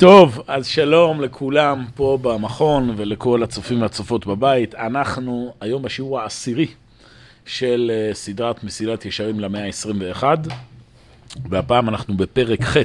טוב, 0.00 0.40
אז 0.46 0.66
שלום 0.66 1.20
לכולם 1.20 1.84
פה 1.94 2.18
במכון 2.22 2.94
ולכל 2.96 3.42
הצופים 3.42 3.82
והצופות 3.82 4.26
בבית. 4.26 4.74
אנחנו 4.74 5.54
היום 5.60 5.82
בשיעור 5.82 6.20
העשירי 6.20 6.66
של 7.46 7.92
אה, 7.94 8.14
סדרת 8.14 8.64
מסילת 8.64 9.04
ישרים 9.04 9.40
למאה 9.40 9.66
ה-21, 9.66 10.24
והפעם 11.50 11.88
אנחנו 11.88 12.16
בפרק 12.16 12.62
ח', 12.62 12.76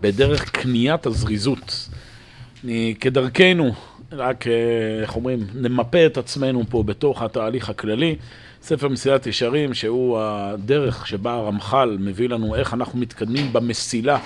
בדרך 0.00 0.50
קניית 0.50 1.06
הזריזות. 1.06 1.88
אני, 2.64 2.94
כדרכנו, 3.00 3.74
רק, 4.12 4.46
אה, 4.46 4.52
איך 5.02 5.16
אומרים, 5.16 5.46
נמפה 5.54 6.06
את 6.06 6.18
עצמנו 6.18 6.62
פה 6.68 6.82
בתוך 6.82 7.22
התהליך 7.22 7.68
הכללי. 7.68 8.16
ספר 8.62 8.88
מסילת 8.88 9.26
ישרים, 9.26 9.74
שהוא 9.74 10.18
הדרך 10.20 11.06
שבה 11.06 11.32
הרמח"ל 11.32 11.96
מביא 12.00 12.28
לנו 12.28 12.54
איך 12.54 12.74
אנחנו 12.74 12.98
מתקדמים 12.98 13.52
במסילה 13.52 14.18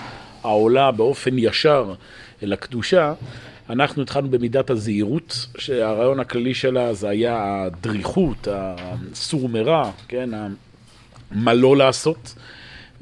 העולה 0.45 0.91
באופן 0.91 1.39
ישר 1.39 1.95
אל 2.43 2.53
הקדושה, 2.53 3.15
אנחנו 3.71 4.03
התחלנו 4.03 4.31
במידת 4.31 4.71
הזהירות, 4.71 5.47
שהרעיון 5.59 6.21
הכללי 6.21 6.55
שלה 6.55 6.95
זה 6.95 7.09
היה 7.09 7.63
הדריכות, 7.63 8.49
הסור 8.51 9.49
מרע, 9.49 9.91
כן, 10.09 10.31
מה 11.31 11.55
לא 11.55 11.77
לעשות, 11.77 12.35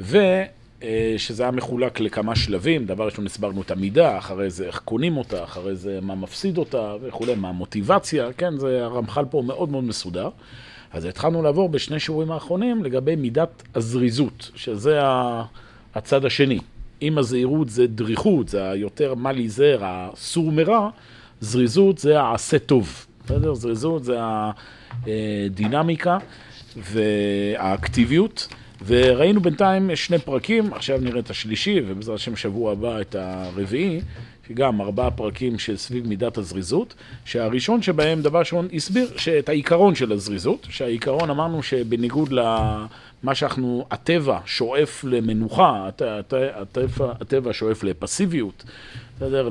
ושזה 0.00 1.42
היה 1.42 1.50
מחולק 1.50 2.00
לכמה 2.00 2.36
שלבים, 2.36 2.86
דבר 2.86 3.04
ראשון 3.04 3.26
הסברנו 3.26 3.62
את 3.62 3.70
המידה, 3.70 4.18
אחרי 4.18 4.50
זה 4.50 4.66
איך 4.66 4.78
קונים 4.84 5.16
אותה, 5.16 5.44
אחרי 5.44 5.76
זה 5.76 5.98
מה 6.02 6.14
מפסיד 6.14 6.58
אותה 6.58 6.94
וכולי, 7.02 7.34
מה 7.34 7.48
המוטיבציה, 7.48 8.32
כן, 8.32 8.58
זה 8.58 8.84
הרמח"ל 8.84 9.24
פה 9.30 9.42
מאוד 9.46 9.68
מאוד 9.68 9.84
מסודר. 9.84 10.28
אז 10.92 11.04
התחלנו 11.04 11.42
לעבור 11.42 11.68
בשני 11.68 12.00
שיעורים 12.00 12.32
האחרונים 12.32 12.84
לגבי 12.84 13.16
מידת 13.16 13.62
הזריזות, 13.74 14.50
שזה 14.54 15.00
הצד 15.94 16.24
השני. 16.24 16.58
אם 17.02 17.18
הזהירות 17.18 17.68
זה 17.68 17.86
דריכות, 17.86 18.48
זה 18.48 18.70
היותר 18.70 19.14
מה 19.14 19.32
להיזהר, 19.32 19.78
הסור 19.82 20.52
מרע, 20.52 20.90
זריזות 21.40 21.98
זה 21.98 22.20
העשה 22.20 22.58
טוב. 22.58 23.06
בסדר? 23.24 23.54
זריזות 23.54 24.04
זה 24.04 24.16
הדינמיקה 25.06 26.18
והאקטיביות. 26.76 28.48
וראינו 28.86 29.40
בינתיים 29.40 29.96
שני 29.96 30.18
פרקים, 30.18 30.72
עכשיו 30.72 30.98
נראה 31.00 31.20
את 31.20 31.30
השלישי, 31.30 31.80
ובעזרת 31.86 32.14
השם 32.14 32.36
שבוע 32.36 32.72
הבא 32.72 33.00
את 33.00 33.14
הרביעי, 33.14 34.00
שגם 34.52 34.80
ארבעה 34.80 35.10
פרקים 35.10 35.58
של 35.58 35.76
סביב 35.76 36.08
מידת 36.08 36.38
הזריזות, 36.38 36.94
שהראשון 37.24 37.82
שבהם, 37.82 38.22
דבר 38.22 38.38
ראשון, 38.38 38.68
הסביר 38.74 39.08
את 39.38 39.48
העיקרון 39.48 39.94
של 39.94 40.12
הזריזות, 40.12 40.66
שהעיקרון 40.70 41.30
אמרנו 41.30 41.62
שבניגוד 41.62 42.32
למה 42.32 43.34
שאנחנו, 43.34 43.86
הטבע 43.90 44.38
שואף 44.46 45.04
למנוחה, 45.04 45.88
הטבע, 46.06 47.12
הטבע 47.20 47.52
שואף 47.52 47.84
לפסיביות, 47.84 48.64
בסדר? 49.16 49.48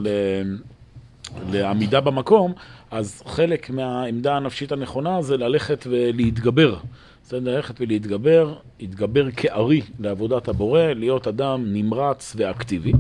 לעמידה 1.52 2.02
במקום, 2.02 2.54
אז 2.92 3.24
חלק 3.26 3.70
מהעמדה 3.70 4.36
הנפשית 4.36 4.72
הנכונה 4.72 5.22
זה 5.22 5.38
ללכת 5.38 5.88
ולהתגבר. 5.90 6.78
זה 7.26 7.40
ללכת 7.40 7.82
ולהתגבר, 7.82 8.54
להתגבר 8.80 9.32
כארי 9.32 9.82
לעבודת 10.00 10.48
הבורא, 10.48 10.82
להיות 10.82 11.28
אדם 11.28 11.64
נמרץ 11.74 12.34
ואקטיבי. 12.38 12.92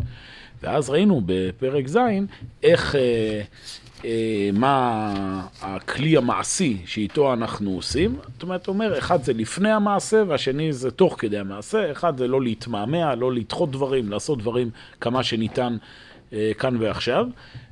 ואז 0.63 0.89
ראינו 0.89 1.21
בפרק 1.25 1.87
ז' 1.87 1.97
איך, 2.63 2.95
אה, 2.95 3.41
אה, 4.05 4.49
מה 4.53 5.47
הכלי 5.61 6.17
המעשי 6.17 6.77
שאיתו 6.85 7.33
אנחנו 7.33 7.71
עושים. 7.71 8.15
זאת 8.33 8.43
אומרת, 8.43 8.67
אומר, 8.67 8.97
אחד 8.97 9.23
זה 9.23 9.33
לפני 9.33 9.71
המעשה 9.71 10.23
והשני 10.27 10.73
זה 10.73 10.91
תוך 10.91 11.15
כדי 11.19 11.37
המעשה. 11.37 11.91
אחד 11.91 12.17
זה 12.17 12.27
לא 12.27 12.41
להתמהמה, 12.41 13.15
לא 13.15 13.33
לדחות 13.33 13.71
דברים, 13.71 14.09
לעשות 14.09 14.39
דברים 14.39 14.69
כמה 15.01 15.23
שניתן 15.23 15.77
אה, 16.33 16.51
כאן 16.59 16.77
ועכשיו. 16.79 17.27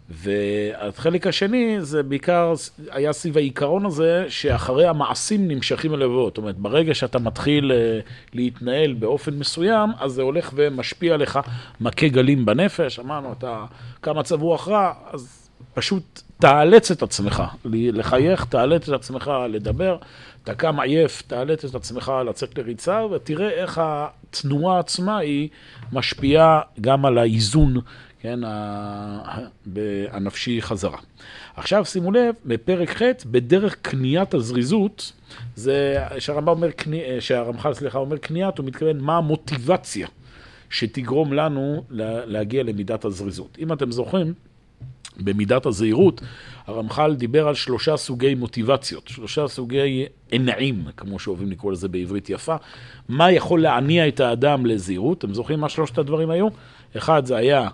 והחלק 0.10 1.28
השני 1.28 1.78
זה 1.82 2.04
בעיקר 2.04 2.54
היה 2.92 3.14
סביב 3.14 3.38
העיקרון 3.38 3.86
הזה 3.86 4.26
שאחרי 4.30 4.88
המעשים 4.88 5.48
נמשכים 5.48 5.94
הלבבות. 5.94 6.32
זאת 6.34 6.38
אומרת, 6.38 6.58
ברגע 6.58 6.94
שאתה 6.94 7.20
מתחיל 7.20 7.72
אה, 7.72 8.00
להתנהל 8.34 8.94
באופן 8.94 9.34
מסוים, 9.34 9.90
אז 10.00 10.12
זה 10.12 10.22
הולך 10.22 10.52
ומשפיע 10.56 11.14
עליך 11.14 11.40
מכה 11.82 12.08
גלים 12.08 12.46
בנפש. 12.46 13.00
אמרנו, 13.00 13.34
אתה 13.38 13.66
כמה 14.02 14.24
צבוע 14.24 14.58
רע, 14.68 14.94
אז 15.12 15.50
פשוט 15.74 16.22
תאלץ 16.40 16.92
את 16.92 17.04
עצמך 17.04 17.44
לחייך, 17.66 18.46
תאלץ 18.46 18.90
את 18.90 18.94
עצמך 18.94 19.32
לדבר. 19.50 19.98
אתה 20.44 20.56
קם 20.56 20.80
עייף, 20.80 21.24
תאלץ 21.28 21.66
את 21.66 21.76
עצמך 21.76 22.12
לצאת 22.26 22.58
לריצה, 22.58 23.06
ותראה 23.06 23.50
איך 23.50 23.82
התנועה 23.84 24.80
עצמה 24.80 25.18
היא 25.18 25.50
משפיעה 25.92 26.62
גם 26.82 27.06
על 27.06 27.18
האיזון 27.18 27.78
כן, 28.22 28.40
הנפשי 30.12 30.62
חזרה. 30.62 30.98
עכשיו 31.56 31.86
שימו 31.86 32.12
לב, 32.12 32.36
בפרק 32.46 32.90
ח', 32.90 33.02
בדרך 33.26 33.76
קניית 33.82 34.34
הזריזות, 34.34 35.12
זה 35.56 36.06
שהרמח"ל 36.20 36.50
אומר, 36.50 36.70
שהרמח"ל, 37.20 37.74
סליחה, 37.74 37.98
אומר 37.98 38.18
קניית, 38.18 38.58
הוא 38.58 38.66
מתכוון 38.66 39.00
מה 39.00 39.18
המוטיבציה 39.18 40.08
שתגרום 40.70 41.34
לנו 41.34 41.84
להגיע 42.26 42.64
למידת 42.64 43.06
הזריזות. 43.06 43.58
אם 43.60 43.74
אתם 43.74 43.92
זוכרים, 43.92 44.34
במידת 45.18 45.66
הזהירות, 45.66 46.22
הרמח"ל 46.68 47.16
דיבר 47.16 47.48
על 47.48 47.56
שלושה 47.56 47.98
סוגי 47.98 48.36
מוטיבציות, 48.36 49.08
שלושה 49.08 49.48
סוגי 49.48 50.06
ענעים, 50.32 50.84
כמו 50.98 51.20
שאוהבים 51.20 51.52
לקרוא 51.52 51.72
לזה 51.72 51.88
בעברית 51.88 52.30
יפה. 52.30 52.56
מה 53.10 53.32
יכול 53.32 53.62
להניע 53.62 54.08
את 54.08 54.20
האדם 54.20 54.66
לזהירות? 54.66 55.18
אתם 55.18 55.34
זוכרים 55.34 55.60
מה 55.60 55.70
שלושת 55.70 55.98
הדברים 55.98 56.30
היו? 56.30 56.48
אחד 56.98 57.26
זה 57.26 57.36
היה 57.36 57.70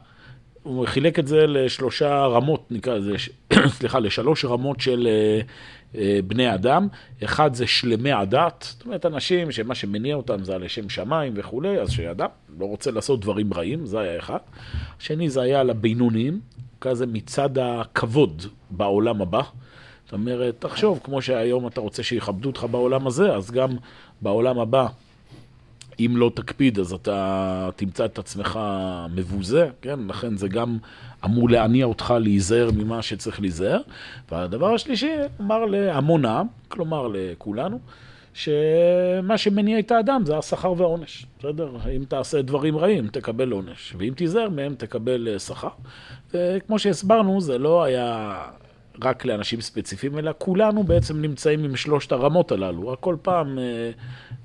הוא 0.66 0.86
חילק 0.88 1.20
את 1.20 1.28
זה 1.28 1.48
לשלושה 1.48 2.26
רמות, 2.26 2.72
נקרא 2.72 2.96
לזה, 2.96 3.16
סליחה, 3.78 4.00
לשלוש 4.00 4.46
רמות 4.46 4.80
של 4.80 5.08
אה, 5.08 5.42
אה, 5.96 6.20
בני 6.28 6.53
אדם. 6.53 6.88
אחד 7.24 7.53
זה 7.53 7.68
שלמי 7.68 8.12
הדת, 8.12 8.68
זאת 8.70 8.86
אומרת, 8.86 9.06
אנשים 9.06 9.52
שמה 9.52 9.76
שמניע 9.76 10.16
אותם 10.16 10.44
זה 10.44 10.58
לשם 10.58 10.90
שמיים 10.90 11.34
וכולי, 11.36 11.80
אז 11.80 11.92
שאדם 11.92 12.28
לא 12.59 12.66
רוצה 12.66 12.92
לעשות 12.92 13.20
דברים 13.20 13.53
רעים, 13.53 13.86
זה 13.86 14.00
היה 14.00 14.20
אחד. 14.20 14.38
השני 15.00 15.30
זה 15.30 15.42
היה 15.42 15.64
לבינוניים, 15.64 16.40
כזה 16.82 17.06
מצד 17.06 17.58
הכבוד 17.58 18.46
בעולם 18.70 19.22
הבא. 19.22 19.42
זאת 20.06 20.14
אומרת, 20.14 20.56
תחשוב, 20.59 21.00
כמו 21.03 21.22
שהיום 21.22 21.68
אתה 21.68 21.82
רוצה 21.82 22.03
שיכבדו 22.03 22.50
אותך 22.50 22.66
בעולם 22.72 23.08
הזה, 23.08 23.36
אז 23.36 23.52
גם 23.52 23.70
בעולם 24.22 24.59
הבא 24.59 24.88
אם 26.00 26.13
לא 26.17 26.31
תקפיד, 26.35 26.79
אז 26.79 26.94
אתה 26.94 27.69
תמצא 27.75 28.06
את 28.06 28.19
עצמך 28.19 28.59
מבוזה, 29.16 29.69
כן? 29.81 30.00
לכן 30.07 30.38
זה 30.38 30.47
גם 30.47 30.78
אמור 31.25 31.50
להניע 31.50 31.85
אותך 31.85 32.13
להיזהר 32.19 32.69
ממה 32.72 33.01
שצריך 33.01 33.41
להיזהר. 33.41 33.79
והדבר 34.31 34.73
השלישי, 34.73 35.11
אמר 35.41 35.66
להמון 35.66 36.25
העם, 36.25 36.47
כלומר 36.67 37.07
לכולנו, 37.13 37.79
שמה 38.34 39.38
שמניע 39.38 39.79
את 39.79 39.91
האדם 39.91 40.22
זה 40.25 40.38
השכר 40.38 40.73
והעונש, 40.78 41.25
בסדר? 41.39 41.69
אם 41.95 42.03
תעשה 42.07 42.41
דברים 42.41 42.78
רעים, 42.78 43.07
תקבל 43.07 43.51
עונש, 43.51 43.95
ואם 43.97 44.13
תיזהר 44.16 44.50
מהם, 44.50 44.75
תקבל 44.75 45.28
אה, 45.28 45.39
שכר. 45.39 45.67
וכמו 46.34 46.79
שהסברנו, 46.79 47.41
זה 47.41 47.57
לא 47.57 47.84
היה 47.84 48.38
רק 49.03 49.25
לאנשים 49.25 49.61
ספציפיים, 49.61 50.17
אלא 50.17 50.31
כולנו 50.38 50.83
בעצם 50.83 51.22
נמצאים 51.22 51.63
עם 51.63 51.75
שלושת 51.75 52.11
הרמות 52.11 52.51
הללו, 52.51 52.88
רק 52.88 53.00
כל 53.00 53.16
פעם 53.22 53.59
אה, 53.59 53.91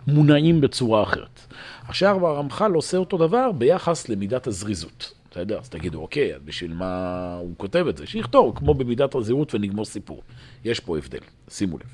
מונעים 0.06 0.60
בצורה 0.60 1.02
אחרת. 1.02 1.40
עכשיו 1.88 2.26
הרמח"ל 2.26 2.72
עושה 2.72 2.96
אותו 2.96 3.18
דבר 3.18 3.52
ביחס 3.52 4.08
למידת 4.08 4.46
הזריזות. 4.46 5.12
בסדר? 5.30 5.58
אז 5.58 5.68
תגידו, 5.68 6.00
אוקיי, 6.00 6.34
אז 6.34 6.40
בשביל 6.44 6.74
מה 6.74 7.34
הוא 7.40 7.54
כותב 7.56 7.86
את 7.88 7.96
זה? 7.96 8.06
שיכתוב, 8.06 8.58
כמו 8.58 8.74
במידת 8.74 9.14
הזהירות 9.14 9.54
ונגמור 9.54 9.84
סיפור. 9.84 10.22
יש 10.64 10.80
פה 10.80 10.98
הבדל, 10.98 11.18
שימו 11.48 11.78
לב. 11.78 11.86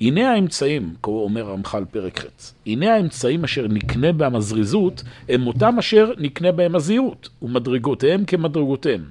הנה 0.00 0.32
האמצעים, 0.32 0.94
אומר 1.04 1.48
הרמח"ל 1.48 1.84
פרק 1.84 2.18
ח', 2.18 2.24
הנה 2.66 2.94
האמצעים 2.94 3.44
אשר 3.44 3.66
נקנה 3.68 4.12
בהם 4.12 4.36
הזריזות, 4.36 5.02
הם 5.28 5.46
אותם 5.46 5.78
אשר 5.78 6.12
נקנה 6.18 6.52
בהם 6.52 6.74
הזהירות, 6.74 7.28
ומדרגותיהם 7.42 8.24
כמדרגותיהם. 8.24 9.04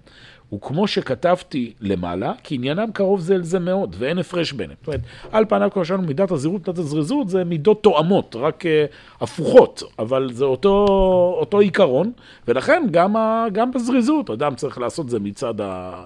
וכמו 0.54 0.88
שכתבתי 0.88 1.74
למעלה, 1.82 2.34
כי 2.44 2.56
עניינם 2.56 2.92
קרוב 2.92 3.20
זה 3.20 3.36
אל 3.36 3.44
זה 3.44 3.60
מאוד, 3.60 3.96
ואין 4.00 4.18
הפרש 4.18 4.52
ביניהם. 4.52 4.78
זאת 4.80 4.88
אומרת, 4.88 5.02
על 5.32 5.46
פניו 5.46 5.70
כמו 5.74 5.86
שאמרנו, 5.86 6.08
מידת 6.08 6.32
הזהירות, 6.32 6.68
מידת 6.68 6.80
הזריזות, 6.80 7.30
זה 7.30 7.44
מידות 7.44 7.84
תואמות, 7.84 8.36
רק 8.40 8.64
uh, 8.66 8.68
הפוכות, 9.24 9.84
אבל 10.00 10.30
זה 10.34 10.46
אותו, 10.46 10.86
אותו 11.40 11.60
עיקרון, 11.60 12.12
ולכן 12.48 12.84
גם, 12.92 13.16
ה, 13.16 13.46
גם 13.54 13.72
בזריזות, 13.72 14.30
אדם 14.30 14.56
צריך 14.56 14.78
לעשות 14.78 15.10
זה 15.10 15.20
מצד 15.20 15.54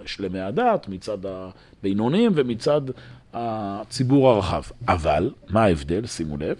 שלמי 0.05 0.39
הדת, 0.39 0.89
מצד 0.89 1.17
הבינונים 1.25 2.31
ומצד 2.35 2.81
הציבור 3.33 4.29
הרחב. 4.29 4.61
אבל, 4.87 5.31
מה 5.49 5.63
ההבדל? 5.63 6.05
שימו 6.05 6.37
לב. 6.37 6.57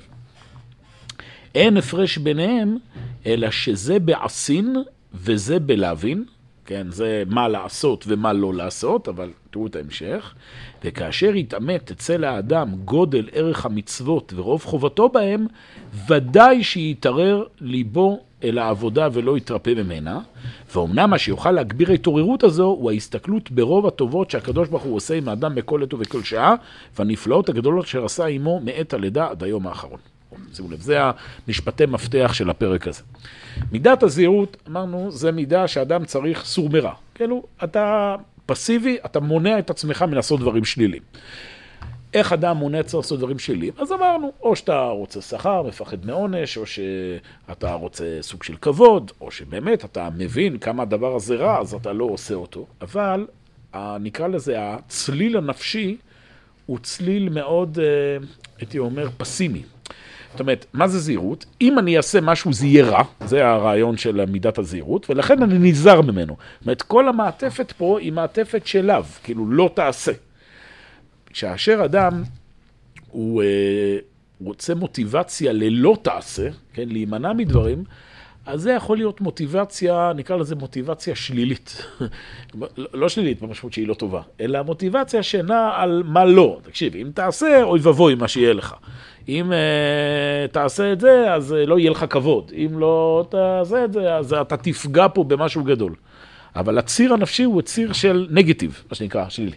אין 1.56 1.78
הפרש 1.78 2.18
ביניהם, 2.18 2.78
אלא 3.26 3.52
שזה 3.52 4.00
בעשין 4.00 4.76
וזה 5.14 5.60
בלהבין, 5.60 6.26
כן? 6.66 6.88
זה 6.90 7.24
מה 7.28 7.48
לעשות 7.48 8.06
ומה 8.08 8.34
לא 8.34 8.54
לעשות, 8.54 9.08
אבל 9.08 9.30
תראו 9.50 9.68
את 9.68 9.76
ההמשך. 9.76 10.34
וכאשר 10.84 11.36
יתעמת 11.36 11.92
אצל 11.92 12.24
האדם 12.24 12.76
גודל 12.86 13.30
ערך 13.32 13.66
המצוות 13.66 14.34
ורוב 14.36 14.64
חובתו 14.64 15.10
בהם, 15.10 15.48
ודאי 16.08 16.64
שיתערר 16.64 17.44
ליבו 17.62 18.20
אל 18.44 18.58
העבודה 18.58 19.08
ולא 19.14 19.38
יתרפא 19.38 19.70
ממנה, 19.70 20.20
ואומנם 20.74 21.10
מה 21.10 21.18
שיוכל 21.18 21.52
להגביר 21.52 21.92
ההתעוררות 21.92 22.44
הזו 22.44 22.66
הוא 22.66 22.92
ההסתכלות 22.92 23.52
ברוב 23.52 23.88
הטובות 23.88 24.32
שהקדוש 24.32 24.70
ברוך 24.70 24.84
הוא 24.84 24.96
עושה 24.96 25.16
עם 25.16 25.30
האדם 25.30 25.56
בכל 25.56 25.84
עת 25.84 25.94
ובכל 25.94 26.24
שעה, 26.24 26.56
והנפלאות 26.98 27.50
הגדולות 27.50 27.86
אשר 27.86 28.06
עשה 28.06 28.26
עמו 28.26 28.60
מעת 28.60 28.94
הלידה 28.94 29.28
עד 29.30 29.44
היום 29.44 29.68
האחרון. 29.68 30.15
שימו 30.54 30.72
לב, 30.72 30.82
זה 30.82 31.00
המשפטי 31.48 31.86
מפתח 31.86 32.32
של 32.34 32.50
הפרק 32.50 32.88
הזה. 32.88 33.02
מידת 33.72 34.04
הזהירות, 34.04 34.58
אמרנו, 34.68 35.12
זה 35.12 35.32
מידה 35.32 35.68
שאדם 35.68 36.06
צריך 36.06 36.46
סור 36.46 36.70
מרע. 36.70 36.94
כאילו, 37.16 37.44
אתה 37.64 38.16
פסיבי, 38.46 38.98
אתה 39.06 39.20
מונע 39.20 39.60
את 39.60 39.70
עצמך 39.70 40.02
מלעשות 40.02 40.40
דברים 40.40 40.66
שליליים. 40.66 41.02
איך 42.14 42.34
אדם 42.34 42.58
מונע 42.58 42.84
צריך 42.84 43.04
לעשות 43.04 43.20
דברים 43.20 43.40
שליליים? 43.40 43.74
אז 43.78 43.92
אמרנו, 43.92 44.32
או 44.42 44.56
שאתה 44.56 44.82
רוצה 44.82 45.22
שכר, 45.22 45.62
מפחד 45.62 46.06
מעונש, 46.06 46.58
או 46.58 46.64
שאתה 46.66 47.74
רוצה 47.74 48.18
סוג 48.22 48.44
של 48.44 48.56
כבוד, 48.56 49.12
או 49.22 49.32
שבאמת 49.32 49.86
אתה 49.86 50.10
מבין 50.18 50.58
כמה 50.58 50.84
הדבר 50.84 51.16
הזה 51.16 51.36
רע, 51.36 51.60
אז 51.60 51.74
אתה 51.74 51.94
לא 51.94 52.06
עושה 52.06 52.34
אותו. 52.34 52.66
אבל 52.82 53.28
נקרא 54.00 54.28
לזה, 54.28 54.56
הצליל 54.58 55.38
הנפשי 55.38 55.98
הוא 56.66 56.80
צליל 56.80 57.30
מאוד, 57.30 57.80
אה, 57.80 58.26
הייתי 58.58 58.80
אומר, 58.80 59.10
פסימי. 59.18 59.64
זאת 60.36 60.40
אומרת, 60.40 60.66
מה 60.74 60.88
זה 60.88 61.00
זהירות? 61.00 61.46
אם 61.62 61.80
אני 61.80 61.98
אעשה 61.98 62.22
משהו 62.22 62.54
זה 62.54 62.68
יהיה 62.68 62.86
רע, 62.86 63.04
זה 63.26 63.48
הרעיון 63.48 63.98
של 63.98 64.26
מידת 64.26 64.58
הזהירות, 64.58 65.10
ולכן 65.10 65.44
אני 65.44 65.70
נזהר 65.70 66.02
ממנו. 66.02 66.38
זאת 66.60 66.66
אומרת, 66.66 66.82
כל 66.82 67.10
המעטפת 67.10 67.72
פה 67.72 68.00
היא 68.00 68.12
מעטפת 68.12 68.68
של 68.68 68.90
כאילו 69.24 69.48
לא 69.48 69.70
תעשה. 69.74 70.12
כאשר 71.34 71.82
אדם 71.86 72.24
הוא 73.12 73.44
אה, 73.44 73.98
רוצה 74.42 74.76
מוטיבציה 74.76 75.54
ללא 75.54 75.98
תעשה, 76.02 76.50
כן, 76.74 76.90
להימנע 76.90 77.34
מדברים, 77.34 77.84
אז 78.46 78.62
זה 78.62 78.72
יכול 78.72 78.98
להיות 78.98 79.22
מוטיבציה, 79.22 80.12
נקרא 80.16 80.38
לזה 80.38 80.56
מוטיבציה 80.56 81.16
שלילית. 81.16 81.86
לא 82.94 83.10
שלילית 83.10 83.42
במשמעות 83.42 83.74
שהיא 83.74 83.88
לא 83.88 83.94
טובה, 83.94 84.22
אלא 84.40 84.62
מוטיבציה 84.62 85.24
שנעה 85.24 85.82
על 85.82 86.04
מה 86.06 86.26
לא. 86.26 86.60
תקשיב, 86.64 86.96
אם 86.96 87.10
תעשה, 87.14 87.64
אוי 87.64 87.80
ואבוי 87.84 88.16
מה 88.16 88.28
שיהיה 88.28 88.54
לך. 88.54 88.76
אם 89.28 89.52
uh, 89.52 90.52
תעשה 90.52 90.94
את 90.94 91.00
זה, 91.00 91.34
אז 91.34 91.52
uh, 91.52 91.68
לא 91.68 91.80
יהיה 91.80 91.92
לך 91.92 92.06
כבוד. 92.10 92.52
אם 92.56 92.80
לא 92.80 93.26
תעשה 93.30 93.86
את 93.86 93.94
זה, 93.94 94.16
אז 94.16 94.34
אתה 94.34 94.58
תפגע 94.58 95.08
פה 95.14 95.24
במשהו 95.24 95.64
גדול. 95.64 95.96
אבל 96.56 96.78
הציר 96.78 97.14
הנפשי 97.14 97.44
הוא 97.44 97.62
ציר 97.62 97.94
של 97.94 98.28
נגטיב, 98.30 98.84
מה 98.90 98.96
שנקרא, 98.96 99.30
שלילי. 99.30 99.56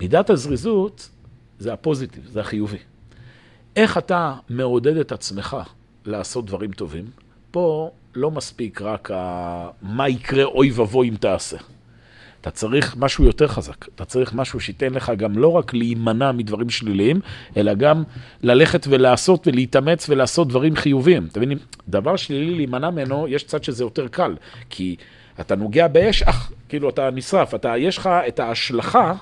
מידת 0.00 0.30
הזריזות 0.30 1.10
זה 1.58 1.72
הפוזיטיב, 1.72 2.28
זה 2.32 2.40
החיובי. 2.40 2.78
איך 3.76 3.98
אתה 3.98 4.34
מעודד 4.48 4.96
את 4.96 5.12
עצמך 5.12 5.56
לעשות 6.04 6.46
דברים 6.46 6.72
טובים? 6.72 7.25
פה 7.56 7.90
לא 8.14 8.30
מספיק 8.30 8.82
רק 8.82 9.10
ה... 9.10 9.68
מה 9.82 10.08
יקרה 10.08 10.44
אוי 10.44 10.70
ואבוי 10.70 11.08
אם 11.08 11.14
תעשה. 11.20 11.56
אתה 12.40 12.50
צריך 12.50 12.96
משהו 12.96 13.24
יותר 13.24 13.46
חזק. 13.48 13.88
אתה 13.94 14.04
צריך 14.04 14.34
משהו 14.34 14.60
שייתן 14.60 14.92
לך 14.92 15.12
גם 15.16 15.38
לא 15.38 15.52
רק 15.52 15.74
להימנע 15.74 16.32
מדברים 16.32 16.70
שליליים, 16.70 17.20
אלא 17.56 17.74
גם 17.74 18.02
ללכת 18.42 18.86
ולעשות 18.88 19.46
ולהתאמץ 19.46 20.08
ולעשות 20.08 20.48
דברים 20.48 20.76
חיוביים. 20.76 21.28
אתה 21.32 21.40
מבין? 21.40 21.58
דבר 21.88 22.16
שלילי 22.16 22.54
להימנע 22.54 22.90
ממנו, 22.90 23.28
יש 23.28 23.44
צד 23.44 23.64
שזה 23.64 23.84
יותר 23.84 24.08
קל. 24.08 24.36
כי 24.70 24.96
אתה 25.40 25.56
נוגע 25.56 25.88
באש, 25.88 26.22
אך, 26.22 26.52
כאילו 26.68 26.88
אתה 26.88 27.10
נשרף. 27.10 27.54
אתה, 27.54 27.78
יש 27.78 27.98
לך 27.98 28.10
את 28.28 28.40
ההשלכה. 28.40 29.14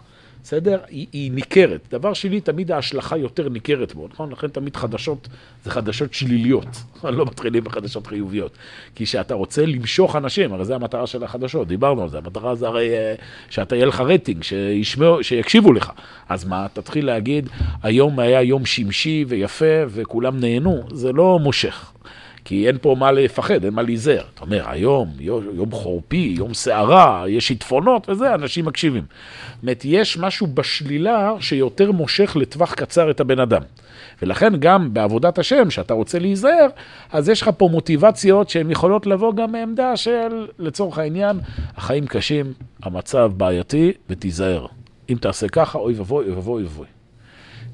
בסדר? 0.44 0.78
היא, 0.88 1.06
היא 1.12 1.32
ניכרת. 1.32 1.80
דבר 1.90 2.12
שני, 2.14 2.40
תמיד 2.40 2.72
ההשלכה 2.72 3.16
יותר 3.16 3.48
ניכרת 3.48 3.94
בו, 3.94 4.08
נכון? 4.12 4.32
לכן 4.32 4.48
תמיד 4.48 4.76
חדשות 4.76 5.28
זה 5.64 5.70
חדשות 5.70 6.14
שליליות, 6.14 6.66
לא 7.04 7.24
מתחילים 7.26 7.64
בחדשות 7.64 8.06
חיוביות. 8.06 8.50
כי 8.94 9.04
כשאתה 9.04 9.34
רוצה 9.34 9.66
למשוך 9.66 10.16
אנשים, 10.16 10.52
הרי 10.52 10.64
זו 10.64 10.74
המטרה 10.74 11.06
של 11.06 11.24
החדשות, 11.24 11.68
דיברנו 11.68 12.02
על 12.02 12.08
זה, 12.08 12.18
המטרה 12.18 12.54
זה 12.54 12.66
הרי 12.66 12.94
אה, 12.94 13.14
שאתה 13.50 13.76
יהיה 13.76 13.86
לך 13.86 14.00
רייטינג, 14.00 14.42
שישמעו, 14.42 15.24
שיקשיבו 15.24 15.72
לך. 15.72 15.90
אז 16.28 16.44
מה, 16.44 16.66
תתחיל 16.72 17.06
להגיד, 17.06 17.48
היום 17.82 18.18
היה 18.18 18.42
יום 18.42 18.66
שמשי 18.66 19.24
ויפה 19.28 19.84
וכולם 19.88 20.40
נהנו, 20.40 20.82
זה 20.92 21.12
לא 21.12 21.38
מושך. 21.38 21.93
כי 22.44 22.66
אין 22.68 22.78
פה 22.80 22.96
מה 22.98 23.12
לפחד, 23.12 23.64
אין 23.64 23.74
מה 23.74 23.82
להיזהר. 23.82 24.24
אתה 24.34 24.42
אומר, 24.42 24.70
היום, 24.70 25.08
יום, 25.20 25.70
חורפי, 25.70 26.34
יום 26.38 26.54
סערה, 26.54 27.24
יש 27.28 27.48
שיטפונות 27.48 28.08
וזה, 28.08 28.34
אנשים 28.34 28.64
מקשיבים. 28.64 29.02
זאת 29.02 29.62
אומרת, 29.62 29.82
יש 29.84 30.18
משהו 30.18 30.46
בשלילה 30.46 31.34
שיותר 31.40 31.92
מושך 31.92 32.36
לטווח 32.40 32.74
קצר 32.74 33.10
את 33.10 33.20
הבן 33.20 33.38
אדם. 33.38 33.62
ולכן 34.22 34.56
גם 34.56 34.94
בעבודת 34.94 35.38
השם, 35.38 35.70
שאתה 35.70 35.94
רוצה 35.94 36.18
להיזהר, 36.18 36.66
אז 37.12 37.28
יש 37.28 37.42
לך 37.42 37.50
פה 37.56 37.68
מוטיבציות 37.72 38.48
שהן 38.48 38.70
יכולות 38.70 39.06
לבוא 39.06 39.34
גם 39.34 39.52
מעמדה 39.52 39.96
של, 39.96 40.46
לצורך 40.58 40.98
העניין, 40.98 41.40
החיים 41.76 42.06
קשים, 42.06 42.52
המצב 42.82 43.32
בעייתי, 43.36 43.92
ותיזהר. 44.10 44.66
אם 45.10 45.16
תעשה 45.20 45.48
ככה, 45.48 45.78
אוי 45.78 45.94
ואבוי, 45.94 46.24
אוי 46.30 46.62
ואבוי. 46.62 46.86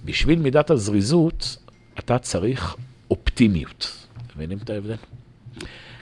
בשביל 0.04 0.38
מידת 0.38 0.70
הזריזות, 0.70 1.56
אתה 1.98 2.18
צריך 2.18 2.76
אופטימיות. 3.10 3.99
מבינים 4.40 4.58
את 4.64 4.70
ההבדל? 4.70 4.94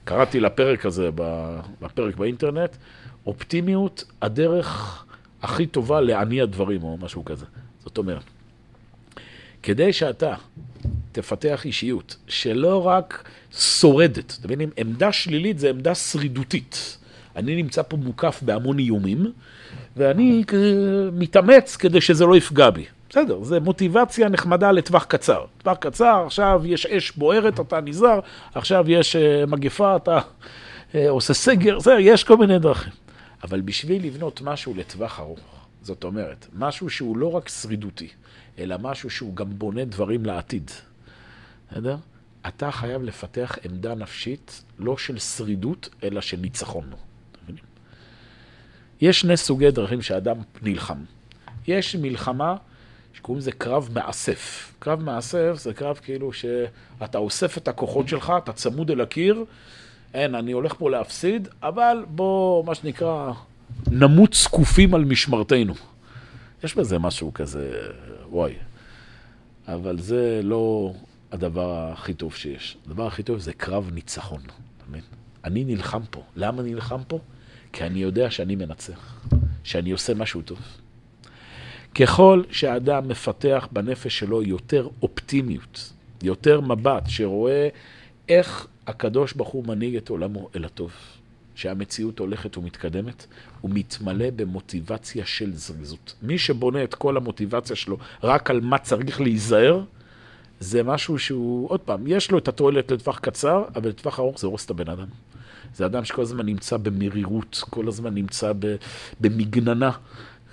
קראתי 0.04 0.40
לפרק 0.40 0.86
הזה, 0.86 1.10
בפרק 1.80 2.16
באינטרנט, 2.16 2.76
אופטימיות, 3.26 4.04
הדרך 4.22 5.04
הכי 5.42 5.66
טובה 5.66 6.00
להניע 6.00 6.46
דברים, 6.46 6.82
או 6.82 6.98
משהו 7.00 7.24
כזה. 7.24 7.46
זאת 7.84 7.98
אומרת, 7.98 8.22
כדי 9.62 9.92
שאתה 9.92 10.34
תפתח 11.12 11.64
אישיות 11.64 12.16
שלא 12.28 12.86
רק 12.86 13.28
שורדת, 13.58 14.36
אתם 14.40 14.48
מבינים? 14.48 14.70
עמדה 14.76 15.12
שלילית 15.12 15.58
זה 15.58 15.70
עמדה 15.70 15.94
שרידותית. 15.94 16.98
אני 17.36 17.62
נמצא 17.62 17.82
פה 17.82 17.96
מוקף 17.96 18.40
בהמון 18.42 18.78
איומים, 18.78 19.32
ואני 19.96 20.44
מתאמץ 21.12 21.76
כדי 21.76 22.00
שזה 22.00 22.26
לא 22.26 22.36
יפגע 22.36 22.70
בי. 22.70 22.84
בסדר, 23.10 23.42
זה 23.42 23.60
מוטיבציה 23.60 24.28
נחמדה 24.28 24.72
לטווח 24.72 25.04
קצר. 25.04 25.44
טווח 25.58 25.76
קצר, 25.76 26.22
עכשיו 26.26 26.62
יש 26.64 26.86
אש 26.86 27.12
בוערת, 27.16 27.60
אתה 27.60 27.80
נזהר, 27.80 28.20
עכשיו 28.54 28.90
יש 28.90 29.16
uh, 29.16 29.46
מגפה, 29.46 29.96
אתה 29.96 30.18
uh, 30.18 30.96
עושה 31.08 31.34
סגר, 31.34 31.78
זה, 31.78 31.92
יש 32.00 32.24
כל 32.24 32.36
מיני 32.36 32.58
דרכים. 32.58 32.92
אבל 33.44 33.60
בשביל 33.60 34.06
לבנות 34.06 34.42
משהו 34.42 34.74
לטווח 34.76 35.20
ארוך, 35.20 35.40
זאת 35.82 36.04
אומרת, 36.04 36.46
משהו 36.54 36.90
שהוא 36.90 37.16
לא 37.16 37.32
רק 37.32 37.48
שרידותי, 37.48 38.08
אלא 38.58 38.76
משהו 38.80 39.10
שהוא 39.10 39.36
גם 39.36 39.58
בונה 39.58 39.84
דברים 39.84 40.26
לעתיד, 40.26 40.70
בסדר? 41.70 41.96
אתה 42.48 42.70
חייב 42.70 43.02
לפתח 43.02 43.58
עמדה 43.64 43.94
נפשית 43.94 44.62
לא 44.78 44.96
של 44.96 45.18
שרידות, 45.18 45.88
אלא 46.02 46.20
של 46.20 46.36
ניצחון. 46.36 46.90
יש 49.00 49.20
שני 49.20 49.36
סוגי 49.36 49.70
דרכים 49.70 50.02
שאדם 50.02 50.36
נלחם. 50.62 50.98
יש 51.66 51.96
מלחמה 51.96 52.56
שקוראים 53.18 53.38
לזה 53.38 53.52
קרב 53.52 53.88
מאסף. 53.94 54.72
קרב 54.78 55.02
מאסף 55.02 55.54
זה 55.54 55.74
קרב 55.74 56.00
כאילו 56.02 56.32
שאתה 56.32 57.18
אוסף 57.18 57.58
את 57.58 57.68
הכוחות 57.68 58.08
שלך, 58.08 58.32
אתה 58.38 58.52
צמוד 58.52 58.90
אל 58.90 59.00
הקיר, 59.00 59.44
אין, 60.14 60.34
אני 60.34 60.52
הולך 60.52 60.74
פה 60.78 60.90
להפסיד, 60.90 61.48
אבל 61.62 62.04
בוא, 62.08 62.64
מה 62.64 62.74
שנקרא, 62.74 63.32
נמות 63.90 64.34
זקופים 64.34 64.94
על 64.94 65.04
משמרתנו. 65.04 65.74
יש 66.64 66.74
בזה 66.74 66.98
משהו 66.98 67.34
כזה, 67.34 67.90
וואי. 68.28 68.54
אבל 69.68 69.98
זה 69.98 70.40
לא 70.44 70.92
הדבר 71.32 71.92
הכי 71.92 72.14
טוב 72.14 72.34
שיש. 72.34 72.76
הדבר 72.86 73.06
הכי 73.06 73.22
טוב 73.22 73.38
זה 73.38 73.52
קרב 73.52 73.90
ניצחון? 73.94 74.40
אני 75.44 75.64
נלחם 75.64 76.00
פה. 76.10 76.22
למה 76.36 76.62
אני 76.62 76.74
נלחם 76.74 77.00
פה? 77.08 77.18
כי 77.72 77.84
אני 77.84 77.98
יודע 77.98 78.30
שאני 78.30 78.56
מנצח, 78.56 79.20
שאני 79.64 79.90
עושה 79.90 80.14
משהו 80.14 80.42
טוב. 80.42 80.58
ככל 81.98 82.42
שאדם 82.50 83.08
מפתח 83.08 83.68
בנפש 83.72 84.18
שלו 84.18 84.42
יותר 84.42 84.88
אופטימיות, 85.02 85.92
יותר 86.22 86.60
מבט, 86.60 87.02
שרואה 87.06 87.68
איך 88.28 88.66
הקדוש 88.86 89.32
ברוך 89.32 89.48
הוא 89.48 89.66
מנהיג 89.66 89.96
את 89.96 90.08
עולמו 90.08 90.48
אל 90.56 90.64
הטוב, 90.64 90.92
שהמציאות 91.54 92.18
הולכת 92.18 92.56
ומתקדמת, 92.56 93.26
הוא 93.60 93.70
מתמלא 93.74 94.30
במוטיבציה 94.36 95.26
של 95.26 95.54
זריזות. 95.54 96.14
מי 96.22 96.38
שבונה 96.38 96.84
את 96.84 96.94
כל 96.94 97.16
המוטיבציה 97.16 97.76
שלו 97.76 97.96
רק 98.22 98.50
על 98.50 98.60
מה 98.60 98.78
צריך 98.78 99.20
להיזהר, 99.20 99.84
זה 100.60 100.82
משהו 100.82 101.18
שהוא, 101.18 101.70
עוד 101.70 101.80
פעם, 101.80 102.04
יש 102.06 102.30
לו 102.30 102.38
את 102.38 102.48
התועלת 102.48 102.90
לטווח 102.90 103.18
קצר, 103.18 103.64
אבל 103.76 103.88
לטווח 103.88 104.18
ארוך 104.18 104.40
זה 104.40 104.46
הורס 104.46 104.64
את 104.64 104.70
הבן 104.70 104.88
אדם. 104.88 105.08
זה 105.74 105.86
אדם 105.86 106.04
שכל 106.04 106.22
הזמן 106.22 106.46
נמצא 106.46 106.76
במרירות, 106.76 107.62
כל 107.70 107.88
הזמן 107.88 108.14
נמצא 108.14 108.52
במגננה. 109.20 109.90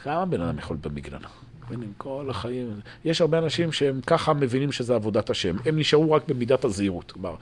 כמה 0.06 0.26
בן 0.26 0.42
אדם 0.42 0.58
יכול 0.58 0.78
במגננה? 0.82 1.28
מבינים, 1.68 1.92
כל 1.98 2.28
החיים. 2.30 2.68
יש 3.06 3.22
הרבה 3.22 3.38
אנשים 3.38 3.72
שהם 3.72 4.00
ככה 4.08 4.34
מבינים 4.34 4.72
שזה 4.72 4.96
עבודת 4.96 5.30
השם. 5.30 5.56
הם 5.66 5.80
נשארו 5.80 6.12
רק 6.12 6.24
במידת 6.28 6.66
הזהירות. 6.66 7.12
כלומר, 7.12 7.36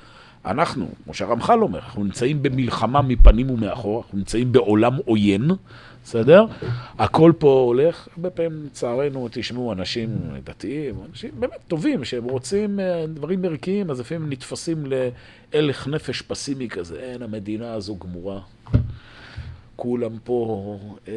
אנחנו, 0.46 0.88
כמו 1.04 1.14
שהרמח"ל 1.14 1.62
אומר, 1.62 1.80
אנחנו 1.80 2.04
נמצאים 2.04 2.44
במלחמה 2.44 3.02
מפנים 3.02 3.50
ומאחור, 3.50 4.02
אנחנו 4.02 4.18
נמצאים 4.18 4.52
בעולם 4.52 4.98
עוין, 5.06 5.52
בסדר? 6.04 6.46
הכל 7.00 7.32
פה 7.38 7.64
הולך, 7.68 8.08
הרבה 8.16 8.30
פעמים 8.30 8.66
לצערנו 8.66 9.28
תשמעו 9.32 9.74
אנשים 9.74 10.10
דתיים, 10.44 10.96
אנשים 11.10 11.30
באמת 11.40 11.60
טובים, 11.68 12.06
שהם 12.06 12.24
רוצים 12.24 12.80
אה, 12.80 13.06
דברים 13.08 13.46
ערכיים, 13.46 13.92
אז 13.92 14.00
לפעמים 14.00 14.30
נתפסים 14.30 14.84
להלך 15.54 15.88
נפש 15.88 16.22
פסימי 16.22 16.70
כזה, 16.70 17.00
אין, 17.00 17.22
המדינה 17.22 17.74
הזו 17.74 17.96
גמורה. 17.96 18.40
כולם 19.76 20.18
פה 20.24 20.78
אה, 21.08 21.14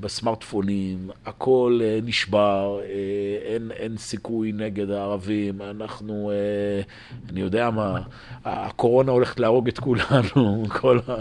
בסמארטפונים, 0.00 1.10
הכל 1.26 1.80
אה, 1.82 1.98
נשבר, 2.04 2.80
אה, 2.82 3.52
אין, 3.52 3.70
אין 3.76 3.96
סיכוי 3.96 4.52
נגד 4.52 4.90
הערבים, 4.90 5.62
אנחנו, 5.62 6.30
אה, 6.30 6.82
אני 7.30 7.40
יודע 7.40 7.70
מה, 7.70 8.00
הקורונה 8.44 9.12
הולכת 9.12 9.40
להרוג 9.40 9.68
את 9.68 9.78
כולנו, 9.78 10.64
כל 10.80 10.98
ה... 11.08 11.14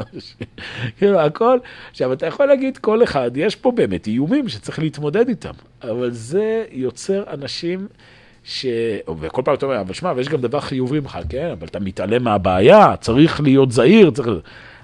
כאילו, 0.97 1.19
הכל. 1.19 1.57
עכשיו, 1.91 2.13
אתה 2.13 2.25
יכול 2.25 2.45
להגיד, 2.45 2.77
כל 2.77 3.03
אחד, 3.03 3.31
יש 3.35 3.55
פה 3.55 3.71
באמת 3.71 4.07
איומים 4.07 4.49
שצריך 4.49 4.79
להתמודד 4.79 5.29
איתם, 5.29 5.53
אבל 5.83 6.11
זה 6.11 6.65
יוצר 6.71 7.23
אנשים... 7.33 7.87
ש... 8.47 8.65
וכל 9.19 9.41
פעם 9.45 9.55
אתה 9.55 9.65
אומר, 9.65 9.81
אבל 9.81 9.93
שמע, 9.93 10.13
ויש 10.15 10.29
גם 10.29 10.41
דבר 10.41 10.59
חיובי 10.59 10.99
ממך, 10.99 11.17
כן, 11.29 11.49
אבל 11.51 11.67
אתה 11.67 11.79
מתעלם 11.79 12.23
מהבעיה, 12.23 12.95
צריך 13.01 13.41
להיות 13.41 13.71
זהיר, 13.71 14.11
צריך... 14.11 14.27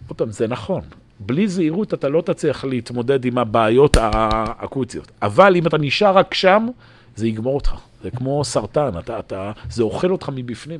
עוד 0.07 0.17
פעם, 0.17 0.31
זה 0.31 0.47
נכון, 0.47 0.81
בלי 1.25 1.47
זהירות 1.47 1.93
אתה 1.93 2.09
לא 2.09 2.21
תצליח 2.21 2.65
להתמודד 2.65 3.25
עם 3.25 3.37
הבעיות 3.37 3.97
האקוטיות. 3.99 5.11
אבל 5.21 5.55
אם 5.55 5.67
אתה 5.67 5.77
נשאר 5.77 6.17
רק 6.17 6.33
שם, 6.33 6.67
זה 7.15 7.27
יגמור 7.27 7.55
אותך. 7.55 7.75
זה 8.03 8.11
כמו 8.11 8.43
סרטן, 8.43 8.89
אתה, 8.99 9.19
אתה, 9.19 9.51
זה 9.69 9.83
אוכל 9.83 10.11
אותך 10.11 10.29
מבפנים. 10.33 10.79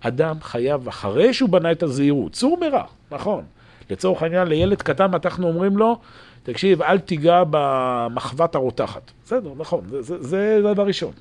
אדם 0.00 0.36
חייב, 0.40 0.88
אחרי 0.88 1.34
שהוא 1.34 1.50
בנה 1.50 1.72
את 1.72 1.82
הזהירות, 1.82 2.32
צור 2.32 2.58
מרע, 2.60 2.84
נכון. 3.10 3.44
לצורך 3.90 4.22
העניין, 4.22 4.48
לילד 4.48 4.82
קטן 4.82 5.10
אנחנו 5.14 5.48
אומרים 5.48 5.76
לו, 5.76 5.98
תקשיב, 6.42 6.82
אל 6.82 6.98
תיגע 6.98 7.42
במחבת 7.50 8.54
הרותחת. 8.54 9.10
בסדר, 9.24 9.52
נכון, 9.56 9.84
זה, 9.88 10.02
זה, 10.02 10.22
זה 10.22 10.60
דבר 10.74 10.86
ראשון. 10.86 11.12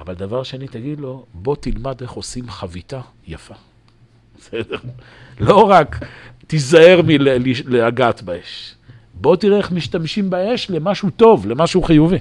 אבל 0.00 0.14
דבר 0.14 0.42
שני, 0.42 0.68
תגיד 0.68 1.00
לו, 1.00 1.24
בוא 1.34 1.56
תלמד 1.60 2.00
איך 2.00 2.10
עושים 2.10 2.50
חביתה 2.50 3.00
יפה. 3.26 3.54
בסדר? 4.38 4.76
לא 5.40 5.70
רק 5.70 5.96
תיזהר 6.50 7.00
מלגעת 7.66 8.22
באש. 8.22 8.74
בוא 9.14 9.36
תראה 9.36 9.58
איך 9.58 9.72
משתמשים 9.72 10.30
באש 10.30 10.70
למשהו 10.70 11.10
טוב, 11.10 11.46
למשהו 11.46 11.82
חיובי. 11.82 12.18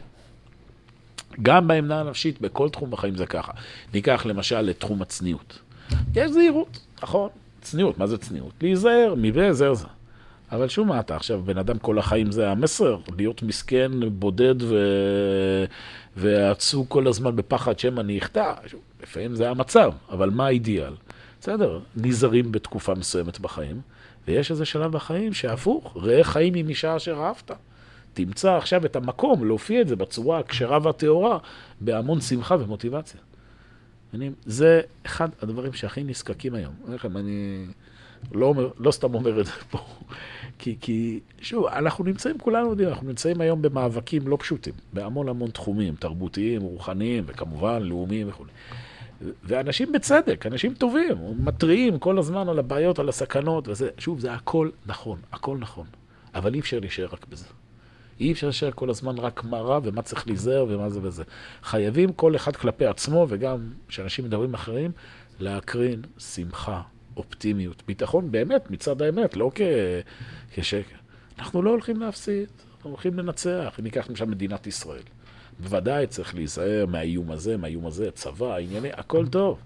גם 1.41 1.67
בעמדה 1.67 1.99
הנפשית, 1.99 2.41
בכל 2.41 2.69
תחום 2.69 2.91
בחיים 2.91 3.15
זה 3.15 3.25
ככה. 3.25 3.51
ניקח 3.93 4.25
למשל 4.25 4.69
את 4.69 4.79
תחום 4.79 5.01
הצניעות. 5.01 5.59
יש 6.15 6.31
זהירות, 6.31 6.79
נכון? 7.03 7.29
צניעות, 7.61 7.97
מה 7.97 8.07
זה 8.07 8.17
צניעות? 8.17 8.51
להיזהר, 8.61 9.13
מזה, 9.17 9.53
זה, 9.53 9.73
זה. 9.73 9.87
אבל 10.51 10.67
שוב, 10.67 10.87
מה 10.87 10.99
אתה 10.99 11.15
עכשיו, 11.15 11.41
בן 11.41 11.57
אדם 11.57 11.79
כל 11.79 11.99
החיים 11.99 12.31
זה 12.31 12.51
המסר, 12.51 12.97
להיות 13.17 13.43
מסכן, 13.43 13.91
בודד 14.11 14.61
ו... 14.61 14.75
ועצוב 16.17 16.85
כל 16.89 17.07
הזמן 17.07 17.35
בפחד 17.35 17.79
שמא 17.79 18.01
אני 18.01 18.17
אחטא, 18.17 18.53
לפעמים 19.03 19.35
זה 19.35 19.49
המצב, 19.49 19.91
אבל 20.09 20.29
מה 20.29 20.45
האידיאל? 20.45 20.93
בסדר, 21.41 21.79
נזהרים 21.95 22.51
בתקופה 22.51 22.93
מסוימת 22.93 23.39
בחיים, 23.39 23.81
ויש 24.29 24.51
איזה 24.51 24.65
שלב 24.65 24.91
בחיים 24.91 25.33
שהפוך, 25.33 25.97
ראה 25.97 26.23
חיים 26.23 26.53
עם 26.53 26.69
אישה 26.69 26.95
אשר 26.95 27.13
אהבת. 27.19 27.51
תמצא 28.13 28.55
עכשיו 28.55 28.85
את 28.85 28.95
המקום 28.95 29.45
להופיע 29.45 29.81
את 29.81 29.87
זה 29.87 29.95
בצורה 29.95 30.39
הכשרה 30.39 30.79
והטהורה, 30.83 31.37
בהמון 31.81 32.21
שמחה 32.21 32.55
ומוטיבציה. 32.59 33.19
אני, 34.13 34.29
זה 34.45 34.81
אחד 35.05 35.29
הדברים 35.41 35.73
שהכי 35.73 36.03
נזקקים 36.03 36.55
היום. 36.55 36.73
אני 36.87 36.95
לכם, 36.95 37.17
אני 37.17 37.65
לא, 38.31 38.45
אומר, 38.45 38.69
לא 38.77 38.91
סתם 38.91 39.13
אומר 39.13 39.41
את 39.41 39.45
זה 39.45 39.51
פה, 39.71 39.79
כי, 40.59 40.77
כי 40.81 41.19
שוב, 41.41 41.65
אנחנו 41.65 42.03
נמצאים, 42.03 42.37
כולנו 42.37 42.69
יודעים, 42.69 42.89
אנחנו 42.89 43.07
נמצאים 43.07 43.41
היום 43.41 43.61
במאבקים 43.61 44.27
לא 44.27 44.37
פשוטים, 44.39 44.73
בהמון 44.93 45.29
המון 45.29 45.49
תחומים, 45.49 45.95
תרבותיים, 45.95 46.61
רוחניים, 46.61 47.23
וכמובן 47.27 47.83
לאומיים 47.83 48.29
וכו'. 48.29 48.45
ואנשים 49.43 49.91
בצדק, 49.91 50.45
אנשים 50.45 50.73
טובים, 50.73 51.17
מתריעים 51.39 51.99
כל 51.99 52.17
הזמן 52.19 52.49
על 52.49 52.59
הבעיות, 52.59 52.99
על 52.99 53.09
הסכנות, 53.09 53.67
וזה, 53.67 53.89
שוב, 53.97 54.19
זה 54.19 54.33
הכל 54.33 54.69
נכון, 54.85 55.19
הכל 55.31 55.57
נכון. 55.57 55.87
אבל 56.35 56.53
אי 56.53 56.59
אפשר 56.59 56.79
להישאר 56.79 57.07
רק 57.11 57.25
בזה. 57.29 57.45
אי 58.19 58.31
אפשר 58.31 58.47
להישאר 58.47 58.71
כל 58.71 58.89
הזמן 58.89 59.17
רק 59.17 59.43
מה 59.43 59.57
רע 59.57 59.79
ומה 59.83 60.01
צריך 60.01 60.27
להיזהר 60.27 60.65
ומה 60.69 60.89
זה 60.89 60.99
וזה. 61.03 61.23
חייבים 61.63 62.13
כל 62.13 62.35
אחד 62.35 62.55
כלפי 62.55 62.85
עצמו, 62.85 63.25
וגם 63.29 63.69
כשאנשים 63.87 64.25
מדברים 64.25 64.53
אחרים, 64.53 64.91
להקרין 65.39 66.01
שמחה, 66.17 66.81
אופטימיות, 67.17 67.83
ביטחון 67.87 68.31
באמת, 68.31 68.71
מצד 68.71 69.01
האמת, 69.01 69.37
לא 69.37 69.51
כ... 69.55 69.61
כשקר. 70.53 70.95
אנחנו 71.39 71.61
לא 71.61 71.69
הולכים 71.69 71.99
להפסיד, 71.99 72.49
אנחנו 72.75 72.89
הולכים 72.89 73.19
לנצח. 73.19 73.75
אם 73.79 73.83
ניקח 73.83 74.09
למשל 74.09 74.25
מדינת 74.25 74.67
ישראל. 74.67 75.01
בוודאי 75.59 76.07
צריך 76.07 76.35
להיזהר 76.35 76.85
מהאיום 76.85 77.31
הזה, 77.31 77.57
מהאיום 77.57 77.85
הזה, 77.85 78.11
צבא, 78.11 78.55
ענייני, 78.55 78.89
הכל 78.93 79.27
טוב. 79.27 79.59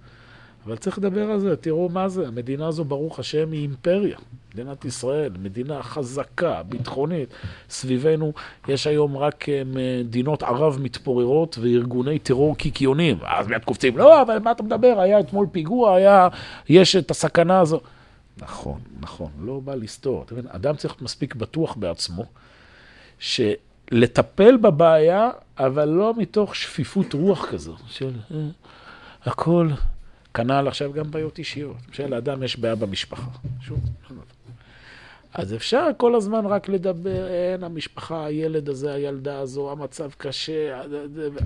אבל 0.65 0.75
צריך 0.75 0.97
לדבר 0.97 1.31
על 1.31 1.39
זה, 1.39 1.55
תראו 1.55 1.89
מה 1.89 2.09
זה, 2.09 2.27
המדינה 2.27 2.67
הזו, 2.67 2.85
ברוך 2.85 3.19
השם, 3.19 3.51
היא 3.51 3.61
אימפריה. 3.61 4.17
מדינת 4.53 4.85
ישראל, 4.85 5.31
מדינה 5.39 5.83
חזקה, 5.83 6.63
ביטחונית. 6.63 7.29
סביבנו 7.69 8.33
יש 8.67 8.87
היום 8.87 9.17
רק 9.17 9.49
אה, 9.49 9.61
מדינות 9.65 10.43
ערב 10.43 10.77
מתפוררות 10.81 11.57
וארגוני 11.61 12.19
טרור 12.19 12.57
קיקיונים. 12.57 13.17
אז 13.23 13.47
מיד 13.47 13.63
קופצים, 13.63 13.97
לא, 13.97 14.21
אבל 14.21 14.39
מה 14.39 14.51
אתה 14.51 14.63
מדבר? 14.63 14.99
היה 14.99 15.19
אתמול 15.19 15.47
פיגוע, 15.51 15.95
היה, 15.95 16.27
יש 16.69 16.95
את 16.95 17.11
הסכנה 17.11 17.59
הזו. 17.59 17.79
נכון, 18.37 18.79
נכון, 18.99 19.31
לא 19.41 19.59
בא 19.59 19.75
לסתור. 19.75 20.25
אדם 20.47 20.75
צריך 20.75 20.93
להיות 20.93 21.01
מספיק 21.01 21.35
בטוח 21.35 21.75
בעצמו, 21.75 22.25
ש... 23.19 23.41
לטפל 23.93 24.57
בבעיה, 24.57 25.29
אבל 25.59 25.89
לא 25.89 26.13
מתוך 26.17 26.55
שפיפות 26.55 27.13
רוח 27.13 27.45
כזו, 27.51 27.75
של 27.87 28.11
אה, 28.31 28.37
הכל, 29.23 29.69
כנ"ל 30.33 30.67
עכשיו 30.67 30.93
גם 30.93 31.11
בעיות 31.11 31.37
אישיות. 31.37 31.75
לאדם 32.09 32.43
יש 32.43 32.59
בעיה 32.59 32.75
במשפחה. 32.75 33.27
שוב, 33.61 33.79
אז 35.33 35.53
אפשר 35.53 35.87
כל 35.97 36.15
הזמן 36.15 36.45
רק 36.45 36.69
לדבר, 36.69 37.27
אין, 37.27 37.63
המשפחה, 37.63 38.25
הילד 38.25 38.69
הזה, 38.69 38.93
הילדה 38.93 39.39
הזו, 39.39 39.71
המצב 39.71 40.09
קשה, 40.17 40.81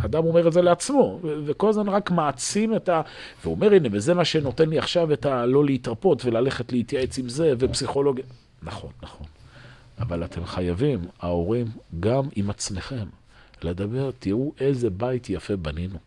אדם 0.06 0.25
אומר 0.25 0.48
את 0.48 0.54
זה 0.54 0.62
לעצמו, 0.62 1.20
וכל 1.46 1.70
הזמן 1.70 1.89
רק 1.89 2.12
מעצים 2.12 2.75
את 2.75 2.89
ה... 2.89 3.01
והוא 3.44 3.56
אומר, 3.56 3.74
הנה, 3.74 3.89
וזה 3.92 4.13
מה 4.13 4.25
שנותן 4.25 4.70
לי 4.70 4.80
עכשיו 4.80 5.13
את 5.13 5.25
הלא 5.25 5.66
להתרפות 5.66 6.25
וללכת 6.25 6.72
להתייעץ 6.72 7.18
עם 7.18 7.30
זה, 7.30 7.54
ופסיכולוגיה. 7.60 8.25
נכון, 8.63 8.92
נכון. 9.04 9.27
אבל 10.00 10.25
אתם 10.25 10.46
חייבים, 10.46 11.00
ההורים, 11.20 11.68
גם 12.00 12.24
עם 12.36 12.50
עצמכם, 12.50 13.06
לדבר, 13.62 14.12
תראו 14.20 14.54
איזה 14.60 14.89
בית 14.89 15.30
יפה 15.30 15.56
בנינו. 15.56 15.98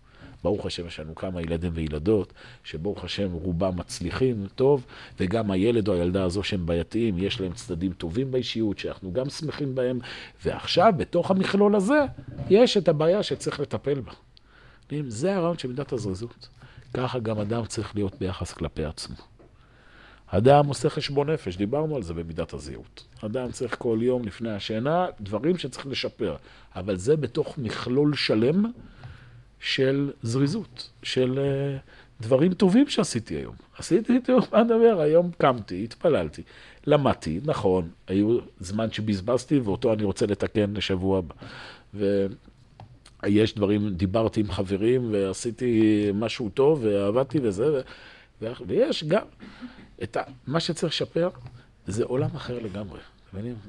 ברוך 0.45 0.67
השם, 0.67 0.87
יש 0.87 1.01
לנו 1.01 1.15
כמה 1.15 1.43
ילדים 1.43 1.73
וילדות, 1.75 2.33
שברוך 2.65 3.05
השם 3.05 3.33
רובם 3.33 3.77
מצליחים 3.77 4.47
טוב, 4.55 4.87
וגם 5.21 5.51
הילד 5.51 5.89
או 5.89 5.95
הילדה 5.95 6.25
הזו 6.25 6.43
שהם 6.43 6.67
בעייתיים, 6.67 7.19
יש 7.19 7.41
להם 7.41 7.53
צדדים 7.53 7.93
טובים 7.93 8.31
באישיות, 8.31 8.79
שאנחנו 8.79 9.13
גם 9.13 9.29
שמחים 9.29 9.75
בהם, 9.75 9.99
ועכשיו, 10.45 10.93
בתוך 10.97 11.31
המכלול 11.31 11.77
הזה, 11.77 12.05
יש 12.51 12.77
את 12.77 12.89
הבעיה 12.89 13.23
שצריך 13.23 13.61
לטפל 13.61 14.01
בה. 14.01 14.13
זה 15.09 15.37
הרעיון 15.37 15.59
של 15.59 15.69
מידת 15.69 15.93
הזריזות. 15.93 16.49
ככה 16.95 17.19
גם 17.19 17.39
אדם 17.39 17.67
צריך 17.67 17.95
להיות 17.95 18.15
ביחס 18.21 18.53
כלפי 18.53 18.85
עצמו. 18.85 19.30
אדם 20.31 20.67
עושה 20.67 20.91
חשבון 20.91 21.31
נפש, 21.31 21.57
דיברנו 21.57 21.97
על 21.97 22.03
זה 22.03 22.15
במידת 22.15 22.53
הזהות. 22.53 23.05
אדם 23.25 23.51
צריך 23.51 23.77
כל 23.79 23.99
יום 24.03 24.25
לפני 24.25 24.51
השינה 24.51 25.07
דברים 25.21 25.59
שצריך 25.59 25.87
לשפר, 25.87 26.37
אבל 26.77 26.97
זה 26.97 27.17
בתוך 27.17 27.59
מכלול 27.59 28.15
שלם 28.15 28.65
של 29.61 30.11
זריזות, 30.23 30.91
של 31.03 31.39
uh, 31.39 32.23
דברים 32.23 32.55
טובים 32.55 32.89
שעשיתי 32.89 33.35
היום. 33.35 33.55
עשיתי, 33.79 34.21
תראו, 34.21 34.41
מה 34.53 34.63
נדבר, 34.63 35.01
היום 35.01 35.31
קמתי, 35.39 35.85
התפללתי, 35.85 36.43
למדתי, 36.87 37.41
נכון, 37.45 37.89
היו 38.07 38.39
זמן 38.61 38.93
שבזבזתי 38.93 39.59
ואותו 39.59 39.93
אני 39.93 40.05
רוצה 40.05 40.27
לתקן 40.27 40.73
לשבוע 40.75 41.19
הבא. 41.19 41.35
ויש 43.23 43.55
דברים, 43.55 43.95
דיברתי 43.95 44.41
עם 44.41 44.51
חברים 44.51 45.09
ועשיתי 45.13 46.07
משהו 46.15 46.49
טוב 46.49 46.85
ועבדתי 46.85 47.39
וזה, 47.43 47.81
ו... 48.43 48.53
ויש 48.67 49.05
גם... 49.05 49.23
את 50.03 50.17
ה... 50.17 50.23
מה 50.47 50.61
שצריך 50.61 50.93
לשפר 50.93 51.29
זה 51.87 52.05
עולם 52.05 52.31
אחר 52.37 52.59
לגמרי. 52.59 53.01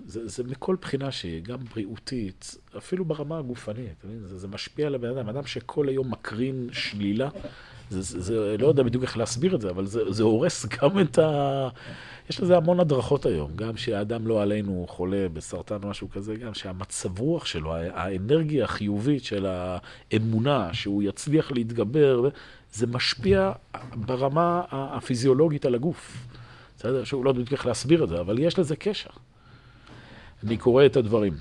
זה, 0.06 0.28
זה 0.28 0.44
מכל 0.44 0.76
בחינה 0.82 1.12
שהיא, 1.12 1.44
גם 1.44 1.58
בריאותית, 1.74 2.56
אפילו 2.78 3.06
ברמה 3.06 3.38
הגופנית, 3.38 4.04
זה, 4.24 4.40
זה 4.40 4.48
משפיע 4.48 4.88
על 4.88 4.96
הבן 4.96 5.18
אדם. 5.18 5.30
אדם 5.30 5.46
שכל 5.46 5.88
היום 5.88 6.12
מקרין 6.12 6.70
שלילה, 6.72 7.30
זה, 7.90 8.02
זה, 8.02 8.22
זה, 8.22 8.58
לא 8.60 8.68
יודע 8.68 8.84
בדיוק 8.84 9.04
איך 9.04 9.18
להסביר 9.18 9.56
את 9.56 9.62
זה, 9.62 9.70
אבל 9.70 9.86
זה, 9.86 10.12
זה 10.12 10.24
הורס 10.24 10.66
גם 10.76 11.00
את 11.00 11.20
ה... 11.20 11.70
יש 12.30 12.42
לזה 12.42 12.58
המון 12.58 12.80
הדרכות 12.80 13.26
היום, 13.26 13.52
גם 13.56 13.78
שהאדם 13.78 14.28
לא 14.28 14.42
עלינו 14.42 14.86
חולה 14.90 15.28
בסרטן 15.34 15.78
או 15.84 15.90
משהו 15.90 16.10
כזה, 16.10 16.36
גם 16.36 16.54
שהמצב 16.54 17.20
רוח 17.20 17.46
שלו, 17.46 17.76
האנרגיה 17.76 18.64
החיובית 18.64 19.24
של 19.24 19.46
האמונה, 19.46 20.74
שהוא 20.74 21.04
יצליח 21.04 21.52
להתגבר, 21.52 22.30
זה 22.74 22.88
משפיע 22.88 23.51
ברמה 23.96 24.62
הפיזיולוגית 24.72 25.66
על 25.66 25.75
הגוף. 25.75 26.28
בסדר? 26.78 27.04
שהוא 27.04 27.25
לא 27.25 27.30
יודע 27.30 27.44
איך 27.51 27.66
להסביר 27.66 28.04
את 28.04 28.10
זה, 28.10 28.20
אבל 28.20 28.40
יש 28.40 28.60
לזה 28.60 28.75
קשר. 28.75 29.10
אני 30.44 30.58
קורא 30.58 30.86
את 30.86 30.98
הדברים. 30.98 31.34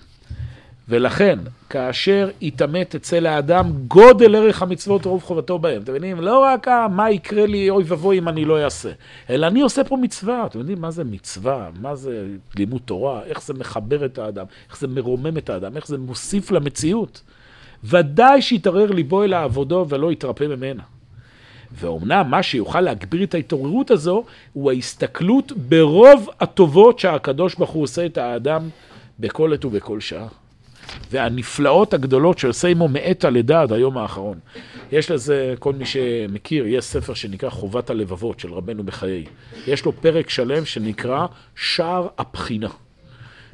ולכן, 0.88 1.38
כאשר 1.68 2.30
יתעמת 2.40 2.94
אצל 2.94 3.26
האדם 3.26 3.72
גודל 3.88 4.36
ערך 4.36 4.62
המצוות 4.62 5.06
ורוב 5.06 5.22
חובתו 5.22 5.58
בהם. 5.58 5.82
אתם 5.82 5.92
מבינים? 5.92 6.20
לא 6.20 6.38
רק 6.38 6.68
מה 6.90 7.10
יקרה 7.10 7.46
לי, 7.46 7.70
אוי 7.70 7.84
ואבוי 7.86 8.18
אם 8.18 8.28
אני 8.28 8.44
לא 8.44 8.64
אעשה, 8.64 8.90
אלא 9.30 9.46
אני 9.46 9.60
עושה 9.60 9.84
פה 9.84 9.96
מצווה. 9.96 10.46
אתם 10.46 10.58
יודעים 10.58 10.80
מה 10.80 10.90
זה 10.90 11.04
מצווה? 11.04 11.70
מה 11.80 11.94
זה 11.94 12.28
לימוד 12.56 12.80
תורה? 12.84 13.22
איך 13.24 13.42
זה 13.42 13.54
מחבר 13.54 14.04
את 14.04 14.18
האדם? 14.18 14.46
איך 14.68 14.78
זה 14.78 14.88
מרומם 14.88 15.36
את 15.36 15.50
האדם? 15.50 15.76
איך 15.76 15.86
זה 15.86 15.98
מוסיף 15.98 16.50
למציאות? 16.50 17.22
ודאי 17.84 18.42
שיתערער 18.42 18.90
ליבו 18.90 19.24
אל 19.24 19.32
העבודו 19.32 19.86
ולא 19.88 20.12
יתרפא 20.12 20.44
ממנה. 20.44 20.82
ואומנם 21.72 22.26
מה 22.30 22.42
שיוכל 22.42 22.80
להגביר 22.80 23.22
את 23.22 23.34
ההתעוררות 23.34 23.90
הזו, 23.90 24.24
הוא 24.52 24.70
ההסתכלות 24.70 25.52
ברוב 25.56 26.28
הטובות 26.40 26.98
שהקדוש 26.98 27.54
ברוך 27.54 27.70
הוא 27.70 27.82
עושה 27.82 28.06
את 28.06 28.18
האדם 28.18 28.68
בכל 29.20 29.52
עת 29.52 29.64
ובכל 29.64 30.00
שעה. 30.00 30.26
והנפלאות 31.10 31.94
הגדולות 31.94 32.38
שעושה 32.38 32.68
עמו 32.68 32.88
מעת 32.88 33.24
הלידה 33.24 33.62
עד 33.62 33.72
היום 33.72 33.98
האחרון. 33.98 34.38
יש 34.92 35.10
לזה, 35.10 35.54
כל 35.58 35.72
מי 35.72 35.86
שמכיר, 35.86 36.66
יש 36.66 36.84
ספר 36.84 37.14
שנקרא 37.14 37.50
חובת 37.50 37.90
הלבבות 37.90 38.40
של 38.40 38.52
רבנו 38.52 38.84
בחיי. 38.84 39.24
יש 39.66 39.84
לו 39.84 39.92
פרק 39.92 40.30
שלם 40.30 40.64
שנקרא 40.64 41.26
שער 41.56 42.08
הבחינה. 42.18 42.68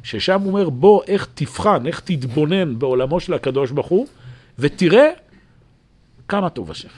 ששם 0.03 0.41
הוא 0.41 0.49
אומר, 0.49 0.69
בוא, 0.69 1.03
איך 1.07 1.29
תבחן, 1.35 1.87
איך 1.87 2.01
תתבונן 2.01 2.79
בעולמו 2.79 3.21
של 3.21 3.35
הקדוש 3.35 3.71
ברוך 3.71 3.87
הוא, 3.87 4.07
ותראה 4.59 5.11
כמה 6.29 6.51
טוב 6.51 6.71
השם. 6.71 6.89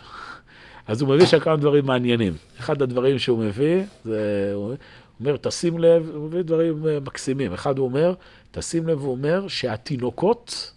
אז 0.88 1.02
הוא 1.02 1.08
מביא 1.08 1.26
שם 1.26 1.38
כמה 1.38 1.56
דברים 1.56 1.86
מעניינים. 1.86 2.32
אחד 2.60 2.82
הדברים 2.82 3.18
שהוא 3.18 3.38
מביא, 3.38 3.82
זה, 4.04 4.50
הוא 4.54 4.74
אומר, 5.20 5.36
תשים 5.36 5.78
לב, 5.78 6.10
הוא 6.14 6.28
מביא 6.28 6.42
דברים 6.42 6.86
אה, 6.86 7.00
מקסימים. 7.00 7.52
אחד 7.52 7.78
הוא 7.78 7.88
אומר, 7.88 8.14
תשים 8.50 8.88
לב, 8.88 9.00
הוא 9.00 9.10
אומר 9.10 9.48
שהתינוקות 9.48 10.72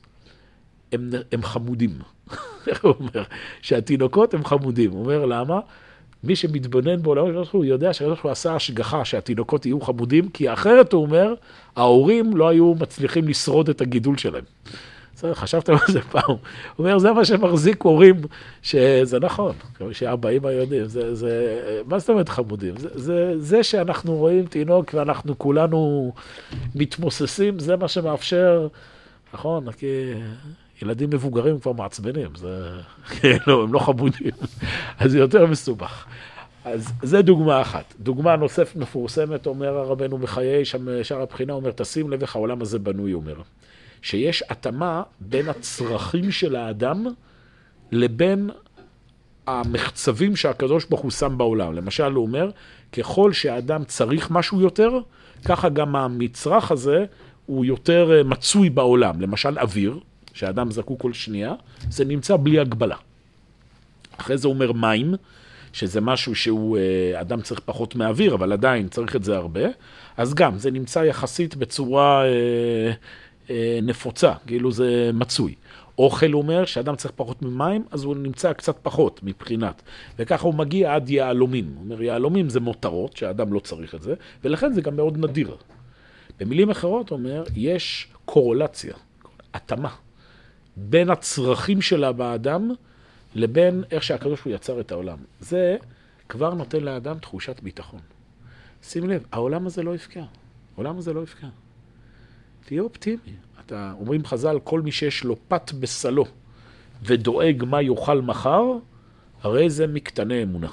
הם, 0.91 1.09
הם 1.31 1.43
חמודים. 1.43 1.91
איך 2.67 2.85
הוא 2.85 2.93
אומר? 2.99 3.23
שהתינוקות 3.61 4.33
הם 4.33 4.45
חמודים. 4.45 4.91
הוא 4.91 4.99
אומר, 4.99 5.25
למה? 5.25 5.59
מי 6.23 6.35
שמתבונן 6.35 7.01
בעולם 7.01 7.25
הוא 7.51 7.65
יודע 7.65 7.93
שהקדוש 7.93 8.19
הוא 8.19 8.31
עשה 8.31 8.55
השגחה 8.55 9.05
שהתינוקות 9.05 9.65
יהיו 9.65 9.81
חמודים, 9.81 10.29
כי 10.29 10.53
אחרת, 10.53 10.93
הוא 10.93 11.01
אומר, 11.01 11.33
ההורים 11.75 12.37
לא 12.37 12.49
היו 12.49 12.75
מצליחים 12.79 13.27
לשרוד 13.27 13.69
את 13.69 13.81
הגידול 13.81 14.17
שלהם. 14.17 14.43
חשבתם 15.33 15.73
על 15.73 15.93
זה 15.93 16.01
פעם. 16.01 16.21
הוא 16.27 16.37
אומר, 16.79 16.99
זה 16.99 17.11
מה 17.11 17.25
שמחזיק 17.25 17.81
הורים, 17.81 18.15
שזה 18.61 19.19
נכון, 19.19 19.55
שאבא, 19.91 20.29
אמא 20.29 20.47
יודעים, 20.47 20.85
זה, 20.85 21.15
זה, 21.15 21.59
מה 21.85 21.99
זאת 21.99 22.09
אומרת 22.09 22.29
חמודים? 22.29 22.77
זה, 22.77 22.89
זה, 22.93 23.33
זה 23.37 23.63
שאנחנו 23.63 24.15
רואים 24.15 24.45
תינוק 24.45 24.93
ואנחנו 24.93 25.39
כולנו 25.39 26.11
מתמוססים, 26.75 27.59
זה 27.59 27.75
מה 27.75 27.87
שמאפשר, 27.87 28.67
נכון, 29.33 29.71
כי 29.71 30.13
ילדים 30.81 31.09
מבוגרים 31.09 31.59
כבר 31.59 31.71
מעצבנים, 31.71 32.29
זה, 32.35 32.69
כאילו, 33.19 33.63
הם 33.63 33.73
לא 33.73 33.79
חמודים, 33.79 34.31
אז 34.99 35.11
זה 35.11 35.17
יותר 35.17 35.45
מסובך. 35.45 36.05
אז 36.65 36.91
זה 37.03 37.21
דוגמה 37.21 37.61
אחת. 37.61 37.93
דוגמה 37.99 38.35
נוספת 38.35 38.75
מפורסמת, 38.75 39.45
אומר 39.45 39.77
הרבנו 39.77 40.17
בחיי, 40.17 40.65
שם 40.65 41.03
שער 41.03 41.21
הבחינה 41.21 41.53
אומר, 41.53 41.71
תשים 41.71 42.09
לב 42.09 42.21
איך 42.21 42.35
העולם 42.35 42.61
הזה 42.61 42.79
בנוי, 42.79 43.13
אומר. 43.13 43.35
שיש 44.01 44.43
התאמה 44.49 45.03
בין 45.19 45.49
הצרכים 45.49 46.31
של 46.31 46.55
האדם 46.55 47.05
לבין 47.91 48.49
המחצבים 49.47 50.35
שהקדוש 50.35 50.85
ברוך 50.85 51.01
הוא 51.01 51.11
שם 51.11 51.37
בעולם. 51.37 51.73
למשל, 51.73 52.11
הוא 52.11 52.25
אומר, 52.25 52.49
ככל 52.91 53.33
שהאדם 53.33 53.83
צריך 53.83 54.31
משהו 54.31 54.61
יותר, 54.61 54.91
ככה 55.45 55.69
גם 55.69 55.95
המצרך 55.95 56.71
הזה 56.71 57.05
הוא 57.45 57.65
יותר 57.65 58.11
אה, 58.17 58.23
מצוי 58.23 58.69
בעולם. 58.69 59.21
למשל, 59.21 59.59
אוויר, 59.59 59.99
שהאדם 60.33 60.71
זקוק 60.71 61.01
כל 61.01 61.13
שנייה, 61.13 61.53
זה 61.89 62.05
נמצא 62.05 62.37
בלי 62.37 62.59
הגבלה. 62.59 62.95
אחרי 64.17 64.37
זה 64.37 64.47
הוא 64.47 64.53
אומר 64.53 64.71
מים, 64.71 65.13
שזה 65.73 66.01
משהו 66.01 66.35
שהוא, 66.35 66.77
אה, 66.77 67.21
אדם 67.21 67.41
צריך 67.41 67.61
פחות 67.65 67.95
מאוויר, 67.95 68.35
אבל 68.35 68.53
עדיין 68.53 68.87
צריך 68.87 69.15
את 69.15 69.23
זה 69.23 69.35
הרבה. 69.35 69.61
אז 70.17 70.33
גם, 70.33 70.57
זה 70.57 70.71
נמצא 70.71 70.99
יחסית 70.99 71.55
בצורה 71.55 72.25
אה, 72.25 72.91
נפוצה, 73.81 74.33
כאילו 74.47 74.71
זה 74.71 75.11
מצוי. 75.13 75.55
אוכל 75.97 76.33
אומר 76.33 76.65
שאדם 76.65 76.95
צריך 76.95 77.13
פחות 77.15 77.41
ממים, 77.41 77.85
אז 77.91 78.03
הוא 78.03 78.15
נמצא 78.15 78.53
קצת 78.53 78.77
פחות 78.83 79.19
מבחינת. 79.23 79.81
וככה 80.19 80.45
הוא 80.45 80.53
מגיע 80.53 80.95
עד 80.95 81.09
יהלומים. 81.09 81.73
הוא 81.75 81.83
אומר, 81.83 82.01
יהלומים 82.01 82.49
זה 82.49 82.59
מותרות, 82.59 83.17
שהאדם 83.17 83.53
לא 83.53 83.59
צריך 83.59 83.95
את 83.95 84.01
זה, 84.01 84.13
ולכן 84.43 84.73
זה 84.73 84.81
גם 84.81 84.95
מאוד 84.95 85.17
נדיר. 85.17 85.55
במילים 86.39 86.69
אחרות, 86.69 87.09
הוא 87.09 87.19
אומר, 87.19 87.43
יש 87.55 88.07
קורולציה, 88.25 88.93
התאמה, 89.53 89.95
בין 90.77 91.09
הצרכים 91.09 91.81
שלה 91.81 92.11
באדם 92.11 92.71
לבין 93.35 93.83
איך 93.91 94.03
שהקדוש 94.03 94.41
הוא 94.41 94.53
יצר 94.53 94.79
את 94.79 94.91
העולם. 94.91 95.17
זה 95.39 95.77
כבר 96.29 96.53
נותן 96.53 96.83
לאדם 96.83 97.19
תחושת 97.19 97.59
ביטחון. 97.59 97.99
שים 98.83 99.09
לב, 99.09 99.25
העולם 99.31 99.67
הזה 99.67 99.83
לא 99.83 99.95
יפקע. 99.95 100.23
העולם 100.75 100.97
הזה 100.97 101.13
לא 101.13 101.23
יפקע. 101.23 101.47
תהיה 102.65 102.81
אופטימי. 102.81 103.17
אתה, 103.65 103.93
אומרים 103.99 104.25
חז"ל, 104.25 104.59
כל 104.63 104.81
מי 104.81 104.91
שיש 104.91 105.23
לו 105.23 105.35
פת 105.47 105.71
בסלו 105.79 106.25
ודואג 107.03 107.63
מה 107.67 107.81
יאכל 107.81 108.21
מחר, 108.21 108.63
הרי 109.41 109.69
זה 109.69 109.87
מקטני 109.87 110.43
אמונה. 110.43 110.69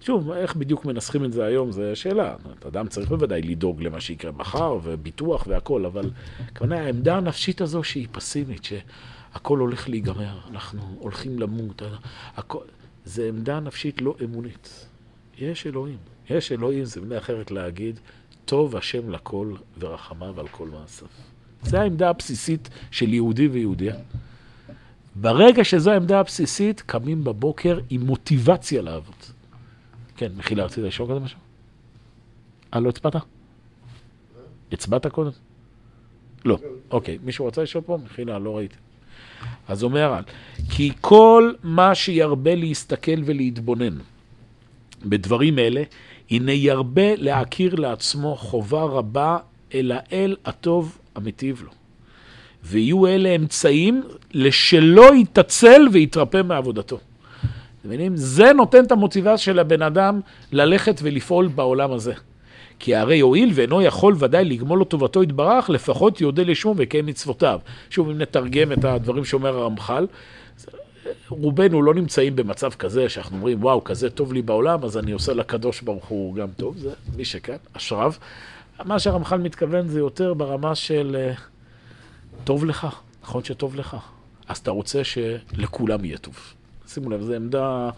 שוב, 0.00 0.30
איך 0.30 0.56
בדיוק 0.56 0.84
מנסחים 0.84 1.24
את 1.24 1.32
זה 1.32 1.44
היום, 1.44 1.72
זו 1.72 1.82
שאלה. 1.94 2.36
אדם 2.68 2.88
צריך 2.88 3.08
בוודאי 3.08 3.42
לדאוג 3.42 3.82
למה 3.82 4.00
שיקרה 4.00 4.32
מחר, 4.32 4.78
וביטוח 4.82 5.46
והכול, 5.46 5.86
אבל 5.86 6.10
כמובן 6.54 6.76
העמדה 6.76 7.16
הנפשית 7.16 7.60
הזו 7.60 7.84
שהיא 7.84 8.08
פסימית, 8.12 8.64
שהכל 8.64 9.58
הולך 9.58 9.88
להיגמר, 9.88 10.38
אנחנו 10.50 10.80
הולכים 10.98 11.38
למות, 11.38 11.82
הכל, 12.36 12.64
זו 13.04 13.22
עמדה 13.22 13.60
נפשית 13.60 14.02
לא 14.02 14.14
אמונית. 14.24 14.86
יש 15.38 15.66
אלוהים. 15.66 15.98
יש 16.30 16.52
אלוהים, 16.52 16.84
זה 16.84 17.00
מילה 17.00 17.18
אחרת 17.18 17.50
להגיד, 17.50 18.00
טוב 18.44 18.76
השם 18.76 19.10
לכל 19.10 19.54
ורחמיו 19.78 20.40
על 20.40 20.48
כל 20.48 20.68
מעשיו. 20.68 21.08
זו 21.62 21.76
העמדה 21.76 22.10
הבסיסית 22.10 22.68
של 22.90 23.14
יהודי 23.14 23.48
ויהודיה. 23.48 23.94
ברגע 25.14 25.64
שזו 25.64 25.90
העמדה 25.90 26.20
הבסיסית, 26.20 26.80
קמים 26.80 27.24
בבוקר 27.24 27.78
עם 27.90 28.06
מוטיבציה 28.06 28.82
לעבוד. 28.82 29.14
כן, 30.16 30.32
מחילה, 30.36 30.64
רצית 30.64 30.84
לשאול 30.84 31.10
כזה 31.10 31.20
משהו? 31.20 31.38
אה, 32.74 32.80
לא 32.80 32.88
הצבעת? 32.88 33.16
הצבעת 34.72 35.06
קודם? 35.06 35.30
לא. 36.44 36.58
אוקיי, 36.90 37.18
מישהו 37.24 37.44
רוצה 37.44 37.62
לשאול 37.62 37.84
פה? 37.84 37.98
מחילה, 38.04 38.38
לא 38.38 38.56
ראיתי. 38.56 38.76
אז 39.68 39.82
אומר, 39.82 40.20
כי 40.70 40.92
כל 41.00 41.52
מה 41.62 41.94
שירבה 41.94 42.54
להסתכל 42.54 43.22
ולהתבונן 43.24 43.98
בדברים 45.04 45.58
אלה, 45.58 45.82
הנה 46.30 46.52
ירבה 46.52 47.16
להכיר 47.16 47.74
לעצמו 47.74 48.36
חובה 48.36 48.82
רבה 48.82 49.38
אל 49.74 49.92
האל 49.94 50.36
הטוב 50.44 50.98
המיטיב 51.18 51.62
לו. 51.64 51.70
ויהיו 52.64 53.06
אלה 53.06 53.28
אמצעים 53.36 54.02
לשלא 54.32 55.14
יתעצל 55.14 55.82
ויתרפא 55.92 56.42
מעבודתו. 56.44 56.96
אתם 56.96 57.88
מבינים? 57.88 58.16
זה 58.16 58.52
נותן 58.52 58.84
את 58.84 58.92
המוטיבציה 58.92 59.38
של 59.38 59.58
הבן 59.58 59.82
אדם 59.82 60.20
ללכת 60.52 61.00
ולפעול 61.02 61.46
בעולם 61.46 61.92
הזה. 61.92 62.12
כי 62.78 62.94
הרי 62.94 63.16
יועיל 63.16 63.50
ואינו 63.54 63.82
יכול 63.82 64.14
ודאי 64.18 64.44
לגמול 64.44 64.78
לו 64.78 64.84
טובתו 64.84 65.22
יתברך, 65.22 65.70
לפחות 65.70 66.20
יודה 66.20 66.42
לשמו 66.42 66.76
ויקיים 66.76 67.06
מצוותיו. 67.06 67.60
שוב, 67.90 68.10
אם 68.10 68.18
נתרגם 68.18 68.72
את 68.72 68.84
הדברים 68.84 69.24
שאומר 69.24 69.58
הרמח"ל, 69.58 70.06
רובנו 71.28 71.82
לא 71.82 71.94
נמצאים 71.94 72.36
במצב 72.36 72.70
כזה 72.70 73.08
שאנחנו 73.08 73.36
אומרים, 73.36 73.62
וואו, 73.62 73.84
כזה 73.84 74.10
טוב 74.10 74.32
לי 74.32 74.42
בעולם, 74.42 74.84
אז 74.84 74.98
אני 74.98 75.12
עושה 75.12 75.34
לקדוש 75.34 75.80
ברוך 75.80 76.04
הוא 76.04 76.34
גם 76.34 76.48
טוב, 76.56 76.76
זה 76.78 76.90
מי 77.16 77.24
שכן, 77.24 77.56
אשריו. 77.72 78.12
מה 78.84 78.98
שהרמח"ל 78.98 79.36
מתכוון 79.36 79.88
זה 79.88 79.98
יותר 79.98 80.34
ברמה 80.34 80.74
של 80.74 81.32
uh, 81.34 81.40
טוב 82.44 82.64
לך, 82.64 82.86
נכון 83.22 83.44
שטוב 83.44 83.76
לך, 83.76 83.96
אז 84.48 84.58
אתה 84.58 84.70
רוצה 84.70 85.04
שלכולם 85.04 86.04
יהיה 86.04 86.18
טוב. 86.18 86.54
שימו 86.86 87.10
לב, 87.10 87.22
זו 87.22 87.34
עמדה 87.34 87.90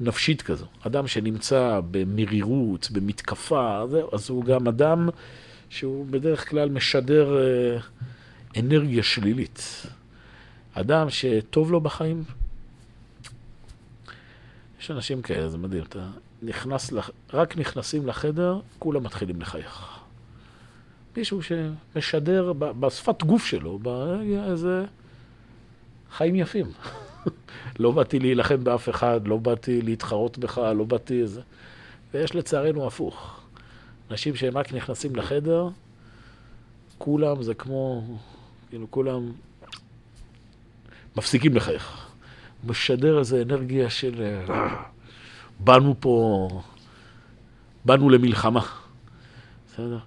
נפשית 0.00 0.42
כזו. 0.42 0.66
אדם 0.86 1.06
שנמצא 1.06 1.80
במרירות, 1.90 2.90
במתקפה, 2.90 3.84
אז 4.12 4.30
הוא 4.30 4.44
גם 4.44 4.68
אדם 4.68 5.08
שהוא 5.68 6.06
בדרך 6.10 6.48
כלל 6.48 6.68
משדר 6.68 7.36
uh, 7.36 8.58
אנרגיה 8.58 9.02
שלילית. 9.02 9.86
אדם 10.74 11.10
שטוב 11.10 11.72
לו 11.72 11.80
בחיים, 11.80 12.24
יש 14.80 14.90
אנשים 14.90 15.22
כאלה, 15.22 15.48
זה 15.48 15.58
מדהים. 15.58 15.82
אתה 15.82 16.06
נכנס, 16.42 16.92
לח... 16.92 17.10
רק 17.32 17.58
נכנסים 17.58 18.06
לחדר, 18.06 18.60
כולם 18.78 19.02
מתחילים 19.02 19.40
לחייך. 19.40 20.01
מישהו 21.16 21.40
שמשדר 21.42 22.52
בשפת 22.52 23.22
גוף 23.22 23.46
שלו, 23.46 23.78
באיזה 23.78 24.84
חיים 26.12 26.34
יפים. 26.34 26.66
לא 27.78 27.90
באתי 27.90 28.18
להילחם 28.18 28.64
באף 28.64 28.88
אחד, 28.88 29.20
לא 29.28 29.36
באתי 29.36 29.82
להתחרות 29.82 30.38
בך, 30.38 30.58
לא 30.58 30.84
באתי 30.84 31.22
איזה... 31.22 31.40
ויש 32.14 32.34
לצערנו 32.34 32.86
הפוך. 32.86 33.40
אנשים 34.10 34.34
שהם 34.34 34.58
רק 34.58 34.72
נכנסים 34.72 35.16
לחדר, 35.16 35.68
כולם 36.98 37.42
זה 37.42 37.54
כמו, 37.54 38.02
כאילו 38.68 38.90
כולם 38.90 39.32
מפסיקים 41.16 41.54
לחייך. 41.54 42.10
משדר 42.64 43.18
איזו 43.18 43.42
אנרגיה 43.42 43.90
של 43.90 44.40
באנו 45.58 45.94
פה, 46.00 46.48
באנו 47.84 48.10
למלחמה. 48.10 48.66
בסדר? 49.68 49.98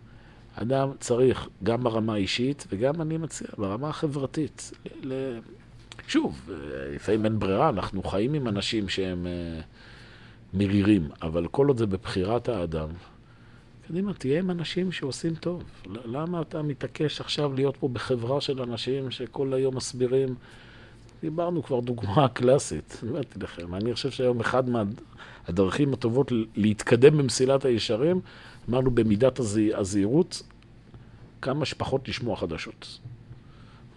אדם 0.55 0.89
צריך, 0.99 1.47
גם 1.63 1.83
ברמה 1.83 2.13
האישית, 2.13 2.65
וגם 2.69 3.01
אני 3.01 3.17
מציע, 3.17 3.47
ברמה 3.57 3.89
החברתית. 3.89 4.71
ל... 5.03 5.39
שוב, 6.07 6.49
לפעמים 6.95 7.25
אין 7.25 7.39
ברירה, 7.39 7.69
אנחנו 7.69 8.03
חיים 8.03 8.33
עם 8.33 8.47
אנשים 8.47 8.89
שהם 8.89 9.25
uh, 9.25 10.57
מרירים, 10.57 11.09
אבל 11.21 11.47
כל 11.47 11.67
עוד 11.67 11.77
זה 11.77 11.85
בבחירת 11.85 12.49
האדם, 12.49 12.89
קדימה, 13.87 14.13
תהיה 14.13 14.39
עם 14.39 14.51
אנשים 14.51 14.91
שעושים 14.91 15.35
טוב. 15.35 15.63
למה 16.05 16.41
אתה 16.41 16.61
מתעקש 16.61 17.21
עכשיו 17.21 17.53
להיות 17.53 17.77
פה 17.77 17.87
בחברה 17.87 18.41
של 18.41 18.61
אנשים 18.61 19.11
שכל 19.11 19.53
היום 19.53 19.75
מסבירים? 19.75 20.35
דיברנו 21.21 21.63
כבר 21.63 21.79
דוגמה 21.79 22.27
קלאסית, 22.33 23.01
אמרתי 23.09 23.39
לכם, 23.39 23.75
אני 23.75 23.93
חושב 23.93 24.11
שהיום 24.11 24.39
אחד 24.39 24.63
מהדרכים 24.69 25.93
הטובות 25.93 26.31
להתקדם 26.55 27.17
במסילת 27.17 27.65
הישרים, 27.65 28.21
אמרנו 28.69 28.91
במידת 28.91 29.39
הזהירות, 29.73 30.43
כמה 31.41 31.65
שפחות 31.65 32.09
לשמוע 32.09 32.35
חדשות. 32.35 32.99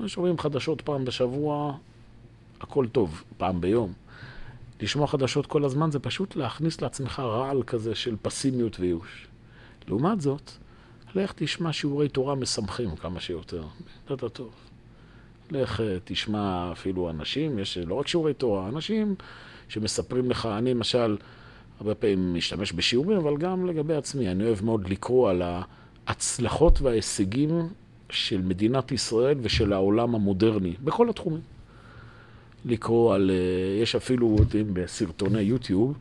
שומעים 0.07 0.38
חדשות 0.38 0.81
פעם 0.81 1.04
בשבוע, 1.04 1.76
הכל 2.61 2.87
טוב, 2.88 3.24
פעם 3.37 3.61
ביום. 3.61 3.92
לשמוע 4.81 5.07
חדשות 5.07 5.46
כל 5.46 5.64
הזמן 5.64 5.90
זה 5.90 5.98
פשוט 5.98 6.37
להכניס 6.37 6.81
לעצמך 6.81 7.20
רעל 7.20 7.62
כזה 7.62 7.94
של 7.94 8.16
פסימיות 8.22 8.81
וייאוש. 8.81 9.26
לעומת 9.88 10.20
זאת, 10.20 10.50
לך 11.14 11.33
תשמע 11.37 11.72
שיעורי 11.72 12.09
תורה 12.09 12.35
משמחים 12.35 12.96
כמה 12.96 13.20
שיותר. 13.20 13.64
אתה 14.12 14.28
טוב. 14.28 14.50
לך 15.50 15.81
אה, 15.81 15.96
תשמע 16.04 16.72
אפילו 16.72 17.11
אנשים, 17.11 17.59
יש 17.59 17.78
לא 17.78 17.94
רק 17.94 18.07
שיעורי 18.09 18.35
תורה, 18.35 18.68
אנשים 18.68 19.14
שמספרים 19.68 20.31
לך, 20.31 20.46
אני 20.46 20.74
למשל, 20.74 21.16
הרבה 21.81 21.95
פעמים 21.95 22.35
משתמש 22.35 22.73
בשיעורים, 22.73 23.19
אבל 23.19 23.37
גם 23.37 23.67
לגבי 23.67 23.95
עצמי, 23.95 24.29
אני 24.29 24.45
אוהב 24.45 24.64
מאוד 24.64 24.88
לקרוא 24.88 25.31
על 25.31 25.43
ההצלחות 26.07 26.81
וההישגים 26.81 27.69
של 28.11 28.41
מדינת 28.41 28.93
ישראל 28.93 29.38
ושל 29.43 29.73
העולם 29.73 30.14
המודרני, 30.14 30.75
בכל 30.85 31.11
התחומים. 31.11 31.41
לקרוא 32.64 33.14
על, 33.14 33.31
אה, 33.31 33.83
יש 33.83 33.95
אפילו, 33.95 34.37
יודעים, 34.38 34.75
בסרטוני 34.75 35.41
יוטיוב, 35.41 35.99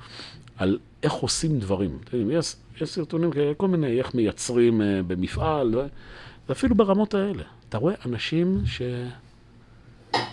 על 0.57 0.79
איך 1.03 1.13
עושים 1.13 1.59
דברים. 1.59 1.97
יש, 2.31 2.55
יש 2.81 2.89
סרטונים 2.89 3.31
כאלה, 3.31 3.53
כל 3.53 3.67
מיני, 3.67 3.99
איך 3.99 4.15
מייצרים 4.15 4.81
אה, 4.81 5.01
במפעל, 5.07 5.75
ואפילו 6.49 6.75
ברמות 6.75 7.13
האלה. 7.13 7.43
אתה 7.69 7.77
רואה 7.77 7.93
אנשים 8.05 8.63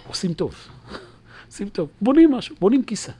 שעושים 0.05 0.35
טוב, 0.35 0.55
עושים 1.49 1.69
טוב, 1.69 1.89
בונים 2.01 2.33
משהו, 2.33 2.57
בונים 2.61 2.85
כיסא. 2.85 3.13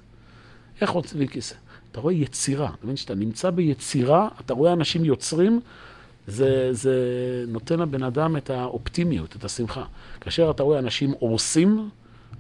איך 0.81 0.91
עושים 0.91 1.27
כיסא? 1.27 1.55
אתה 1.95 2.03
רואה 2.03 2.15
יצירה, 2.15 2.67
אתה 2.67 2.85
מבין 2.85 2.97
שאתה 2.97 3.15
נמצא 3.15 3.51
ביצירה, 3.51 4.29
אתה 4.41 4.55
רואה 4.55 4.73
אנשים 4.73 5.05
יוצרים, 5.05 5.61
זה, 6.27 6.69
זה 6.73 6.95
נותן 7.49 7.81
לבן 7.81 8.03
אדם 8.03 8.37
את 8.37 8.51
האופטימיות, 8.51 9.37
את 9.37 9.45
השמחה. 9.45 9.85
כאשר 10.21 10.51
אתה 10.51 10.63
רואה 10.63 10.79
אנשים 10.79 11.15
הורסים, 11.19 11.89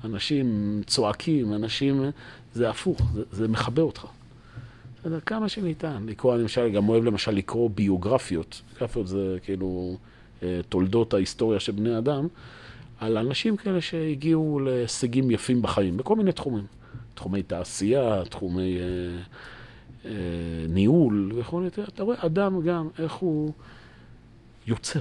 אנשים 0.04 0.80
צועקים, 0.86 1.54
אנשים... 1.54 2.10
זה 2.54 2.70
הפוך, 2.70 3.00
זה, 3.14 3.22
זה 3.32 3.48
מכבה 3.48 3.82
אותך. 3.82 4.06
בסדר, 5.00 5.20
כמה 5.20 5.48
שניתן. 5.48 6.06
לקרוא, 6.06 6.34
אני 6.34 6.42
למשל, 6.42 6.68
גם 6.68 6.88
אוהב 6.88 7.04
למשל 7.04 7.30
לקרוא 7.30 7.70
ביוגרפיות. 7.74 8.62
ביוגרפיות 8.68 9.06
זה 9.06 9.36
כאילו 9.42 9.96
אה, 10.42 10.60
תולדות 10.68 11.14
ההיסטוריה 11.14 11.60
של 11.60 11.72
בני 11.72 11.98
אדם, 11.98 12.28
על 13.00 13.18
אנשים 13.18 13.56
כאלה 13.56 13.80
שהגיעו 13.80 14.60
להישגים 14.60 15.30
יפים 15.30 15.62
בחיים, 15.62 15.96
בכל 15.96 16.16
מיני 16.16 16.32
תחומים. 16.32 16.64
תחומי 17.14 17.42
תעשייה, 17.42 18.22
תחומי 18.24 18.78
אה, 18.78 18.84
אה, 20.04 20.10
ניהול 20.68 21.32
מיני, 21.52 21.68
אתה 21.88 22.02
רואה 22.02 22.16
אדם 22.20 22.62
גם, 22.62 22.88
איך 22.98 23.12
הוא 23.12 23.52
יוצר, 24.66 25.00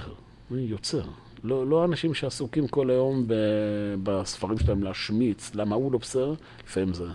יוצר. 0.51 1.03
לא, 1.43 1.67
לא 1.67 1.85
אנשים 1.85 2.13
שעסוקים 2.13 2.67
כל 2.67 2.89
היום 2.89 3.27
ב, 3.27 3.33
בספרים 4.03 4.59
שלהם 4.59 4.83
להשמיץ, 4.83 5.55
למה 5.55 5.75
הוא 5.75 5.91
לא 5.91 5.97
בסדר, 5.97 6.33
לפעמים 6.67 6.93
זה 6.93 7.05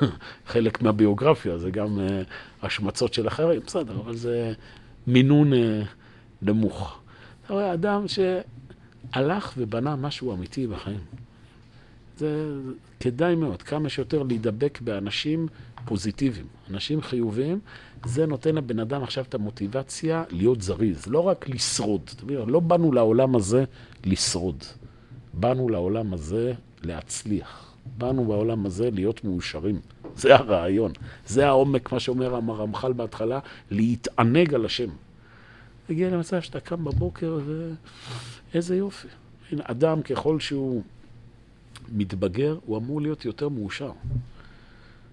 חלק 0.52 0.82
מהביוגרפיה, 0.82 1.58
זה 1.58 1.70
גם 1.70 1.98
uh, 1.98 2.66
השמצות 2.66 3.14
של 3.14 3.28
אחרים, 3.28 3.60
בסדר, 3.66 4.00
אבל 4.00 4.16
זה 4.16 4.52
מינון 5.06 5.52
uh, 5.52 5.56
נמוך. 6.42 7.00
אתה 7.44 7.52
רואה, 7.52 7.74
אדם 7.74 8.04
שהלך 8.08 9.54
ובנה 9.56 9.96
משהו 9.96 10.34
אמיתי 10.34 10.66
בחיים. 10.66 11.00
זה 12.22 12.60
כדאי 13.00 13.34
מאוד, 13.34 13.62
כמה 13.62 13.88
שיותר 13.88 14.22
להידבק 14.22 14.80
באנשים 14.80 15.48
פוזיטיביים, 15.84 16.46
אנשים 16.70 17.00
חיוביים, 17.00 17.60
זה 18.04 18.26
נותן 18.26 18.54
לבן 18.54 18.78
אדם 18.78 19.02
עכשיו 19.02 19.24
את 19.28 19.34
המוטיבציה 19.34 20.24
להיות 20.30 20.62
זריז, 20.62 21.06
לא 21.06 21.20
רק 21.20 21.48
לשרוד. 21.48 22.10
לא 22.28 22.60
באנו 22.60 22.92
לעולם 22.92 23.36
הזה 23.36 23.64
לשרוד, 24.04 24.64
באנו 25.32 25.68
לעולם 25.68 26.14
הזה 26.14 26.52
להצליח. 26.82 27.74
באנו 27.98 28.24
בעולם 28.24 28.66
הזה 28.66 28.90
להיות 28.90 29.24
מאושרים. 29.24 29.80
זה 30.16 30.34
הרעיון. 30.34 30.92
זה 31.26 31.46
העומק, 31.46 31.92
מה 31.92 32.00
שאומר 32.00 32.34
הרמח"ל 32.34 32.92
בהתחלה, 32.92 33.38
להתענג 33.70 34.54
על 34.54 34.64
השם. 34.64 34.88
הגיע 35.90 36.10
למצב 36.10 36.40
שאתה 36.40 36.60
קם 36.60 36.84
בבוקר 36.84 37.38
ואיזה 38.52 38.76
יופי. 38.76 39.08
הנה, 39.52 39.62
אדם 39.66 40.02
ככל 40.02 40.40
שהוא 40.40 40.82
מתבגר, 41.92 42.58
הוא 42.66 42.76
אמור 42.78 43.00
להיות 43.00 43.24
יותר 43.24 43.48
מאושר. 43.48 43.92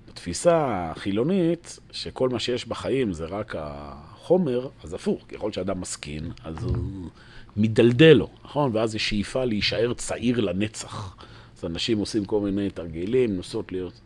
בתפיסה 0.08 0.92
החילונית, 0.92 1.80
שכל 1.92 2.30
מה 2.30 2.40
שיש 2.40 2.68
בחיים 2.68 3.14
זה 3.14 3.26
רק 3.26 3.56
החומר, 3.58 4.68
אז 4.84 4.94
הפוך, 4.94 5.26
ככל 5.28 5.52
שאדם 5.52 5.82
מסכין, 5.82 6.32
אז 6.44 6.64
הוא 6.64 7.10
מדלדל 7.58 8.14
לו, 8.14 8.30
נכון? 8.44 8.72
ואז 8.74 8.96
יש 8.96 9.10
שאיפה 9.10 9.46
להישאר 9.46 9.94
צעיר 9.94 10.40
לנצח. 10.40 11.16
אז 11.58 11.66
אנשים 11.66 11.98
עושים 11.98 12.26
כל 12.26 12.40
מיני 12.40 12.70
תרגילים, 12.70 13.36
נוסעות 13.36 13.72
להיות... 13.72 14.02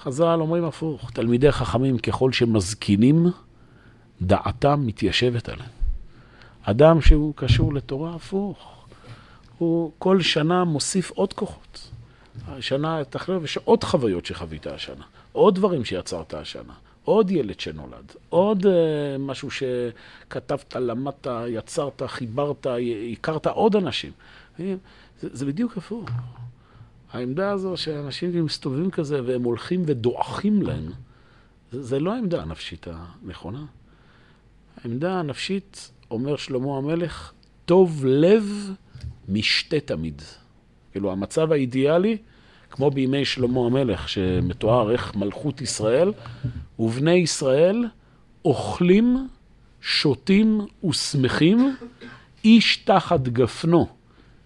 חז"ל 0.00 0.38
אומרים 0.40 0.64
הפוך, 0.64 1.10
תלמידי 1.10 1.52
חכמים 1.52 1.98
ככל 1.98 2.32
שמזקינים, 2.32 3.26
דעתם 4.22 4.86
מתיישבת 4.86 5.48
עליהם. 5.48 5.70
אדם 6.62 7.00
שהוא 7.00 7.32
קשור 7.36 7.74
לתורה, 7.74 8.14
הפוך. 8.14 8.77
הוא 9.58 9.92
כל 9.98 10.20
שנה 10.20 10.64
מוסיף 10.64 11.10
עוד 11.10 11.32
כוחות. 11.32 11.90
השנה, 12.48 13.04
תחלב, 13.04 13.44
יש 13.44 13.56
עוד 13.56 13.84
חוויות 13.84 14.26
שחווית 14.26 14.66
השנה, 14.66 15.04
עוד 15.32 15.54
דברים 15.54 15.84
שיצרת 15.84 16.34
השנה, 16.34 16.72
עוד 17.04 17.30
ילד 17.30 17.60
שנולד, 17.60 18.12
עוד 18.28 18.66
uh, 18.66 18.68
משהו 19.18 19.48
שכתבת, 19.50 20.76
למדת, 20.76 21.26
יצרת, 21.48 22.02
חיברת, 22.06 22.66
הכרת 23.12 23.46
עוד 23.46 23.76
אנשים. 23.76 24.12
זה, 24.58 24.76
זה 25.20 25.46
בדיוק 25.46 25.76
הפוך. 25.76 26.10
העמדה 27.12 27.50
הזו 27.50 27.76
שאנשים 27.76 28.44
מסתובבים 28.44 28.90
כזה 28.90 29.20
והם 29.26 29.42
הולכים 29.42 29.82
ודועכים 29.86 30.62
להם, 30.62 30.92
זה, 31.72 31.82
זה 31.82 32.00
לא 32.00 32.14
העמדה 32.14 32.42
הנפשית 32.42 32.86
הנכונה. 32.90 33.64
העמדה 34.84 35.18
הנפשית, 35.18 35.90
אומר 36.10 36.36
שלמה 36.36 36.76
המלך, 36.76 37.32
טוב 37.64 38.04
לב 38.06 38.70
משתה 39.28 39.80
תמיד. 39.80 40.22
כאילו, 40.92 41.12
המצב 41.12 41.52
האידיאלי, 41.52 42.16
כמו 42.70 42.90
בימי 42.90 43.24
שלמה 43.24 43.60
המלך, 43.66 44.08
שמתואר 44.08 44.92
איך 44.92 45.16
מלכות 45.16 45.60
ישראל, 45.60 46.12
ובני 46.78 47.14
ישראל 47.14 47.84
אוכלים, 48.44 49.28
שותים 49.80 50.60
ושמחים, 50.88 51.76
איש 52.44 52.76
תחת 52.76 53.20
גפנו 53.20 53.86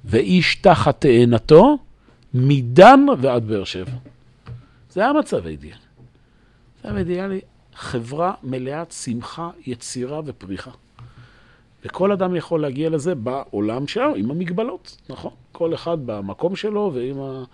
ואיש 0.04 0.54
תחת 0.54 1.00
תאנתו, 1.00 1.78
מדן 2.34 3.00
ועד 3.18 3.44
באר 3.48 3.64
שבע. 3.64 3.92
זה 4.90 5.06
המצב 5.06 5.46
האידיאלי. 5.46 5.80
זה 6.82 6.90
האידיאלי, 6.90 7.40
חברה 7.74 8.34
מלאת 8.42 8.92
שמחה, 8.92 9.50
יצירה 9.66 10.20
ופריחה. 10.24 10.70
וכל 11.84 12.12
אדם 12.12 12.36
יכול 12.36 12.62
להגיע 12.62 12.90
לזה 12.90 13.14
בעולם 13.14 13.86
שלו, 13.86 14.14
עם 14.14 14.30
המגבלות, 14.30 14.96
נכון? 15.08 15.32
כל 15.52 15.74
אחד 15.74 15.98
במקום 16.06 16.56
שלו 16.56 16.90
ועם 16.94 17.20
ה... 17.20 17.44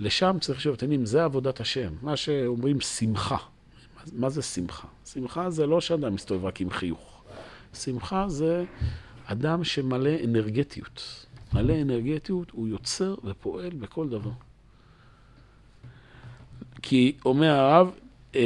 לשם 0.00 0.36
צריך 0.40 0.58
לשאול, 0.58 0.76
יודעים, 0.82 1.06
זה 1.06 1.24
עבודת 1.24 1.60
השם. 1.60 1.92
מה 2.02 2.16
שאומרים 2.16 2.80
שמחה. 2.80 3.36
מה 4.12 4.30
זה 4.30 4.42
שמחה? 4.42 4.88
שמחה 5.04 5.50
זה 5.50 5.66
לא 5.66 5.80
שאדם 5.80 6.14
מסתובב 6.14 6.44
רק 6.44 6.60
עם 6.60 6.70
חיוך. 6.70 7.22
שמחה 7.74 8.28
זה 8.28 8.64
אדם 9.24 9.64
שמלא 9.64 10.10
אנרגטיות. 10.24 11.26
מלא 11.54 11.74
אנרגטיות, 11.82 12.50
הוא 12.50 12.68
יוצר 12.68 13.14
ופועל 13.24 13.70
בכל 13.70 14.08
דבר. 14.08 14.30
כי 16.82 17.16
אומר 17.24 17.50
הרב, 17.50 17.90
אמ, 18.34 18.40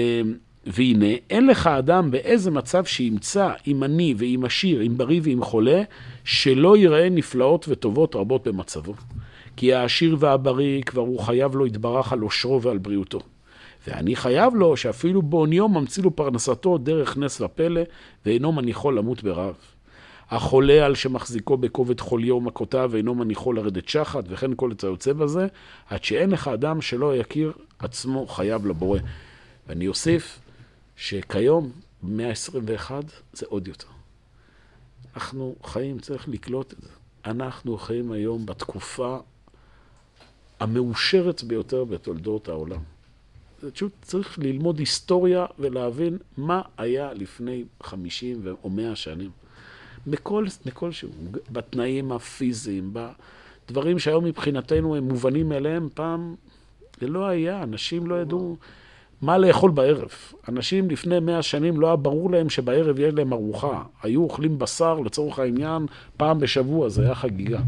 והנה, 0.72 1.14
אין 1.30 1.46
לך 1.46 1.66
אדם 1.66 2.10
באיזה 2.10 2.50
מצב 2.50 2.84
שימצא, 2.84 3.52
אם 3.66 3.82
עני 3.82 4.14
ואם 4.18 4.44
עשיר, 4.44 4.82
אם 4.82 4.96
בריא 4.96 5.20
ואם 5.24 5.44
חולה, 5.44 5.82
שלא 6.24 6.76
יראה 6.76 7.08
נפלאות 7.08 7.66
וטובות 7.68 8.16
רבות 8.16 8.48
במצבו. 8.48 8.94
כי 9.56 9.74
העשיר 9.74 10.16
והבריא 10.18 10.82
כבר 10.82 11.02
הוא 11.02 11.20
חייב 11.20 11.54
לו 11.54 11.66
יתברך 11.66 12.12
על 12.12 12.20
עושרו 12.20 12.62
ועל 12.62 12.78
בריאותו. 12.78 13.20
ואני 13.88 14.16
חייב 14.16 14.54
לו 14.54 14.76
שאפילו 14.76 15.22
בעוניו 15.22 15.68
ממציא 15.68 16.02
לו 16.02 16.16
פרנסתו 16.16 16.78
דרך 16.78 17.16
נס 17.16 17.40
ופלא, 17.40 17.80
ואינו 18.26 18.52
מניחו 18.52 18.90
למות 18.90 19.22
ברעב. 19.22 19.54
החולה 20.30 20.86
על 20.86 20.94
שמחזיקו 20.94 21.56
בכובד 21.56 22.00
חוליו 22.00 22.34
ומכותיו 22.34 22.88
ואינו 22.92 23.14
מניחו 23.14 23.52
לרדת 23.52 23.88
שחת, 23.88 24.24
וכן 24.28 24.50
כל 24.56 24.72
את 24.72 24.84
היוצא 24.84 25.12
בזה, 25.12 25.46
עד 25.88 26.04
שאין 26.04 26.30
לך 26.30 26.48
אדם 26.48 26.80
שלא 26.80 27.16
יכיר 27.16 27.52
עצמו 27.78 28.26
חייב 28.26 28.66
לבורא. 28.66 28.98
ואני 29.68 29.88
אוסיף 29.88 30.39
שכיום, 31.00 31.70
במאה 32.02 32.28
ה-21, 32.28 32.90
זה 33.32 33.46
עוד 33.48 33.68
יותר. 33.68 33.86
אנחנו 35.14 35.54
חיים, 35.64 35.98
צריך 35.98 36.28
לקלוט 36.28 36.72
את 36.72 36.80
זה. 36.80 36.88
אנחנו 37.24 37.78
חיים 37.78 38.12
היום 38.12 38.46
בתקופה 38.46 39.18
המאושרת 40.60 41.42
ביותר 41.42 41.84
בתולדות 41.84 42.48
העולם. 42.48 42.80
זה 43.62 43.70
פשוט 43.70 43.92
צריך 44.02 44.38
ללמוד 44.38 44.78
היסטוריה 44.78 45.46
ולהבין 45.58 46.18
מה 46.36 46.62
היה 46.76 47.12
לפני 47.12 47.64
50 47.82 48.42
או 48.62 48.70
100 48.70 48.96
שנים. 48.96 49.30
בכל, 50.06 50.46
בכל 50.66 50.92
שהוא, 50.92 51.10
בתנאים 51.50 52.12
הפיזיים, 52.12 52.94
בדברים 53.68 53.98
שהיום 53.98 54.24
מבחינתנו 54.24 54.96
הם 54.96 55.08
מובנים 55.08 55.48
מאליהם, 55.48 55.88
פעם 55.94 56.34
זה 57.00 57.08
לא 57.08 57.26
היה, 57.26 57.62
אנשים 57.62 58.06
לא 58.06 58.20
ידעו 58.20 58.56
מה 59.22 59.38
לאכול 59.38 59.70
בערב. 59.70 60.10
אנשים 60.48 60.90
לפני 60.90 61.20
מאה 61.20 61.42
שנים 61.42 61.80
לא 61.80 61.86
היה 61.86 61.96
ברור 61.96 62.30
להם 62.30 62.50
שבערב 62.50 62.98
יהיה 62.98 63.10
להם 63.10 63.32
ארוחה. 63.32 63.82
היו 64.02 64.22
אוכלים 64.22 64.58
בשר 64.58 65.00
לצורך 65.00 65.38
העניין 65.38 65.86
פעם 66.16 66.40
בשבוע, 66.40 66.88
זה 66.88 67.04
היה 67.04 67.14
חגיגה. 67.14 67.60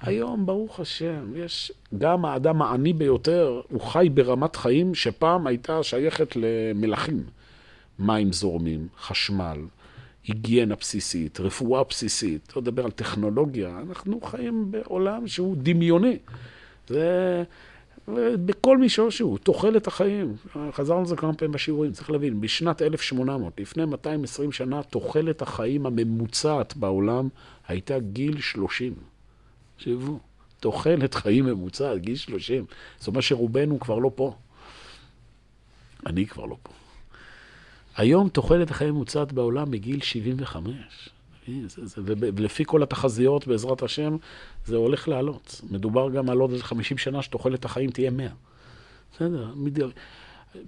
היום, 0.00 0.46
ברוך 0.46 0.80
השם, 0.80 1.32
יש 1.36 1.72
גם 1.98 2.24
האדם 2.24 2.62
העני 2.62 2.92
ביותר, 2.92 3.60
הוא 3.70 3.80
חי 3.80 4.08
ברמת 4.14 4.56
חיים 4.56 4.94
שפעם 4.94 5.46
הייתה 5.46 5.82
שייכת 5.82 6.36
למלכים. 6.36 7.24
מים 7.98 8.32
זורמים, 8.32 8.88
חשמל, 9.00 9.58
היגיינה 10.26 10.74
בסיסית, 10.74 11.40
רפואה 11.40 11.82
בסיסית, 11.88 12.52
לא 12.56 12.62
לדבר 12.62 12.84
על 12.84 12.90
טכנולוגיה, 12.90 13.78
אנחנו 13.88 14.20
חיים 14.20 14.70
בעולם 14.70 15.28
שהוא 15.28 15.56
דמיוני. 15.58 16.18
זה... 16.88 17.42
בכל 18.44 18.78
מישור 18.78 19.10
שהוא, 19.10 19.38
תוחלת 19.38 19.86
החיים. 19.86 20.36
חזרנו 20.72 21.02
לזה 21.02 21.16
כמה 21.16 21.34
פעמים 21.34 21.52
בשיעורים, 21.52 21.92
צריך 21.92 22.10
להבין, 22.10 22.40
בשנת 22.40 22.82
1800, 22.82 23.60
לפני 23.60 23.84
220 23.84 24.52
שנה, 24.52 24.82
תוחלת 24.82 25.42
החיים 25.42 25.86
הממוצעת 25.86 26.76
בעולם 26.76 27.28
הייתה 27.68 27.98
גיל 27.98 28.40
30. 28.40 28.94
תחשבו, 29.76 30.18
תוחלת 30.60 31.14
חיים 31.14 31.44
ממוצעת, 31.44 32.00
גיל 32.00 32.16
30. 32.16 32.64
זאת 32.98 33.06
אומרת 33.08 33.22
שרובנו 33.22 33.80
כבר 33.80 33.98
לא 33.98 34.10
פה. 34.14 34.34
אני 36.06 36.26
כבר 36.26 36.44
לא 36.44 36.56
פה. 36.62 36.72
היום 37.96 38.28
תוחלת 38.28 38.70
החיים 38.70 38.90
הממוצעת 38.90 39.32
בעולם 39.32 39.70
מגיל 39.70 40.02
75. 40.02 41.08
ולפי 42.06 42.64
כל 42.66 42.82
התחזיות, 42.82 43.46
בעזרת 43.46 43.82
השם, 43.82 44.16
זה 44.66 44.76
הולך 44.76 45.08
לעלות. 45.08 45.60
מדובר 45.70 46.10
גם 46.10 46.30
על 46.30 46.38
עוד 46.38 46.50
איזה 46.50 46.64
50 46.64 46.98
שנה 46.98 47.22
שתוחלת 47.22 47.64
החיים 47.64 47.90
תהיה 47.90 48.10
100. 48.10 48.28
בסדר, 49.12 49.50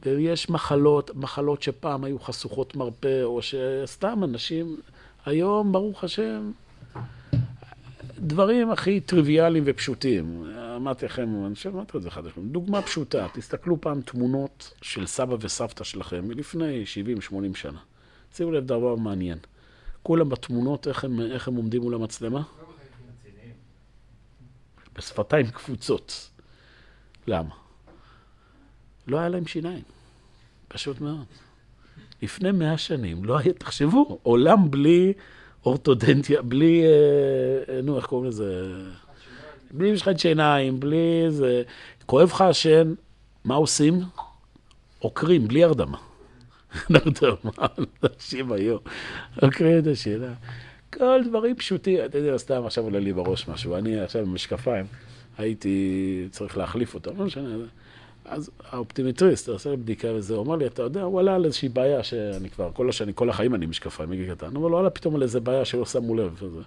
ויש 0.03 0.51
מחלות, 0.51 1.11
מחלות 1.15 1.63
שפעם 1.63 2.05
היו 2.05 2.19
חשוכות 2.19 2.77
מרפא, 2.77 3.23
או 3.23 3.41
שסתם 3.43 4.25
אנשים, 4.25 4.77
היום, 5.27 5.73
ברוך 5.73 6.05
השם, 6.05 6.51
דברים 8.19 8.71
הכי 8.71 9.01
טריוויאליים 9.01 9.65
ופשוטים. 9.67 10.45
אמרתי 10.77 11.07
לכם, 11.07 11.47
אני 11.47 11.55
חושב, 11.55 11.75
אמרתי 11.75 11.97
את 11.97 12.03
זה 12.03 12.09
לכם. 12.09 12.31
דוגמה 12.37 12.83
פשוטה, 12.83 13.27
תסתכלו 13.33 13.81
פעם 13.81 14.01
תמונות 14.01 14.75
של 14.83 15.07
סבא 15.07 15.37
וסבתא 15.41 15.85
שלכם 15.85 16.29
מלפני 16.29 16.85
70-80 17.31 17.57
שנה. 17.57 17.79
שימו 18.35 18.53
לב 18.53 18.67
דבר 18.67 18.95
מעניין. 18.95 19.39
כולם 20.07 20.29
בתמונות, 20.29 20.89
איך 20.89 21.05
הם, 21.05 21.21
איך 21.21 21.49
הם 21.49 21.55
עומדים 21.55 21.83
מול 21.83 21.95
המצלמה? 21.95 22.43
בשפתיים 24.95 25.47
קפוצות. 25.47 26.31
למה? 27.27 27.55
לא 29.07 29.19
היה 29.19 29.29
להם 29.29 29.47
שיניים. 29.47 29.83
פשוט 30.69 31.01
מאוד. 31.01 31.25
לפני 32.23 32.53
מאה 32.53 32.79
שנים 32.79 33.25
לא 33.25 33.39
היה, 33.39 33.53
תחשבו, 33.53 34.19
עולם 34.23 34.71
בלי 34.71 35.13
אורתודנטיה, 35.65 36.43
בלי, 36.43 36.83
אה, 36.85 37.81
נו, 37.83 37.97
איך 37.97 38.07
קוראים 38.07 38.29
לזה? 38.29 38.75
בלי 39.71 39.93
משחק 39.93 40.19
שיניים, 40.19 40.81
בלי 40.81 41.27
זה. 41.29 41.63
כואב 42.07 42.29
לך 42.29 42.41
השן, 42.41 42.95
מה 43.45 43.55
עושים? 43.55 44.01
עוקרים, 44.99 45.49
בלי 45.49 45.65
הרדמה. 45.65 45.99
לא 46.91 47.01
יודע 47.07 47.29
מה 47.45 47.67
אנשים 48.05 48.53
היום 48.53 48.79
עוקרים 49.43 49.79
את 49.79 49.87
השאלה. 49.87 50.33
כל 50.91 51.21
דברים 51.25 51.57
פשוטים, 51.57 51.99
אתה 52.05 52.19
יודע, 52.19 52.39
סתם 52.39 52.67
עכשיו 52.67 52.85
עולה 52.85 52.99
לי 52.99 53.13
בראש 53.13 53.49
משהו. 53.49 53.77
אני 53.77 54.01
עכשיו 54.01 54.23
עם 54.23 54.35
משקפיים, 54.35 54.87
הייתי 55.39 56.29
צריך 56.31 56.57
להחליף 56.57 56.95
אותם, 56.95 57.19
לא 57.19 57.25
משנה. 57.25 57.49
אז 58.29 58.51
האופטימטריסט 58.71 59.49
עושה 59.49 59.71
לי 59.71 59.77
בדיקה 59.77 60.09
וזה, 60.15 60.35
הוא 60.35 60.47
אמר 60.47 60.57
לי, 60.57 60.67
אתה 60.67 60.83
יודע, 60.83 61.03
הוא 61.03 61.21
עלה 61.21 61.35
על 61.35 61.45
איזושהי 61.45 61.69
בעיה 61.69 62.03
שאני 62.03 62.51
כבר, 62.51 62.71
כל 62.73 62.89
השני, 62.89 63.13
כל 63.15 63.31
החיים 63.31 63.55
אני 63.55 63.67
משקפיים, 63.67 64.11
מגיע 64.11 64.35
קטן, 64.35 64.57
אבל 64.57 64.71
הוא 64.71 64.79
עלה 64.79 64.91
פתאום 64.91 65.15
על 65.15 65.23
איזה 65.23 65.41
בעיה 65.41 65.65
שלא 65.65 65.87
שמו 65.87 66.15
לב. 66.15 66.43
וזה. 66.43 66.61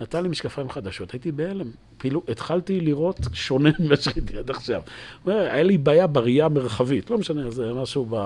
נתן 0.00 0.22
לי 0.22 0.28
משקפיים 0.28 0.70
חדשות, 0.70 1.12
הייתי 1.12 1.32
בהלם. 1.32 1.70
כאילו, 1.98 2.22
התחלתי 2.28 2.80
לראות 2.80 3.18
שונה 3.32 3.70
ממה 3.78 3.96
שהייתי 3.96 4.38
עד 4.38 4.50
עכשיו. 4.50 4.82
היה 5.26 5.62
לי 5.62 5.78
בעיה 5.78 6.06
בראייה 6.06 6.44
המרחבית, 6.44 7.10
לא 7.10 7.18
משנה, 7.18 7.50
זה 7.50 7.72
משהו 7.72 8.06
ב... 8.10 8.16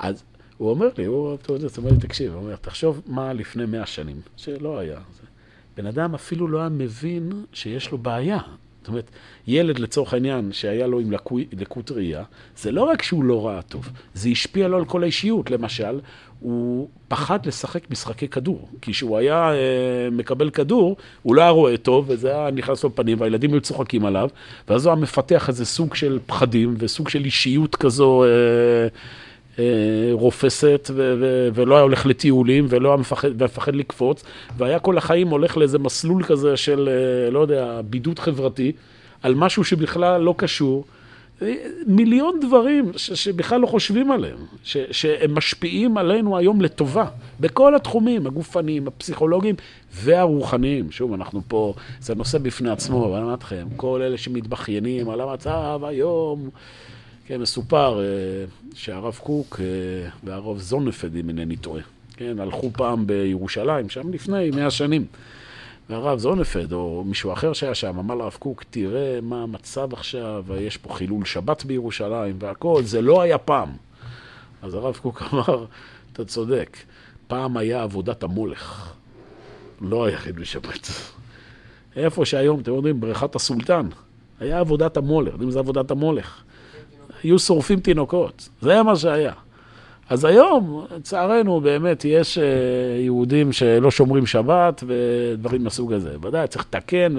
אז 0.00 0.22
הוא 0.56 0.70
אומר 0.70 0.88
לי, 0.98 1.04
הוא, 1.04 1.38
אומר 1.78 1.90
לי, 1.90 1.96
תקשיב, 2.00 2.32
הוא 2.32 2.42
אומר, 2.42 2.56
תחשוב 2.56 3.00
מה 3.06 3.32
לפני 3.32 3.66
מאה 3.66 3.86
שנים, 3.86 4.20
שלא 4.36 4.78
היה. 4.78 4.98
בן 5.76 5.86
אדם 5.86 6.14
אפילו 6.14 6.48
לא 6.48 6.58
היה 6.58 6.68
מבין 6.68 7.32
שיש 7.52 7.90
לו 7.90 7.98
בעיה. 7.98 8.38
זאת 8.80 8.88
אומרת, 8.88 9.10
ילד 9.46 9.78
לצורך 9.78 10.12
העניין 10.12 10.52
שהיה 10.52 10.86
לו 10.86 11.00
עם 11.00 11.12
לקוי, 11.12 11.46
לקות 11.52 11.90
ראייה, 11.90 12.24
זה 12.56 12.72
לא 12.72 12.82
רק 12.82 13.02
שהוא 13.02 13.24
לא 13.24 13.46
ראה 13.46 13.62
טוב, 13.62 13.88
זה 14.14 14.28
השפיע 14.28 14.68
לו 14.68 14.76
על 14.76 14.84
כל 14.84 15.02
האישיות. 15.02 15.50
למשל, 15.50 16.00
הוא 16.40 16.88
פחד 17.08 17.46
לשחק 17.46 17.90
משחקי 17.90 18.28
כדור, 18.28 18.68
כי 18.80 18.92
כשהוא 18.92 19.18
היה 19.18 19.52
אה, 19.52 20.08
מקבל 20.12 20.50
כדור, 20.50 20.96
הוא 21.22 21.34
לא 21.34 21.40
היה 21.42 21.50
רואה 21.50 21.76
טוב, 21.76 22.04
וזה 22.08 22.28
היה 22.28 22.50
נכנס 22.50 22.84
לו 22.84 22.90
בפנים, 22.90 23.20
והילדים 23.20 23.52
היו 23.52 23.60
צוחקים 23.60 24.04
עליו, 24.04 24.28
ואז 24.68 24.86
הוא 24.86 24.92
היה 24.92 25.02
מפתח 25.02 25.48
איזה 25.48 25.64
סוג 25.64 25.94
של 25.94 26.18
פחדים 26.26 26.74
וסוג 26.78 27.08
של 27.08 27.24
אישיות 27.24 27.76
כזו... 27.76 28.24
אה, 28.24 28.88
רופסת, 30.12 30.90
ו- 30.94 31.14
ו- 31.20 31.48
ולא 31.54 31.74
היה 31.74 31.82
הולך 31.82 32.06
לטיולים, 32.06 32.66
ולא 32.68 32.88
היה 32.88 32.96
מפחד, 32.96 33.42
מפחד 33.42 33.76
לקפוץ, 33.76 34.22
והיה 34.56 34.78
כל 34.78 34.98
החיים 34.98 35.28
הולך 35.28 35.56
לאיזה 35.56 35.78
מסלול 35.78 36.22
כזה 36.24 36.56
של, 36.56 36.88
אה, 36.88 37.30
לא 37.30 37.38
יודע, 37.38 37.80
בידוד 37.84 38.18
חברתי, 38.18 38.72
על 39.22 39.34
משהו 39.34 39.64
שבכלל 39.64 40.20
לא 40.20 40.34
קשור. 40.36 40.84
אה, 41.42 41.54
מיליון 41.86 42.40
דברים 42.40 42.92
ש- 42.96 43.12
שבכלל 43.12 43.60
לא 43.60 43.66
חושבים 43.66 44.10
עליהם, 44.12 44.36
ש- 44.64 44.76
שהם 44.90 45.34
משפיעים 45.34 45.98
עלינו 45.98 46.36
היום 46.36 46.60
לטובה, 46.60 47.04
בכל 47.40 47.74
התחומים, 47.74 48.26
הגופניים, 48.26 48.88
הפסיכולוגיים 48.88 49.54
והרוחניים. 49.92 50.90
שוב, 50.90 51.12
אנחנו 51.12 51.40
פה, 51.48 51.74
זה 52.00 52.14
נושא 52.14 52.38
בפני 52.38 52.70
עצמו, 52.70 53.04
אבל 53.06 53.14
אני 53.14 53.22
אומר 53.22 53.34
לכם, 53.40 53.66
כל 53.76 54.02
אלה 54.02 54.18
שמתבכיינים 54.18 55.10
על 55.10 55.20
המצב 55.20 55.80
היום, 55.84 56.50
כן, 57.30 57.40
מסופר 57.40 58.00
אה, 58.00 58.04
שהרב 58.74 59.18
קוק 59.22 59.60
אה, 59.60 60.10
והרב 60.24 60.58
זונפד, 60.58 61.16
אם 61.16 61.28
אינני 61.28 61.56
טועה, 61.56 61.82
כן, 62.16 62.40
הלכו 62.40 62.70
פעם 62.72 63.06
בירושלים, 63.06 63.88
שם 63.88 64.12
לפני 64.12 64.50
מאה 64.50 64.70
שנים. 64.70 65.06
והרב 65.90 66.18
זונפד, 66.18 66.72
או 66.72 67.04
מישהו 67.06 67.32
אחר 67.32 67.52
שהיה 67.52 67.74
שם, 67.74 67.98
אמר 67.98 68.14
לרב 68.14 68.36
קוק, 68.38 68.64
תראה 68.70 69.18
מה 69.22 69.42
המצב 69.42 69.92
עכשיו, 69.92 70.44
יש 70.60 70.76
פה 70.76 70.94
חילול 70.94 71.24
שבת 71.24 71.64
בירושלים 71.64 72.36
והכל, 72.38 72.82
זה 72.82 73.02
לא 73.02 73.22
היה 73.22 73.38
פעם. 73.38 73.68
אז 74.62 74.74
הרב 74.74 74.96
קוק 75.02 75.22
אמר, 75.32 75.66
אתה 76.12 76.24
צודק, 76.24 76.76
פעם 77.26 77.56
היה 77.56 77.82
עבודת 77.82 78.22
המולך, 78.22 78.92
לא 79.80 80.04
היה 80.04 80.18
חילול 80.18 80.44
שבת. 80.44 80.88
איפה 81.96 82.24
שהיום, 82.24 82.60
אתם 82.60 82.74
יודעים, 82.74 83.00
בריכת 83.00 83.34
הסולטן, 83.34 83.88
היה 84.40 84.60
עבודת 84.60 84.96
המולך, 84.96 85.32
יודעים 85.32 85.50
זה 85.50 85.58
עבודת 85.58 85.90
המולך? 85.90 86.42
היו 87.22 87.38
שורפים 87.38 87.80
תינוקות, 87.80 88.48
זה 88.60 88.82
מה 88.82 88.96
שהיה. 88.96 89.32
אז 90.08 90.24
היום, 90.24 90.86
לצערנו, 90.96 91.60
באמת 91.60 92.04
יש 92.04 92.38
אה, 92.38 92.44
יהודים 93.00 93.52
שלא 93.52 93.90
שומרים 93.90 94.26
שבת 94.26 94.84
ודברים 94.86 95.64
מהסוג 95.64 95.92
הזה. 95.92 96.16
ודאי, 96.22 96.48
צריך 96.48 96.64
לתקן, 96.64 97.14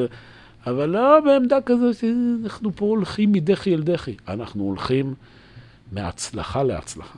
אבל 0.67 0.89
לא 0.89 1.19
בעמדה 1.19 1.61
כזו 1.65 1.93
שאנחנו 1.93 2.75
פה 2.75 2.85
הולכים 2.85 3.31
מדחי 3.31 3.75
אל 3.75 3.81
דחי. 3.81 4.15
אנחנו 4.27 4.63
הולכים 4.63 5.13
מהצלחה 5.91 6.63
להצלחה. 6.63 7.17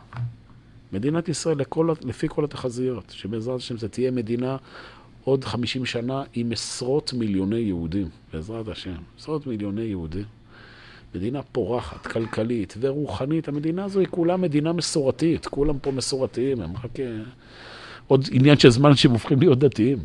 מדינת 0.94 1.30
ישראל, 1.30 1.58
לכל, 1.58 1.90
לפי 2.02 2.28
כל 2.30 2.44
התחזיות, 2.44 3.14
שבעזרת 3.16 3.60
השם 3.60 3.78
זה 3.78 3.90
תהיה 3.90 4.12
מדינה 4.12 4.58
עוד 5.24 5.44
50 5.44 5.86
שנה 5.86 6.24
עם 6.34 6.52
עשרות 6.52 7.14
מיליוני 7.14 7.60
יהודים, 7.60 8.08
בעזרת 8.34 8.68
השם, 8.68 8.96
עשרות 9.20 9.48
מיליוני 9.48 9.82
יהודים. 9.82 10.26
מדינה 11.16 11.42
פורחת, 11.42 12.08
כלכלית 12.08 12.74
ורוחנית. 12.80 13.48
המדינה 13.48 13.86
הזו 13.86 14.00
היא 14.00 14.08
כולה 14.12 14.38
מדינה 14.38 14.74
מסורתית, 14.74 15.46
כולם 15.48 15.80
פה 15.80 15.92
מסורתיים, 15.92 16.62
הם 16.62 16.74
רק 16.84 17.00
אה, 17.00 17.06
עוד 18.08 18.28
עניין 18.32 18.60
של 18.60 18.70
זמן 18.70 18.96
שהם 18.96 19.12
הופכים 19.12 19.40
להיות 19.40 19.60
דתיים. 19.60 19.98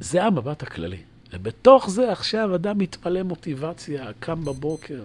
זה 0.00 0.24
המבט 0.24 0.62
הכללי. 0.62 0.96
ובתוך 1.32 1.90
זה 1.90 2.12
עכשיו 2.12 2.54
אדם 2.54 2.78
מתמלא 2.78 3.22
מוטיבציה, 3.22 4.10
קם 4.20 4.44
בבוקר. 4.44 5.02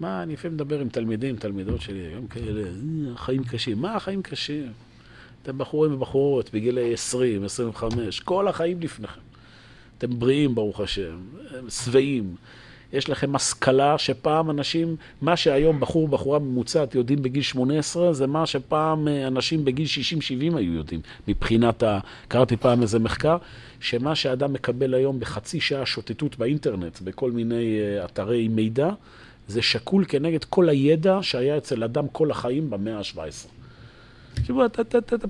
מה, 0.00 0.22
אני 0.22 0.32
לפעמים 0.32 0.54
מדבר 0.54 0.80
עם 0.80 0.88
תלמידים, 0.88 1.36
תלמידות 1.36 1.80
שלי, 1.80 2.14
גם 2.16 2.26
כאלה, 2.26 2.62
אה, 2.62 3.12
החיים 3.14 3.44
קשים. 3.44 3.78
מה 3.78 3.94
החיים 3.94 4.22
קשים? 4.22 4.72
אתם 5.42 5.58
בחורים 5.58 5.92
ובחורות 5.92 6.50
בגילי 6.52 6.92
20, 6.92 7.44
25, 7.44 8.20
כל 8.20 8.48
החיים 8.48 8.80
לפניכם. 8.80 9.20
אתם 9.98 10.18
בריאים, 10.18 10.54
ברוך 10.54 10.80
השם, 10.80 11.18
שבעים. 11.68 12.34
יש 12.96 13.10
לכם 13.10 13.36
השכלה 13.36 13.98
שפעם 13.98 14.50
אנשים, 14.50 14.96
מה 15.20 15.36
שהיום 15.36 15.80
בחור, 15.80 16.08
בחורה 16.08 16.38
ממוצעת 16.38 16.94
יודעים 16.94 17.22
בגיל 17.22 17.42
18, 17.42 18.12
זה 18.12 18.26
מה 18.26 18.46
שפעם 18.46 19.08
אה, 19.08 19.26
אנשים 19.26 19.64
בגיל 19.64 19.86
60-70 20.52 20.56
היו 20.56 20.74
יודעים. 20.74 21.00
מבחינת 21.28 21.82
ה... 21.82 21.98
קראתי 22.28 22.56
פעם 22.56 22.82
איזה 22.82 22.98
מחקר, 22.98 23.36
שמה 23.80 24.14
שאדם 24.14 24.52
מקבל 24.52 24.94
היום 24.94 25.20
בחצי 25.20 25.60
שעה 25.60 25.86
שוטטות 25.86 26.38
באינטרנט, 26.38 27.00
בכל 27.00 27.30
מיני 27.30 27.78
אה, 27.80 28.04
אתרי 28.04 28.48
מידע, 28.48 28.90
זה 29.48 29.62
שקול 29.62 30.04
כנגד 30.08 30.44
כל 30.44 30.68
הידע 30.68 31.18
שהיה 31.22 31.56
אצל 31.56 31.84
אדם 31.84 32.08
כל 32.12 32.30
החיים 32.30 32.70
במאה 32.70 32.98
ה-17. 32.98 33.55
תשמעו, 34.42 34.62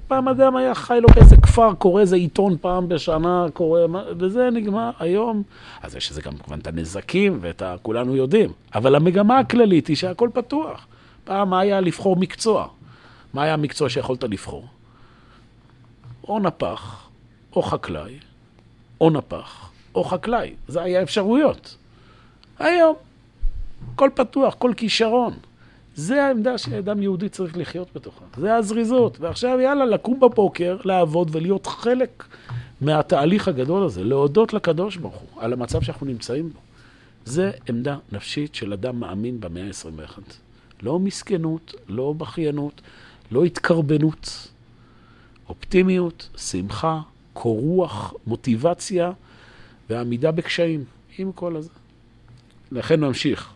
פעם 0.08 0.28
אדם 0.28 0.56
היה 0.56 0.74
חי 0.74 0.98
לו 1.00 1.08
באיזה 1.14 1.36
כפר, 1.36 1.74
קורא 1.74 2.00
איזה 2.00 2.16
עיתון 2.16 2.56
פעם 2.60 2.88
בשנה, 2.88 3.46
קורא, 3.52 3.80
וזה 4.18 4.48
נגמר. 4.52 4.90
היום, 4.98 5.42
אז 5.82 5.96
יש 5.96 6.10
לזה 6.10 6.22
גם 6.22 6.32
כמובן 6.32 6.58
את 6.58 6.66
הנזקים, 6.66 7.38
ואת 7.40 7.62
ה... 7.62 7.76
כולנו 7.82 8.16
יודעים. 8.16 8.52
אבל 8.74 8.94
המגמה 8.94 9.38
הכללית 9.38 9.86
היא 9.86 9.96
שהכל 9.96 10.28
פתוח. 10.32 10.86
פעם 11.24 11.54
היה 11.54 11.80
לבחור 11.80 12.16
מקצוע? 12.16 12.68
מה 13.34 13.42
היה 13.42 13.54
המקצוע 13.54 13.88
שיכולת 13.88 14.24
לבחור? 14.24 14.66
או 16.28 16.38
נפח, 16.38 17.08
או 17.56 17.62
חקלאי, 17.62 18.18
או 19.00 19.10
נפח, 19.10 19.70
או 19.94 20.04
חקלאי. 20.04 20.54
זה 20.68 20.82
היה 20.82 21.02
אפשרויות. 21.02 21.76
היום, 22.58 22.96
הכל 23.94 24.10
פתוח, 24.14 24.54
כל 24.58 24.72
כישרון. 24.76 25.32
זה 25.96 26.24
העמדה 26.24 26.58
שאדם 26.58 27.02
יהודי 27.02 27.28
צריך 27.28 27.56
לחיות 27.56 27.88
בתוכה. 27.94 28.24
זה 28.36 28.54
הזריזות. 28.54 29.20
ועכשיו 29.20 29.60
יאללה, 29.60 29.84
לקום 29.84 30.20
בבוקר, 30.20 30.76
לעבוד 30.84 31.28
ולהיות 31.32 31.66
חלק 31.66 32.24
מהתהליך 32.80 33.48
הגדול 33.48 33.84
הזה, 33.84 34.04
להודות 34.04 34.52
לקדוש 34.52 34.96
ברוך 34.96 35.14
הוא 35.16 35.42
על 35.42 35.52
המצב 35.52 35.82
שאנחנו 35.82 36.06
נמצאים 36.06 36.48
בו. 36.48 36.58
זה 37.24 37.50
עמדה 37.68 37.96
נפשית 38.12 38.54
של 38.54 38.72
אדם 38.72 39.00
מאמין 39.00 39.40
במאה 39.40 39.62
ה-21. 39.62 40.20
לא 40.82 40.98
מסכנות, 40.98 41.74
לא 41.88 42.14
בכיינות, 42.18 42.80
לא 43.30 43.44
התקרבנות. 43.44 44.48
אופטימיות, 45.48 46.28
שמחה, 46.36 47.00
קור 47.32 47.60
רוח, 47.60 48.14
מוטיבציה 48.26 49.12
ועמידה 49.90 50.30
בקשיים, 50.32 50.84
עם 51.18 51.32
כל 51.32 51.56
הזה. 51.56 51.70
לכן 52.72 53.00
נמשיך. 53.00 53.55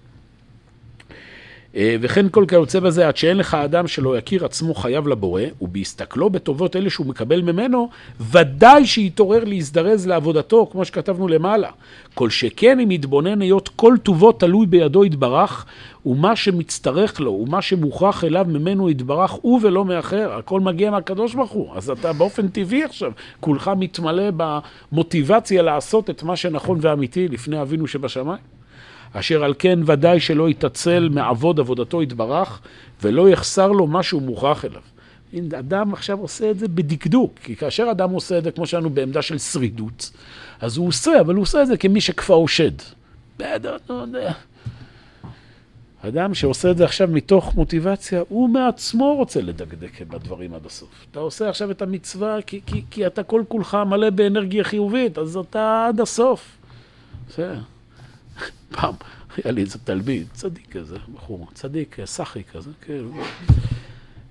אה, 1.76 1.96
וכן 2.00 2.26
כל 2.28 2.44
כיוצא 2.48 2.80
בזה, 2.80 3.08
עד 3.08 3.16
שאין 3.16 3.36
לך 3.36 3.54
אדם 3.54 3.86
שלא 3.86 4.18
יכיר 4.18 4.44
עצמו 4.44 4.74
חייב 4.74 5.08
לבורא, 5.08 5.42
ובהסתכלו 5.60 6.30
בטובות 6.30 6.76
אלה 6.76 6.90
שהוא 6.90 7.06
מקבל 7.06 7.42
ממנו, 7.42 7.88
ודאי 8.30 8.86
שיתעורר 8.86 9.44
להזדרז 9.44 10.06
לעבודתו, 10.06 10.68
כמו 10.72 10.84
שכתבנו 10.84 11.28
למעלה. 11.28 11.68
כל 12.14 12.30
שכן 12.30 12.80
אם 12.80 12.90
יתבונן 12.90 13.42
היות 13.42 13.68
כל 13.68 13.94
טובו 14.02 14.32
תלוי 14.32 14.66
בידו 14.66 15.04
יתברך, 15.04 15.66
ומה 16.06 16.36
שמצטרך 16.36 17.20
לו, 17.20 17.32
ומה 17.32 17.62
שמוכרח 17.62 18.24
אליו 18.24 18.46
ממנו 18.48 18.90
יתברך, 18.90 19.30
הוא 19.30 19.60
ולא 19.62 19.84
מאחר. 19.84 20.32
הכל 20.32 20.60
מגיע 20.60 20.90
מהקדוש 20.90 21.34
ברוך 21.34 21.50
הוא. 21.50 21.68
אז 21.74 21.90
אתה 21.90 22.12
באופן 22.12 22.48
טבעי 22.48 22.84
עכשיו, 22.84 23.12
כולך 23.40 23.70
מתמלא 23.76 24.30
במוטיבציה 24.36 25.62
לעשות 25.62 26.10
את 26.10 26.22
מה 26.22 26.36
שנכון 26.36 26.78
ואמיתי 26.80 27.28
לפני 27.28 27.62
אבינו 27.62 27.86
שבשמיים. 27.86 28.59
אשר 29.12 29.44
על 29.44 29.54
כן 29.58 29.78
ודאי 29.86 30.20
שלא 30.20 30.48
יתעצל 30.48 31.08
מעבוד 31.12 31.60
עבודתו 31.60 32.02
יתברך, 32.02 32.60
ולא 33.02 33.28
יחסר 33.28 33.68
לו 33.68 33.86
מה 33.86 34.02
שהוא 34.02 34.22
מוכרח 34.22 34.64
אליו. 34.64 34.82
אדם 35.58 35.92
עכשיו 35.92 36.18
עושה 36.18 36.50
את 36.50 36.58
זה 36.58 36.68
בדקדוק, 36.68 37.38
כי 37.42 37.56
כאשר 37.56 37.88
אדם 37.90 38.10
עושה 38.10 38.38
את 38.38 38.44
זה, 38.44 38.50
כמו 38.50 38.66
שלנו 38.66 38.90
בעמדה 38.90 39.22
של 39.22 39.38
שרידות, 39.38 40.10
אז 40.60 40.76
הוא 40.76 40.88
עושה, 40.88 41.20
אבל 41.20 41.34
הוא 41.34 41.42
עושה 41.42 41.62
את 41.62 41.66
זה 41.66 41.76
כמי 41.76 42.00
שכפאו 42.00 42.48
שד. 42.48 42.72
בסדר, 43.38 43.76
לא 43.90 43.94
יודע. 43.94 44.32
אדם 46.02 46.34
שעושה 46.34 46.70
את 46.70 46.76
זה 46.76 46.84
עכשיו 46.84 47.08
מתוך 47.08 47.54
מוטיבציה, 47.54 48.22
הוא 48.28 48.48
מעצמו 48.48 49.14
רוצה 49.14 49.40
לדקדק 49.40 50.02
בדברים 50.02 50.54
עד 50.54 50.66
הסוף. 50.66 51.06
אתה 51.10 51.20
עושה 51.20 51.48
עכשיו 51.48 51.70
את 51.70 51.82
המצווה 51.82 52.42
כי, 52.42 52.60
כי, 52.66 52.82
כי 52.90 53.06
אתה 53.06 53.22
כל 53.22 53.42
כולך 53.48 53.78
מלא 53.86 54.10
באנרגיה 54.10 54.64
חיובית, 54.64 55.18
אז 55.18 55.36
אתה 55.36 55.86
עד 55.88 56.00
הסוף. 56.00 56.56
בסדר. 57.28 57.58
פעם 58.70 58.94
היה 59.36 59.52
לי 59.52 59.62
איזה 59.62 59.78
תלמיד, 59.78 60.26
צדיק 60.32 60.76
כזה, 60.76 60.96
בחור, 61.14 61.48
צדיק, 61.54 61.96
סחי 62.04 62.44
כזה, 62.44 62.70
כן, 62.80 63.04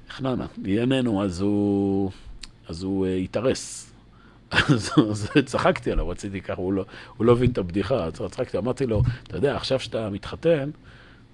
חננה, 0.10 0.46
לענייננו, 0.64 1.24
אז 1.24 1.42
הוא, 1.42 2.12
אז 2.68 2.84
הוא 2.84 3.06
uh, 3.06 3.10
התארס. 3.10 3.86
אז, 4.52 4.92
אז 5.12 5.30
צחקתי 5.46 5.92
עליו, 5.92 6.10
רציתי 6.10 6.42
ככה, 6.42 6.62
הוא 6.62 6.74
לא, 6.74 6.86
הוא 7.18 7.26
לא 7.26 7.32
הבין 7.32 7.52
את 7.52 7.58
הבדיחה, 7.58 8.04
אז 8.04 8.14
צחקתי, 8.32 8.58
אמרתי 8.58 8.86
לו, 8.86 9.02
אתה 9.24 9.38
יודע, 9.38 9.56
עכשיו 9.56 9.80
שאתה 9.80 10.10
מתחתן, 10.10 10.70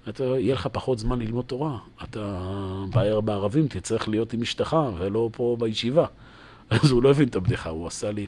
אתה, 0.08 0.24
יהיה 0.24 0.54
לך 0.54 0.68
פחות 0.72 0.98
זמן 0.98 1.18
ללמוד 1.18 1.44
תורה. 1.44 1.78
אתה 2.02 2.50
בערב 2.90 3.26
בערבים 3.26 3.68
תצטרך 3.68 4.08
להיות 4.08 4.32
עם 4.32 4.42
אשתך, 4.42 4.76
ולא 4.98 5.30
פה 5.32 5.56
בישיבה. 5.60 6.06
אז 6.70 6.90
הוא 6.90 7.02
לא 7.02 7.10
הבין 7.10 7.28
את 7.28 7.36
הבדיחה, 7.36 7.70
הוא 7.70 7.86
עשה 7.86 8.10
לי, 8.10 8.26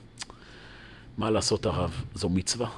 מה 1.18 1.30
לעשות 1.30 1.66
הרב, 1.66 2.02
זו 2.14 2.28
מצווה. 2.28 2.68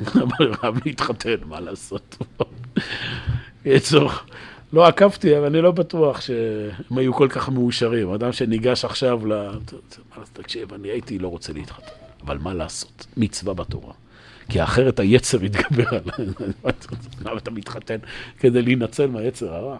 אבל 0.22 0.52
רב 0.62 0.78
להתחתן, 0.84 1.36
מה 1.44 1.60
לעשות? 1.60 2.16
יצור, 3.64 4.10
לא 4.72 4.86
עקבתי, 4.86 5.38
אבל 5.38 5.46
אני 5.46 5.60
לא 5.60 5.70
בטוח 5.70 6.20
שהם 6.20 6.98
היו 6.98 7.14
כל 7.14 7.28
כך 7.30 7.48
מאושרים. 7.48 8.12
אדם 8.12 8.32
שניגש 8.32 8.84
עכשיו 8.84 9.26
ל... 9.26 9.50
תקשיב, 10.32 10.74
אני 10.74 10.88
הייתי 10.88 11.18
לא 11.18 11.28
רוצה 11.28 11.52
להתחתן, 11.52 11.92
אבל 12.24 12.38
מה 12.38 12.54
לעשות? 12.54 13.06
מצווה 13.16 13.54
בתורה. 13.54 13.92
כי 14.48 14.62
אחרת 14.62 15.00
היצר 15.00 15.44
יתגבר 15.44 15.88
עליי. 15.88 16.32
למה 17.24 17.38
אתה 17.38 17.50
מתחתן? 17.50 17.96
כדי 18.38 18.62
להינצל 18.62 19.06
מהיצר 19.06 19.54
הרע. 19.54 19.76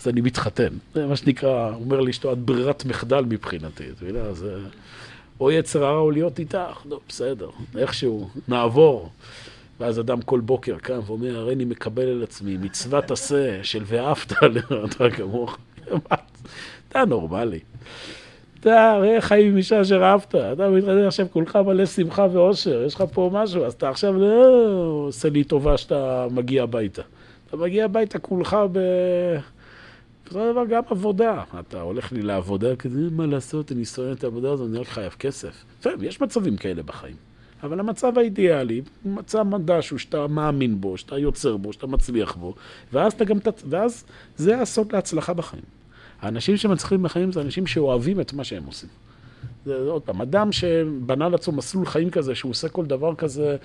אז 0.00 0.08
אני 0.08 0.20
מתחתן. 0.20 0.68
זה 0.94 1.06
מה 1.06 1.16
שנקרא, 1.16 1.70
אומר 1.74 2.00
לאשתו, 2.00 2.32
את 2.32 2.38
ברירת 2.38 2.84
מחדל 2.84 3.24
מבחינתי. 3.28 3.84
אתה 3.96 4.06
יודע, 4.06 4.32
זה... 4.32 4.58
או 5.40 5.50
יצר 5.50 5.84
הרע 5.84 5.98
או 5.98 6.10
להיות 6.10 6.38
איתך. 6.38 6.80
לא, 6.84 7.00
בסדר, 7.08 7.50
איכשהו, 7.78 8.30
נעבור. 8.48 9.10
ואז 9.80 10.00
אדם 10.00 10.22
כל 10.22 10.40
בוקר 10.40 10.78
קם 10.78 11.00
ואומר, 11.06 11.38
הרי 11.38 11.54
אני 11.54 11.64
מקבל 11.64 12.08
על 12.08 12.22
עצמי 12.22 12.56
מצוות 12.56 13.10
עשה 13.10 13.64
של 13.64 13.82
ואהבת 13.86 14.32
לרעתך 14.42 15.16
כמוך. 15.16 15.58
אתה 16.88 17.04
נורמלי. 17.04 17.60
אתה 18.60 18.90
הרי 18.90 19.20
חיים 19.20 19.50
עם 19.50 19.56
אישה 19.56 19.80
אשר 19.80 20.04
אהבת, 20.04 20.34
אתה 20.34 20.70
מתחדש 20.70 21.06
עכשיו 21.06 21.26
כולך 21.30 21.56
מלא 21.56 21.86
שמחה 21.86 22.26
ואושר, 22.32 22.82
יש 22.82 22.94
לך 22.94 23.04
פה 23.12 23.30
משהו, 23.32 23.64
אז 23.64 23.72
אתה 23.72 23.88
עכשיו 23.88 24.18
לא 24.18 24.44
עושה 25.06 25.28
לי 25.28 25.44
טובה 25.44 25.76
שאתה 25.76 26.26
מגיע 26.30 26.62
הביתה. 26.62 27.02
אתה 27.48 27.56
מגיע 27.56 27.84
הביתה 27.84 28.18
כולך 28.18 28.56
ב... 28.72 28.78
בסופו 30.24 30.52
דבר 30.52 30.64
גם 30.64 30.82
עבודה. 30.90 31.42
אתה 31.60 31.80
הולך 31.80 32.12
לי 32.12 32.22
לעבודה 32.22 32.76
כזה, 32.76 33.00
מה 33.12 33.26
לעשות, 33.26 33.72
אני 33.72 33.84
שונא 33.84 34.12
את 34.12 34.24
העבודה 34.24 34.52
הזאת, 34.52 34.70
אני 34.70 34.78
רק 34.78 34.86
חייב 34.86 35.12
כסף. 35.18 35.64
יש 36.00 36.20
מצבים 36.20 36.56
כאלה 36.56 36.82
בחיים. 36.82 37.16
אבל 37.62 37.80
המצב 37.80 38.18
האידיאלי, 38.18 38.82
מצב 39.04 39.42
מדש 39.42 39.90
הוא 39.90 39.98
שאתה 39.98 40.26
מאמין 40.26 40.80
בו, 40.80 40.96
שאתה 40.98 41.18
יוצר 41.18 41.56
בו, 41.56 41.72
שאתה 41.72 41.86
מצליח 41.86 42.36
בו, 42.36 42.54
ואז, 42.92 43.12
אתה 43.12 43.24
גם, 43.24 43.38
ואז 43.68 44.04
זה 44.36 44.60
הסוד 44.60 44.92
להצלחה 44.92 45.34
בחיים. 45.34 45.62
האנשים 46.20 46.56
שמצליחים 46.56 47.02
בחיים 47.02 47.32
זה 47.32 47.40
אנשים 47.40 47.66
שאוהבים 47.66 48.20
את 48.20 48.32
מה 48.32 48.44
שהם 48.44 48.64
עושים. 48.66 48.88
זה 49.64 49.76
עוד 49.76 50.02
פעם, 50.02 50.20
אדם 50.20 50.52
שבנה 50.52 51.28
לעצמו 51.28 51.54
מסלול 51.54 51.86
חיים 51.86 52.10
כזה, 52.10 52.34
שהוא 52.34 52.50
עושה 52.50 52.68
כל 52.68 52.86
דבר 52.86 53.14
כזה 53.14 53.56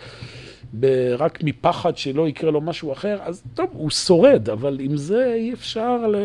רק 1.18 1.44
מפחד 1.44 1.98
שלא 1.98 2.28
יקרה 2.28 2.52
לו 2.52 2.62
משהו 2.62 2.94
אחר, 2.94 3.18
אז 3.22 3.44
טוב, 3.54 3.70
הוא 3.74 3.90
שורד, 3.90 4.50
אבל 4.50 4.78
עם 4.82 4.98
זה 4.98 5.34
אי 5.34 5.54
אפשר 5.54 6.08
ל... 6.08 6.16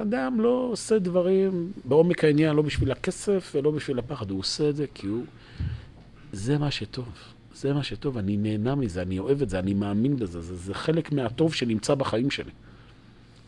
אדם 0.00 0.40
לא 0.40 0.68
עושה 0.72 0.98
דברים 0.98 1.72
בעומק 1.84 2.24
העניין, 2.24 2.56
לא 2.56 2.62
בשביל 2.62 2.90
הכסף 2.90 3.52
ולא 3.54 3.70
בשביל 3.70 3.98
הפחד, 3.98 4.30
הוא 4.30 4.38
עושה 4.38 4.68
את 4.68 4.76
זה 4.76 4.86
כי 4.94 5.06
הוא... 5.06 5.24
זה 6.32 6.58
מה 6.58 6.70
שטוב. 6.70 7.08
זה 7.54 7.74
מה 7.74 7.82
שטוב, 7.82 8.18
אני 8.18 8.36
נהנה 8.36 8.74
מזה, 8.74 9.02
אני 9.02 9.18
אוהב 9.18 9.42
את 9.42 9.50
זה, 9.50 9.58
אני 9.58 9.74
מאמין 9.74 10.16
בזה, 10.16 10.40
זה, 10.40 10.56
זה 10.56 10.74
חלק 10.74 11.12
מהטוב 11.12 11.54
שנמצא 11.54 11.94
בחיים 11.94 12.30
שלי. 12.30 12.50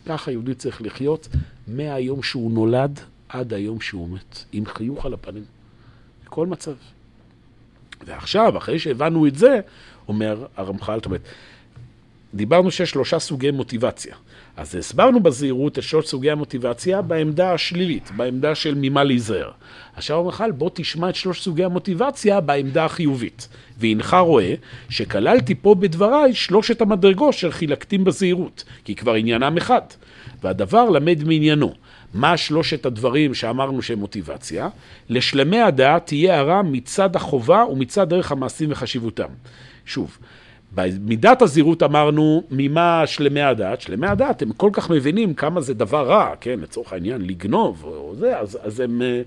ככה 0.06 0.30
יהודי 0.30 0.54
צריך 0.54 0.82
לחיות 0.82 1.28
מהיום 1.66 2.22
שהוא 2.22 2.52
נולד 2.52 3.00
עד 3.28 3.52
היום 3.52 3.80
שהוא 3.80 4.08
מת, 4.08 4.44
עם 4.52 4.66
חיוך 4.66 5.06
על 5.06 5.14
הפנים, 5.14 5.44
בכל 6.26 6.46
מצב. 6.46 6.74
ועכשיו, 8.06 8.58
אחרי 8.58 8.78
שהבנו 8.78 9.26
את 9.26 9.34
זה, 9.34 9.60
אומר 10.08 10.46
הרמח"ל, 10.56 10.96
זאת 10.96 11.06
אומרת, 11.06 11.22
דיברנו 12.34 12.70
שיש 12.70 12.90
שלושה 12.90 13.18
סוגי 13.18 13.50
מוטיבציה. 13.50 14.14
אז 14.56 14.74
הסברנו 14.74 15.20
בזהירות 15.20 15.78
את 15.78 15.82
שלוש 15.82 16.06
סוגי 16.06 16.30
המוטיבציה 16.30 17.02
בעמדה 17.02 17.52
השלילית, 17.52 18.10
בעמדה 18.16 18.54
של 18.54 18.74
ממה 18.76 19.04
להיזהר. 19.04 19.50
עכשיו 19.96 20.16
הרמח"ל, 20.16 20.50
בוא 20.50 20.70
תשמע 20.74 21.08
את 21.08 21.14
שלוש 21.14 21.42
סוגי 21.42 21.64
המוטיבציה 21.64 22.40
בעמדה 22.40 22.84
החיובית. 22.84 23.48
והנך 23.78 24.16
רואה 24.20 24.54
שכללתי 24.88 25.54
פה 25.54 25.74
בדבריי 25.74 26.34
שלושת 26.34 26.80
המדרגות 26.80 27.34
של 27.34 27.52
חילקתים 27.52 28.04
בזהירות, 28.04 28.64
כי 28.84 28.94
כבר 28.94 29.14
עניינם 29.14 29.56
אחד. 29.56 29.82
והדבר 30.42 30.90
למד 30.90 31.24
מעניינו. 31.24 31.74
מה 32.14 32.36
שלושת 32.36 32.86
הדברים 32.86 33.34
שאמרנו 33.34 33.82
שהם 33.82 33.98
מוטיבציה? 33.98 34.68
לשלמי 35.08 35.60
הדעת 35.60 36.06
תהיה 36.06 36.38
הרע 36.38 36.62
מצד 36.62 37.16
החובה 37.16 37.64
ומצד 37.70 38.08
דרך 38.08 38.32
המעשים 38.32 38.72
וחשיבותם. 38.72 39.28
שוב, 39.86 40.18
במידת 40.74 41.42
הזהירות 41.42 41.82
אמרנו, 41.82 42.42
ממה 42.50 43.02
שלמי 43.06 43.42
הדעת? 43.42 43.80
שלמי 43.80 44.06
הדעת, 44.06 44.42
הם 44.42 44.52
כל 44.52 44.70
כך 44.72 44.90
מבינים 44.90 45.34
כמה 45.34 45.60
זה 45.60 45.74
דבר 45.74 46.08
רע, 46.08 46.34
כן, 46.40 46.60
לצורך 46.60 46.92
העניין, 46.92 47.22
לגנוב 47.26 47.84
או 47.84 48.14
זה, 48.18 48.38
אז, 48.38 48.58
אז 48.62 48.80
הם, 48.80 49.02
אה, 49.02 49.22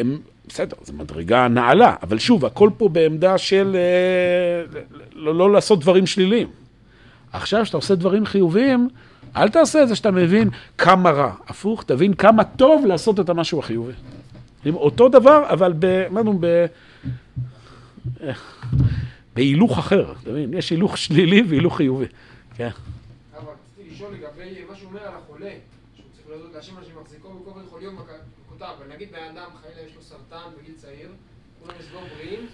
הם, 0.00 0.18
בסדר, 0.48 0.76
זו 0.82 0.92
מדרגה 0.92 1.48
נעלה, 1.48 1.94
אבל 2.02 2.18
שוב, 2.18 2.44
הכל 2.44 2.70
פה 2.78 2.88
בעמדה 2.88 3.38
של 3.38 3.76
אה, 3.76 4.80
לא, 5.14 5.34
לא 5.34 5.52
לעשות 5.52 5.80
דברים 5.80 6.06
שליליים. 6.06 6.48
עכשיו, 7.32 7.62
כשאתה 7.62 7.76
עושה 7.76 7.94
דברים 7.94 8.26
חיוביים, 8.26 8.88
אל 9.36 9.48
תעשה 9.48 9.82
את 9.82 9.88
זה 9.88 9.96
שאתה 9.96 10.10
מבין 10.10 10.50
כמה 10.78 11.10
רע. 11.10 11.32
הפוך, 11.48 11.82
תבין 11.82 12.14
כמה 12.14 12.44
טוב 12.44 12.86
לעשות 12.86 13.20
את 13.20 13.28
המשהו 13.28 13.58
החיובי. 13.58 13.92
אותו 14.66 15.08
דבר, 15.08 15.42
אבל 15.48 15.72
אמרנו, 16.10 16.38
ב... 16.40 16.66
בהילוך 19.36 19.78
אחר, 19.78 20.12
אתה 20.22 20.30
מבין? 20.30 20.54
יש 20.54 20.70
הילוך 20.70 20.98
שלילי 20.98 21.42
והילוך 21.48 21.76
חיובי. 21.76 22.06
כן. 22.56 22.68
אבל 23.34 23.52
רציתי 23.52 23.94
לשאול 23.94 24.14
לגבי 24.14 24.64
מה 24.70 24.76
שהוא 24.76 24.88
אומר 24.88 25.00
על 25.00 25.14
החולה, 25.24 25.50
שהוא 25.96 26.06
צריך 26.12 26.28
להודות 26.28 26.54
להשם 26.54 26.76
על 26.76 26.84
שמחזיקו 26.84 27.28
וכל 27.28 27.60
יכול 27.66 27.80
להיות 27.80 27.94
מכותיו, 28.46 28.68
אבל 28.78 28.94
נגיד 28.94 29.08
בן 29.12 29.18
אדם 29.18 29.48
חלילה 29.62 29.88
יש 29.88 29.96
לו 29.96 30.02
סרטן 30.02 30.50
בגיל 30.60 30.74
צעיר, 30.76 31.08
כולם 31.62 31.74
יסגור 31.80 32.00
בריאים. 32.16 32.46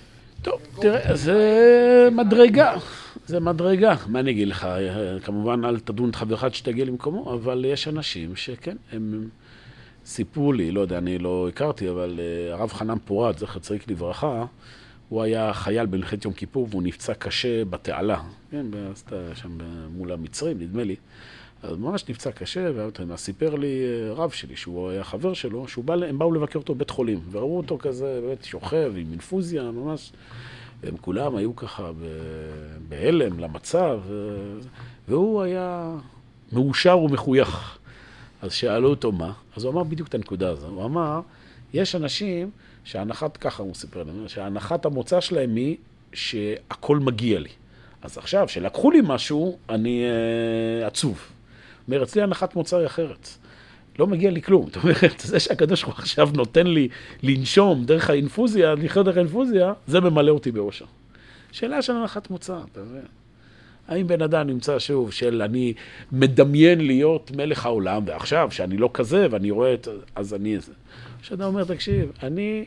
טוב, 0.42 0.60
תראה, 0.80 1.16
זה 1.16 2.08
מדרגה, 2.12 2.74
זה 3.26 3.40
מדרגה. 3.40 3.94
מה 4.06 4.20
אני 4.20 4.30
אגיד 4.30 4.48
לך? 4.48 4.66
כמובן, 5.24 5.64
אל 5.64 5.80
תדון 5.80 6.10
את 6.10 6.16
חברך 6.16 6.44
עד 6.44 6.54
שתגיע 6.54 6.84
למקומו, 6.84 7.34
אבל 7.34 7.64
יש 7.68 7.88
אנשים 7.88 8.36
שכן, 8.36 8.76
הם 8.92 9.28
סיפרו 10.04 10.52
לי, 10.52 10.70
לא 10.70 10.80
יודע, 10.80 10.98
אני 10.98 11.18
לא 11.18 11.48
הכרתי, 11.48 11.90
אבל 11.90 12.20
אה, 12.20 12.54
הרב 12.54 12.72
חנן 12.72 12.98
פורת, 13.04 13.38
זכר 13.38 13.58
צדיק 13.58 13.90
לברכה, 13.90 14.44
הוא 15.12 15.22
היה 15.22 15.52
חייל 15.52 15.86
במלחמת 15.86 16.24
יום 16.24 16.34
כיפור 16.34 16.66
והוא 16.70 16.82
נפצע 16.82 17.14
קשה 17.14 17.64
בתעלה, 17.64 18.22
כן, 18.50 18.66
שם 19.34 19.58
מול 19.96 20.12
המצרים, 20.12 20.58
נדמה 20.58 20.84
לי. 20.84 20.96
אז 21.62 21.76
ממש 21.76 22.08
נפצע 22.08 22.32
קשה, 22.32 22.70
ואז 22.74 23.20
סיפר 23.20 23.54
לי 23.54 23.82
אה, 23.82 24.12
רב 24.12 24.30
שלי, 24.30 24.56
שהוא 24.56 24.90
היה 24.90 25.04
חבר 25.04 25.34
שלו, 25.34 25.68
שהם 25.68 25.86
בא, 25.86 26.12
באו 26.12 26.32
לבקר 26.32 26.58
אותו 26.58 26.74
בבית 26.74 26.90
חולים, 26.90 27.20
וראו 27.30 27.56
אותו 27.56 27.78
כזה, 27.78 28.20
באמת 28.22 28.44
שוכב 28.44 28.92
עם 28.96 29.06
אינפוזיה, 29.10 29.62
ממש, 29.62 30.12
הם 30.82 30.96
כולם 30.96 31.36
היו 31.36 31.56
ככה 31.56 31.90
בהלם 32.88 33.38
למצב, 33.38 34.00
והוא 35.08 35.42
היה 35.42 35.94
מאושר 36.52 36.98
ומחוייך. 36.98 37.78
אז 38.42 38.52
שאלו 38.52 38.90
אותו 38.90 39.12
מה, 39.12 39.32
אז 39.56 39.64
הוא 39.64 39.72
אמר 39.72 39.82
בדיוק 39.82 40.08
את 40.08 40.14
הנקודה 40.14 40.50
הזו, 40.50 40.66
הוא 40.66 40.84
אמר, 40.84 41.20
יש 41.72 41.94
אנשים 41.94 42.50
שהנחת, 42.84 43.36
ככה 43.36 43.62
הוא 43.62 43.74
סיפר 43.74 44.02
לנו, 44.02 44.28
שהנחת 44.28 44.84
המוצא 44.84 45.20
שלהם 45.20 45.56
היא 45.56 45.76
שהכל 46.12 46.98
מגיע 46.98 47.38
לי. 47.38 47.48
אז 48.02 48.18
עכשיו, 48.18 48.48
שלקחו 48.48 48.90
לי 48.90 49.00
משהו, 49.04 49.58
אני 49.68 50.04
uh, 50.82 50.86
עצוב. 50.86 51.20
אומר, 51.88 52.02
אצלי 52.02 52.22
הנחת 52.22 52.54
מוצא 52.54 52.76
היא 52.76 52.86
אחרת. 52.86 53.28
לא 53.98 54.06
מגיע 54.06 54.30
לי 54.30 54.42
כלום. 54.42 54.66
זאת 54.66 54.76
אומרת, 54.76 55.20
זה 55.20 55.40
שהקדוש 55.40 55.82
ברוך 55.82 55.96
הוא 55.96 56.02
עכשיו 56.02 56.28
נותן 56.34 56.66
לי 56.66 56.88
לנשום 57.22 57.84
דרך 57.84 58.10
האינפוזיה, 58.10 58.74
לחיות 58.74 59.06
דרך 59.06 59.16
האינפוזיה, 59.16 59.72
זה 59.86 60.00
ממלא 60.00 60.30
אותי 60.30 60.50
באושר. 60.50 60.84
שאלה 61.52 61.82
של 61.82 61.92
הנחת 61.92 62.30
מוצא, 62.30 62.58
אתה 62.72 62.80
מבין? 62.80 63.06
האם 63.88 64.06
בן 64.06 64.22
אדם 64.22 64.46
נמצא 64.46 64.78
שוב 64.78 65.12
של 65.12 65.42
אני 65.42 65.72
מדמיין 66.12 66.86
להיות 66.86 67.30
מלך 67.36 67.66
העולם, 67.66 68.02
ועכשיו, 68.06 68.48
שאני 68.50 68.76
לא 68.76 68.90
כזה, 68.94 69.26
ואני 69.30 69.50
רואה 69.50 69.74
את... 69.74 69.88
אז 70.14 70.34
אני... 70.34 70.58
שאדם 71.22 71.46
אומר, 71.46 71.64
תקשיב, 71.64 72.12
אני 72.22 72.64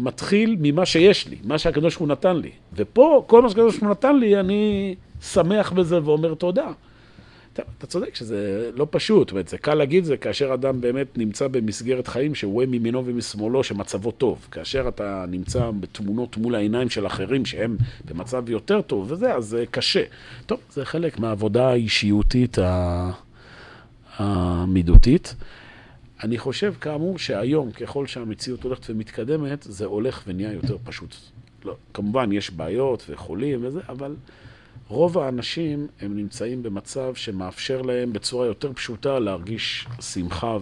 מתחיל 0.00 0.56
ממה 0.60 0.86
שיש 0.86 1.28
לי, 1.28 1.36
מה 1.44 1.58
שהקדוש 1.58 1.94
ברוך 1.94 2.00
הוא 2.00 2.08
נתן 2.08 2.36
לי. 2.36 2.50
ופה, 2.76 3.24
כל 3.26 3.42
מה 3.42 3.48
שהקדוש 3.48 3.74
ברוך 3.74 3.82
הוא 3.82 3.90
נתן 3.90 4.16
לי, 4.16 4.40
אני 4.40 4.94
שמח 5.22 5.72
בזה 5.72 6.04
ואומר 6.04 6.34
תודה. 6.34 6.72
אתה, 7.52 7.62
אתה 7.78 7.86
צודק 7.86 8.14
שזה 8.14 8.70
לא 8.74 8.86
פשוט, 8.90 9.28
זאת 9.28 9.30
אומרת, 9.30 9.48
זה 9.48 9.58
קל 9.58 9.74
להגיד 9.74 10.04
זה 10.04 10.16
כאשר 10.16 10.54
אדם 10.54 10.80
באמת 10.80 11.18
נמצא 11.18 11.48
במסגרת 11.48 12.08
חיים 12.08 12.34
שהוא 12.34 12.52
רואה 12.52 12.66
מימינו 12.66 13.06
ומשמאלו 13.06 13.64
שמצבו 13.64 14.10
טוב. 14.10 14.46
כאשר 14.50 14.88
אתה 14.88 15.24
נמצא 15.28 15.70
בתמונות 15.80 16.36
מול 16.36 16.54
העיניים 16.54 16.90
של 16.90 17.06
אחרים 17.06 17.46
שהם 17.46 17.76
במצב 18.04 18.48
יותר 18.48 18.80
טוב 18.82 19.12
וזה, 19.12 19.34
אז 19.34 19.44
זה 19.44 19.64
קשה. 19.70 20.02
טוב, 20.46 20.60
זה 20.72 20.84
חלק 20.84 21.18
מהעבודה 21.18 21.68
האישיותית 21.68 22.58
המידותית. 24.18 25.34
אני 26.22 26.38
חושב, 26.38 26.74
כאמור, 26.80 27.18
שהיום, 27.18 27.72
ככל 27.72 28.06
שהמציאות 28.06 28.62
הולכת 28.62 28.90
ומתקדמת, 28.90 29.62
זה 29.62 29.84
הולך 29.84 30.22
ונהיה 30.26 30.52
יותר 30.52 30.76
פשוט. 30.84 31.14
לא, 31.64 31.76
כמובן, 31.94 32.32
יש 32.32 32.50
בעיות 32.50 33.04
וחולים 33.08 33.64
וזה, 33.64 33.80
אבל 33.88 34.16
רוב 34.88 35.18
האנשים 35.18 35.86
הם 36.00 36.16
נמצאים 36.16 36.62
במצב 36.62 37.14
שמאפשר 37.14 37.82
להם 37.82 38.12
בצורה 38.12 38.46
יותר 38.46 38.72
פשוטה 38.72 39.18
להרגיש 39.18 39.86
שמחה 40.00 40.58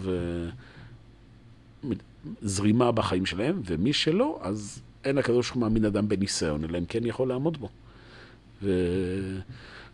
וזרימה 2.41 2.91
בחיים 2.91 3.25
שלהם, 3.25 3.61
ומי 3.65 3.93
שלא, 3.93 4.39
אז 4.41 4.81
אין 5.03 5.17
הקדוש 5.17 5.47
ברוך 5.47 5.55
הוא 5.55 5.61
מאמין 5.61 5.85
אדם 5.85 6.09
בניסיון, 6.09 6.63
אלא 6.63 6.77
אם 6.77 6.85
כן 6.85 7.05
יכול 7.05 7.29
לעמוד 7.29 7.57
בו. 7.57 7.69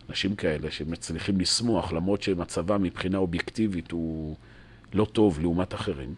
ואנשים 0.08 0.36
כאלה 0.36 0.70
שמצליחים 0.70 1.40
לשמוח, 1.40 1.92
למרות 1.92 2.22
שמצבם 2.22 2.82
מבחינה 2.82 3.18
אובייקטיבית 3.18 3.90
הוא 3.90 4.36
לא 4.96 5.04
טוב 5.04 5.40
לעומת 5.40 5.74
אחרים, 5.74 6.14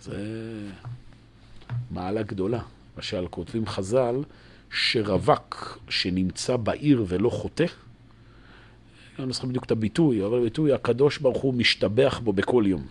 זה 0.00 0.16
מעלה 1.90 2.22
גדולה. 2.22 2.60
למשל, 2.96 3.26
כותבים 3.30 3.66
חז"ל, 3.66 4.22
שרווק 4.70 5.78
שנמצא 5.88 6.56
בעיר 6.56 7.04
ולא 7.08 7.30
חוטא, 7.30 7.66
אני 9.18 9.26
לא 9.26 9.32
זוכר 9.32 9.48
בדיוק 9.48 9.64
את 9.64 9.70
הביטוי, 9.70 10.26
אבל 10.26 10.38
הביטוי, 10.38 10.72
הקדוש 10.72 11.18
ברוך 11.18 11.42
הוא 11.42 11.54
משתבח 11.54 12.20
בו 12.24 12.32
בכל 12.32 12.64
יום. 12.66 12.86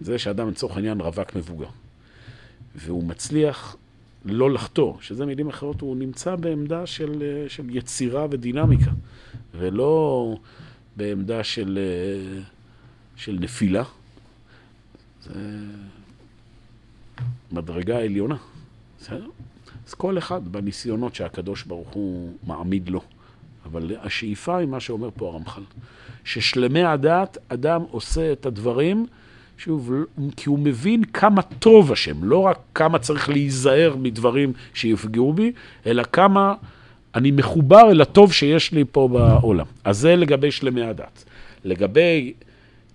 זה 0.00 0.18
שאדם 0.18 0.48
לצורך 0.48 0.76
העניין 0.76 1.00
רווק 1.00 1.36
מבוגר. 1.36 1.66
והוא 2.74 3.04
מצליח 3.04 3.76
לא 4.24 4.50
לחטוא, 4.50 4.94
שזה 5.00 5.26
מילים 5.26 5.48
אחרות, 5.48 5.80
הוא 5.80 5.96
נמצא 5.96 6.36
בעמדה 6.36 6.86
של, 6.86 7.44
של 7.48 7.76
יצירה 7.76 8.26
ודינמיקה, 8.30 8.90
ולא 9.54 10.36
בעמדה 10.96 11.44
של, 11.44 11.78
של 13.16 13.38
נפילה. 13.40 13.84
זה 15.22 15.40
מדרגה 17.52 17.98
עליונה, 17.98 18.36
בסדר? 19.00 19.26
אז 19.88 19.94
כל 19.94 20.18
אחד 20.18 20.48
בניסיונות 20.48 21.14
שהקדוש 21.14 21.62
ברוך 21.62 21.88
הוא 21.88 22.32
מעמיד 22.46 22.88
לו. 22.88 23.00
אבל 23.64 23.96
השאיפה 24.00 24.56
היא 24.56 24.68
מה 24.68 24.80
שאומר 24.80 25.08
פה 25.16 25.26
הרמח"ל, 25.28 25.62
ששלמי 26.24 26.84
הדעת, 26.84 27.38
אדם 27.48 27.82
עושה 27.90 28.32
את 28.32 28.46
הדברים, 28.46 29.06
שוב, 29.58 29.92
כי 30.36 30.48
הוא 30.48 30.58
מבין 30.58 31.04
כמה 31.04 31.42
טוב 31.42 31.92
השם, 31.92 32.24
לא 32.24 32.38
רק 32.38 32.58
כמה 32.74 32.98
צריך 32.98 33.28
להיזהר 33.28 33.96
מדברים 33.96 34.52
שיפגעו 34.74 35.32
בי, 35.32 35.52
אלא 35.86 36.02
כמה 36.12 36.54
אני 37.14 37.30
מחובר 37.30 37.90
אל 37.90 38.00
הטוב 38.00 38.32
שיש 38.32 38.72
לי 38.72 38.84
פה 38.92 39.08
בעולם. 39.08 39.66
אז 39.84 39.98
זה 39.98 40.16
לגבי 40.16 40.50
שלמי 40.50 40.82
הדעת. 40.82 41.24
לגבי 41.64 42.32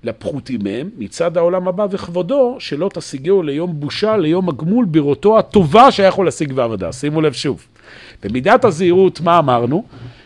לפחותים 0.03 0.59
מהם, 0.63 0.89
מצד 0.97 1.37
העולם 1.37 1.67
הבא 1.67 1.87
וכבודו, 1.91 2.55
שלא 2.59 2.89
תשיגהו 2.93 3.43
ליום 3.43 3.79
בושה, 3.79 4.17
ליום 4.17 4.49
הגמול, 4.49 4.85
בראותו 4.85 5.39
הטובה 5.39 5.91
שהיה 5.91 6.07
יכול 6.07 6.25
להשיג 6.25 6.53
בעבודה. 6.53 6.91
שימו 6.91 7.21
לב 7.21 7.33
שוב. 7.33 7.65
במידת 8.23 8.65
הזהירות, 8.65 9.21
מה 9.21 9.39
אמרנו? 9.39 9.83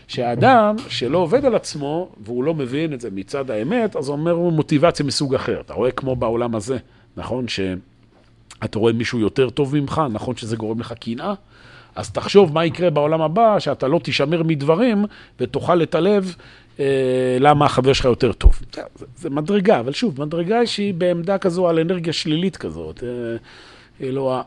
שהאדם 0.08 0.76
שלא 0.88 1.18
עובד 1.18 1.44
על 1.44 1.54
עצמו, 1.54 2.08
והוא 2.24 2.44
לא 2.44 2.54
מבין 2.54 2.92
את 2.92 3.00
זה 3.00 3.08
מצד 3.12 3.50
האמת, 3.50 3.96
אז 3.96 4.08
הוא 4.08 4.16
אומר 4.16 4.36
מוטיבציה 4.36 5.06
מסוג 5.06 5.34
אחר. 5.34 5.60
אתה 5.60 5.74
רואה 5.74 5.90
כמו 5.90 6.16
בעולם 6.16 6.54
הזה, 6.54 6.76
נכון 7.16 7.48
שאתה 7.48 8.78
רואה 8.78 8.92
מישהו 8.92 9.18
יותר 9.18 9.50
טוב 9.50 9.76
ממך, 9.76 10.02
נכון 10.10 10.36
שזה 10.36 10.56
גורם 10.56 10.80
לך 10.80 10.92
קנאה? 10.92 11.34
אז 11.96 12.10
תחשוב 12.10 12.52
מה 12.52 12.64
יקרה 12.64 12.90
בעולם 12.90 13.20
הבא, 13.20 13.58
שאתה 13.58 13.88
לא 13.88 13.98
תישמר 13.98 14.42
מדברים 14.42 15.04
ותוכל 15.40 15.74
לטלב 15.74 16.24
אה, 16.26 16.34
למה 17.40 17.64
החבר 17.64 17.92
שלך 17.92 18.04
יותר 18.04 18.32
טוב. 18.32 18.62
זה, 19.16 19.30
מדרגה, 19.30 19.80
אבל 19.80 19.92
שוב, 19.92 20.20
מדרגה 20.20 20.66
שהיא 20.66 20.94
בעמדה 20.94 21.38
כזו 21.38 21.68
על 21.68 21.78
אנרגיה 21.78 22.12
שלילית 22.12 22.56
כזאת. 22.56 23.04
אה, 23.04 23.08
אלוה. 24.00 24.42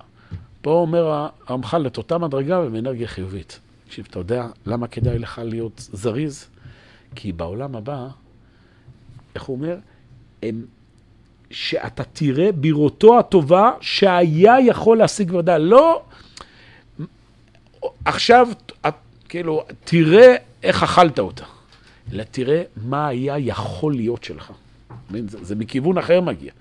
פה 0.62 0.72
אומר 0.72 1.28
הרמח"ל 1.48 1.88
את 1.88 1.98
אותה 1.98 2.18
מדרגה 2.18 2.60
ובאנרגיה 2.60 3.08
חיובית. 3.08 3.60
תקשיב, 3.88 4.08
אתה 4.10 4.20
יודע 4.20 4.48
למה 4.66 4.88
כדאי 4.88 5.20
לך 5.20 5.42
להיות 5.44 5.90
זריז? 5.94 6.48
כי 7.16 7.32
בעולם 7.32 7.76
הבא, 7.76 8.08
איך 9.36 9.44
הוא 9.44 9.56
אומר? 9.56 9.78
הם, 10.44 10.66
שאתה 11.52 12.04
תראה 12.04 12.52
בראותו 12.52 13.20
הטובה 13.20 13.72
שהיה 13.82 14.56
יכול 14.60 14.98
להשיג 14.98 15.34
ודאי. 15.34 15.60
לא, 15.60 16.04
עכשיו, 18.06 18.48
כאילו, 19.30 19.64
תראה 19.84 20.36
איך 20.64 20.84
אכלת 20.84 21.20
אותה, 21.20 21.46
אלא 22.14 22.24
תראה 22.32 22.64
מה 22.76 23.08
היה 23.08 23.38
יכול 23.38 23.93
להיות 23.93 24.24
שלך. 24.24 24.51
זה, 25.10 25.43
זה 25.43 25.56
מכיוון 25.56 25.97
אחר 25.97 26.22
מגיע. 26.22 26.51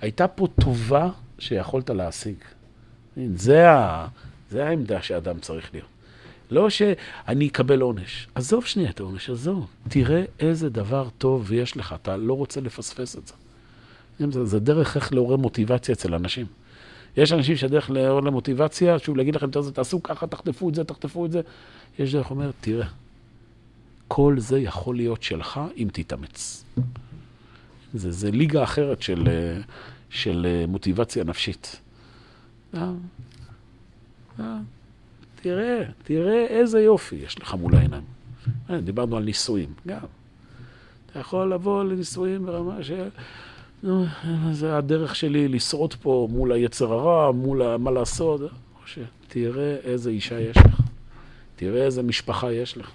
הייתה 0.00 0.28
פה 0.28 0.46
טובה 0.60 1.10
שיכולת 1.38 1.90
להשיג. 1.90 2.36
זה, 3.34 3.70
ה, 3.70 4.06
זה 4.50 4.66
העמדה 4.66 5.02
שאדם 5.02 5.38
צריך 5.38 5.70
להיות. 5.72 5.88
לא 6.50 6.70
שאני 6.70 7.48
אקבל 7.48 7.80
עונש. 7.80 8.28
עזוב 8.34 8.66
שנייה 8.66 8.90
את 8.90 9.00
העונש, 9.00 9.30
עזוב. 9.30 9.66
תראה 9.88 10.24
איזה 10.40 10.70
דבר 10.70 11.08
טוב 11.18 11.52
יש 11.52 11.76
לך, 11.76 11.94
אתה 12.02 12.16
לא 12.16 12.32
רוצה 12.32 12.60
לפספס 12.60 13.16
את 13.16 13.26
זה. 13.26 13.34
זה, 14.30 14.44
זה 14.44 14.60
דרך 14.60 14.96
איך 14.96 15.12
לעורר 15.12 15.36
מוטיבציה 15.36 15.92
אצל 15.92 16.14
אנשים. 16.14 16.46
יש 17.16 17.32
אנשים 17.32 17.56
שהדרך 17.56 17.90
לעורר 17.90 18.20
למוטיבציה, 18.20 18.98
שוב, 18.98 19.16
להגיד 19.16 19.34
לכם, 19.34 19.50
תעשו 19.50 20.02
ככה, 20.02 20.26
תחטפו 20.26 20.68
את 20.68 20.74
זה, 20.74 20.84
תחטפו 20.84 21.26
את 21.26 21.32
זה. 21.32 21.40
יש 21.98 22.14
דרך 22.14 22.30
אומר, 22.30 22.50
תראה, 22.60 22.86
כל 24.08 24.34
זה 24.38 24.58
יכול 24.58 24.96
להיות 24.96 25.22
שלך 25.22 25.60
אם 25.76 25.88
תתאמץ. 25.92 26.64
זה, 27.94 28.10
זה 28.10 28.30
ליגה 28.30 28.62
אחרת 28.62 29.02
של, 29.02 29.28
של 30.10 30.64
מוטיבציה 30.68 31.24
נפשית. 31.24 31.80
אה, 32.74 32.92
אה, 34.40 34.58
תראה, 35.42 35.82
תראה 36.02 36.46
איזה 36.46 36.80
יופי 36.80 37.16
יש 37.16 37.38
לך 37.38 37.54
מול 37.54 37.74
העיניים. 37.74 38.04
אה, 38.70 38.80
דיברנו 38.80 39.16
על 39.16 39.24
נישואים, 39.24 39.72
גם. 39.86 39.98
אתה 41.06 41.18
יכול 41.18 41.52
לבוא 41.52 41.84
לנישואים 41.84 42.46
ברמה 42.46 42.82
של... 42.82 43.08
נו, 43.82 44.04
זה 44.52 44.76
הדרך 44.76 45.16
שלי 45.16 45.48
לשרוד 45.48 45.94
פה 45.94 46.28
מול 46.30 46.52
היצר 46.52 46.92
הרע, 46.92 47.32
מול 47.32 47.76
מה 47.76 47.90
לעשות. 47.90 48.40
תראה 49.28 49.76
איזה 49.84 50.10
אישה 50.10 50.40
יש 50.40 50.56
לך. 50.56 50.80
תראה 51.56 51.84
איזה 51.84 52.02
משפחה 52.02 52.52
יש 52.52 52.76
לך. 52.76 52.90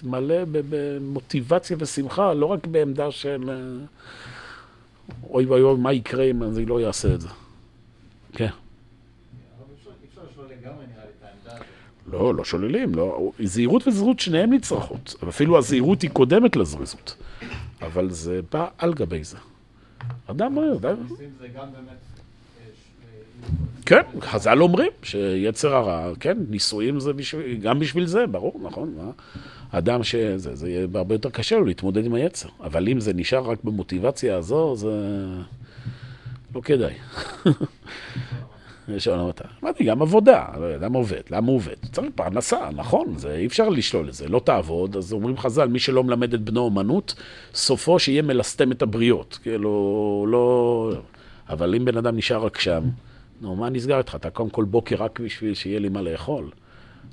תמלא 0.00 0.44
במוטיבציה 0.50 1.76
ושמחה, 1.80 2.34
לא 2.34 2.46
רק 2.46 2.66
בעמדה 2.66 3.10
של 3.10 3.50
אוי 5.30 5.44
ואוי, 5.44 5.80
מה 5.80 5.92
יקרה 5.92 6.24
אם 6.24 6.42
אני 6.42 6.66
לא 6.66 6.86
אעשה 6.86 7.14
את 7.14 7.20
זה. 7.20 7.28
כן. 8.32 8.50
לא, 12.12 12.34
לא 12.34 12.44
שוללים, 12.44 12.94
לא. 12.94 13.32
זהירות 13.42 13.88
וזריזות 13.88 14.20
שניהם 14.20 14.52
נצרכות, 14.52 15.14
אפילו 15.28 15.58
הזהירות 15.58 16.02
היא 16.02 16.10
קודמת 16.10 16.56
לזריזות, 16.56 17.16
אבל 17.82 18.10
זה 18.10 18.40
בא 18.52 18.66
על 18.78 18.94
גבי 18.94 19.24
זה. 19.24 19.36
אדם 20.26 20.56
אומר, 20.56 20.76
אדם... 20.76 20.96
כן, 23.86 24.02
חז"ל 24.20 24.62
אומרים 24.62 24.90
שיצר 25.02 25.74
הרע, 25.74 26.14
כן, 26.20 26.38
נישואים 26.48 27.00
זה 27.00 27.12
בשביל, 27.12 27.56
גם 27.56 27.78
בשביל 27.78 28.06
זה, 28.06 28.26
ברור, 28.26 28.60
נכון? 28.62 28.94
מה? 28.96 29.10
אדם 29.70 30.02
שזה, 30.02 30.54
זה 30.54 30.70
יהיה 30.70 30.86
הרבה 30.94 31.14
יותר 31.14 31.30
קשה 31.30 31.56
לו 31.56 31.64
להתמודד 31.64 32.04
עם 32.04 32.14
היצר. 32.14 32.48
אבל 32.60 32.88
אם 32.88 33.00
זה 33.00 33.12
נשאר 33.14 33.50
רק 33.50 33.58
במוטיבציה 33.64 34.36
הזו, 34.36 34.76
זה 34.76 35.24
לא 36.54 36.60
כדאי. 36.60 36.94
יש 38.88 39.08
עולם 39.08 39.20
אותה. 39.20 39.44
אמרתי, 39.62 39.84
גם 39.84 40.02
עבודה, 40.02 40.46
אדם 40.76 40.92
עובד, 40.92 41.20
למה 41.30 41.46
הוא 41.46 41.56
עובד? 41.56 41.74
צריך 41.92 42.08
פרנסה, 42.14 42.68
נכון, 42.76 43.14
זה, 43.16 43.34
אי 43.34 43.46
אפשר 43.46 43.68
לשלול 43.68 44.08
את 44.08 44.14
זה. 44.14 44.28
לא 44.28 44.40
תעבוד, 44.44 44.96
אז 44.96 45.12
אומרים 45.12 45.36
חז"ל, 45.38 45.68
מי 45.68 45.78
שלא 45.78 46.04
מלמד 46.04 46.34
את 46.34 46.40
בנו 46.40 46.60
אומנות, 46.60 47.14
סופו 47.54 47.98
שיהיה 47.98 48.22
מלסתם 48.22 48.72
את 48.72 48.82
הבריות. 48.82 49.38
כאילו, 49.42 50.26
לא... 50.28 50.92
אבל 51.48 51.74
אם 51.74 51.84
בן 51.84 51.96
אדם 51.96 52.16
נשאר 52.16 52.44
רק 52.44 52.60
שם, 52.60 52.82
נו, 53.40 53.56
מה 53.56 53.70
נסגר 53.70 53.98
איתך? 53.98 54.14
אתה 54.14 54.30
קם 54.30 54.48
כל 54.48 54.64
בוקר 54.64 54.96
רק 54.98 55.20
בשביל 55.20 55.54
שיהיה 55.54 55.78
לי 55.78 55.88
מה 55.88 56.02
לאכול. 56.02 56.50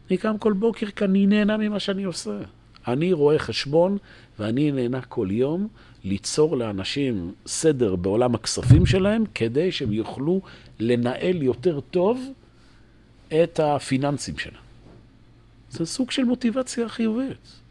אני 0.09 0.17
קם 0.17 0.37
כל 0.37 0.53
בוקר 0.53 0.85
כי 0.85 1.05
אני 1.05 1.25
נהנה 1.25 1.57
ממה 1.57 1.79
שאני 1.79 2.03
עושה. 2.03 2.39
אני 2.87 3.13
רואה 3.13 3.39
חשבון 3.39 3.97
ואני 4.39 4.71
נהנה 4.71 5.01
כל 5.01 5.27
יום 5.31 5.67
ליצור 6.03 6.57
לאנשים 6.57 7.33
סדר 7.47 7.95
בעולם 7.95 8.35
הכספים 8.35 8.85
שלהם, 8.85 9.23
כדי 9.35 9.71
שהם 9.71 9.93
יוכלו 9.93 10.41
לנהל 10.79 11.43
יותר 11.43 11.79
טוב 11.79 12.21
את 13.27 13.59
הפיננסים 13.63 14.37
שלהם. 14.37 14.63
זה 15.69 15.85
סוג 15.85 16.11
של 16.11 16.23
מוטיבציה 16.23 16.89
חיובית. 16.89 17.61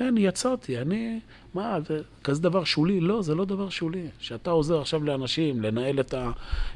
אני 0.00 0.20
יצרתי, 0.20 0.78
אני, 0.78 1.20
מה, 1.56 1.78
זה 1.88 2.00
כזה 2.24 2.42
דבר 2.42 2.64
שולי? 2.64 3.00
לא, 3.00 3.22
זה 3.22 3.34
לא 3.34 3.44
דבר 3.44 3.68
שולי. 3.68 4.06
שאתה 4.18 4.50
עוזר 4.50 4.80
עכשיו 4.80 5.04
לאנשים 5.04 5.62
לנהל 5.62 6.00
את, 6.00 6.14
ה, 6.14 6.30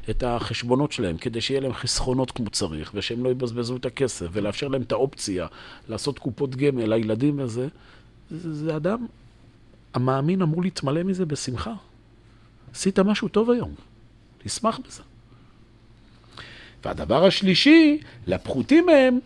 את 0.09 0.23
החשבונות 0.23 0.91
שלהם, 0.91 1.17
כדי 1.17 1.41
שיהיה 1.41 1.61
להם 1.61 1.73
חסכונות 1.73 2.31
כמו 2.31 2.49
צריך, 2.49 2.91
ושהם 2.93 3.23
לא 3.23 3.29
יבזבזו 3.29 3.75
את 3.75 3.85
הכסף, 3.85 4.27
ולאפשר 4.31 4.67
להם 4.67 4.81
את 4.81 4.91
האופציה 4.91 5.47
לעשות 5.89 6.19
קופות 6.19 6.55
גמל 6.55 6.93
לילדים 6.93 7.39
וזה, 7.39 7.67
זה, 8.31 8.53
זה 8.53 8.75
אדם 8.75 9.05
המאמין 9.93 10.41
אמור 10.41 10.61
להתמלא 10.61 11.03
מזה 11.03 11.25
בשמחה. 11.25 11.73
עשית 12.71 12.99
משהו 12.99 13.27
טוב 13.27 13.51
היום, 13.51 13.73
תשמח 14.43 14.79
בזה. 14.87 15.01
והדבר 16.85 17.25
השלישי, 17.25 17.99
לפחותים 18.27 18.85
מהם, 18.85 19.19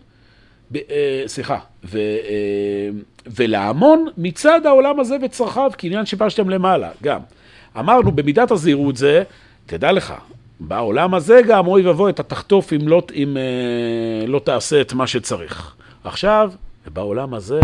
סליחה, 1.27 1.57
ו, 1.83 1.97
אה, 1.97 2.89
ולהמון 3.27 4.07
מצד 4.17 4.65
העולם 4.65 4.99
הזה 4.99 5.17
וצרכיו, 5.21 5.71
כעניין 5.77 6.05
שבשתם 6.05 6.49
למעלה, 6.49 6.89
גם. 7.03 7.19
אמרנו, 7.79 8.11
במידת 8.11 8.51
הזהירות 8.51 8.97
זה, 8.97 9.23
תדע 9.65 9.91
לך, 9.91 10.13
בעולם 10.59 11.13
הזה 11.13 11.41
גם, 11.47 11.67
אוי 11.67 11.87
ואבוי, 11.87 12.11
אתה 12.11 12.23
תחטוף 12.23 12.73
אם 12.73 12.87
לא, 12.87 13.01
אם, 13.15 13.37
אה, 13.37 14.27
לא 14.27 14.39
תעשה 14.39 14.81
את 14.81 14.93
מה 14.93 15.07
שצריך. 15.07 15.75
עכשיו, 16.03 16.51
בעולם 16.93 17.33
הזה, 17.33 17.59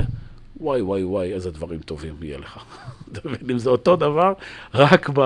וואי 0.59 0.81
וואי 0.81 1.03
וואי, 1.03 1.33
איזה 1.33 1.51
דברים 1.51 1.79
טובים 1.79 2.15
יהיה 2.21 2.37
לך. 2.37 2.57
אתה 3.11 3.29
מבין, 3.29 3.49
אם 3.51 3.59
זה 3.59 3.69
אותו 3.69 3.95
דבר, 3.95 4.33
רק 4.73 5.09
ב... 5.13 5.21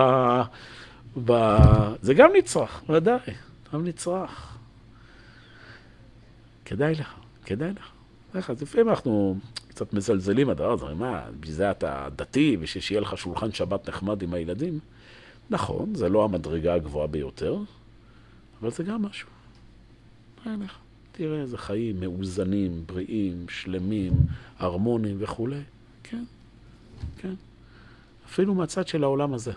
ב... 1.26 1.58
זה 2.02 2.14
גם 2.14 2.30
נצרך, 2.38 2.82
ודאי, 2.90 3.20
גם 3.74 3.88
נצרך. 3.88 4.58
כדאי 6.66 6.94
לך, 6.94 7.14
כדאי 7.46 7.72
לך. 7.72 7.92
איך, 8.36 8.50
אז 8.50 8.62
לפעמים 8.62 8.90
אנחנו 8.90 9.38
קצת 9.68 9.94
מזלזלים 9.94 10.48
בדבר 10.48 10.72
הזה, 10.72 10.86
מה, 10.94 11.26
בשביל 11.40 11.56
זה 11.56 11.72
אתה 11.72 12.08
דתי, 12.16 12.58
בשביל 12.58 12.84
שיהיה 12.84 13.02
לך 13.02 13.18
שולחן 13.18 13.52
שבת 13.52 13.90
נחמד 13.90 14.22
עם 14.22 14.34
הילדים. 14.34 14.80
נכון, 15.50 15.96
זה 15.96 16.10
לא 16.10 16.24
המדרגה 16.24 16.74
הגבוהה 16.74 17.08
ביותר, 17.08 17.58
אבל 18.62 18.72
זה 18.72 18.84
גם 18.84 19.02
משהו. 19.02 19.30
לך. 20.46 20.78
תראה 21.12 21.42
איזה 21.42 21.58
חיים 21.58 22.00
מאוזנים, 22.00 22.84
בריאים, 22.86 23.46
שלמים, 23.50 24.14
הרמוניים 24.60 25.18
וכולי. 25.20 25.62
כן, 26.04 26.24
כן. 27.18 27.34
אפילו 28.26 28.56
מהצד 28.56 28.88
של 28.88 29.04
העולם 29.04 29.34
הזה. 29.34 29.52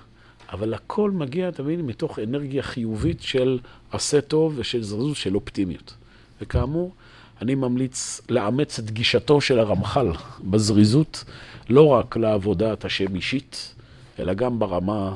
אבל 0.52 0.74
הכל 0.74 1.10
מגיע, 1.10 1.48
אתה 1.48 1.62
מבין, 1.62 1.86
מתוך 1.86 2.18
אנרגיה 2.18 2.62
חיובית 2.62 3.22
של 3.22 3.58
עשה 3.90 4.20
טוב 4.20 4.54
ושל 4.56 4.82
זרזות 4.82 5.16
של 5.16 5.34
אופטימיות. 5.34 5.94
וכאמור, 6.40 6.94
אני 7.42 7.54
ממליץ 7.54 8.20
לאמץ 8.28 8.78
את 8.78 8.90
גישתו 8.90 9.40
של 9.40 9.58
הרמח"ל 9.58 10.12
בזריזות, 10.44 11.24
לא 11.70 11.86
רק 11.86 12.16
לעבודת 12.16 12.84
השם 12.84 13.14
אישית, 13.14 13.74
אלא 14.18 14.34
גם 14.34 14.58
ברמה 14.58 15.14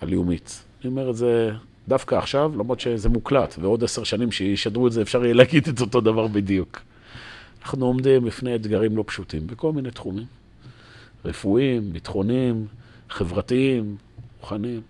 הלאומית. 0.00 0.64
אני 0.80 0.90
אומר 0.90 1.10
את 1.10 1.16
זה 1.16 1.50
דווקא 1.88 2.14
עכשיו, 2.14 2.52
למרות 2.54 2.80
שזה 2.80 3.08
מוקלט, 3.08 3.54
ועוד 3.60 3.84
עשר 3.84 4.04
שנים 4.04 4.32
שישדרו 4.32 4.86
את 4.86 4.92
זה, 4.92 5.02
אפשר 5.02 5.24
יהיה 5.24 5.34
להגיד 5.34 5.68
את 5.68 5.80
אותו 5.80 6.00
דבר 6.00 6.26
בדיוק. 6.26 6.80
אנחנו 7.62 7.86
עומדים 7.86 8.24
בפני 8.24 8.54
אתגרים 8.54 8.96
לא 8.96 9.04
פשוטים 9.06 9.46
בכל 9.46 9.72
מיני 9.72 9.90
תחומים. 9.90 10.26
רפואיים, 11.24 11.92
ביטחוניים, 11.92 12.66
חברתיים, 13.10 13.96
רוחניים. 14.40 14.80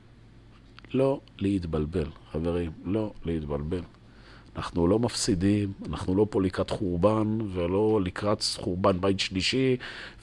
לא 0.95 1.21
להתבלבל, 1.39 2.07
חברים, 2.33 2.71
לא 2.85 3.13
להתבלבל. 3.25 3.81
אנחנו 4.59 4.87
לא 4.87 4.99
מפסידים, 4.99 5.73
אנחנו 5.89 6.15
לא 6.15 6.27
פה 6.31 6.43
לקראת 6.43 6.71
חורבן, 6.71 7.39
ולא 7.53 8.01
לקראת 8.05 8.45
חורבן 8.57 9.01
בית 9.01 9.21
שלישי, 9.21 9.77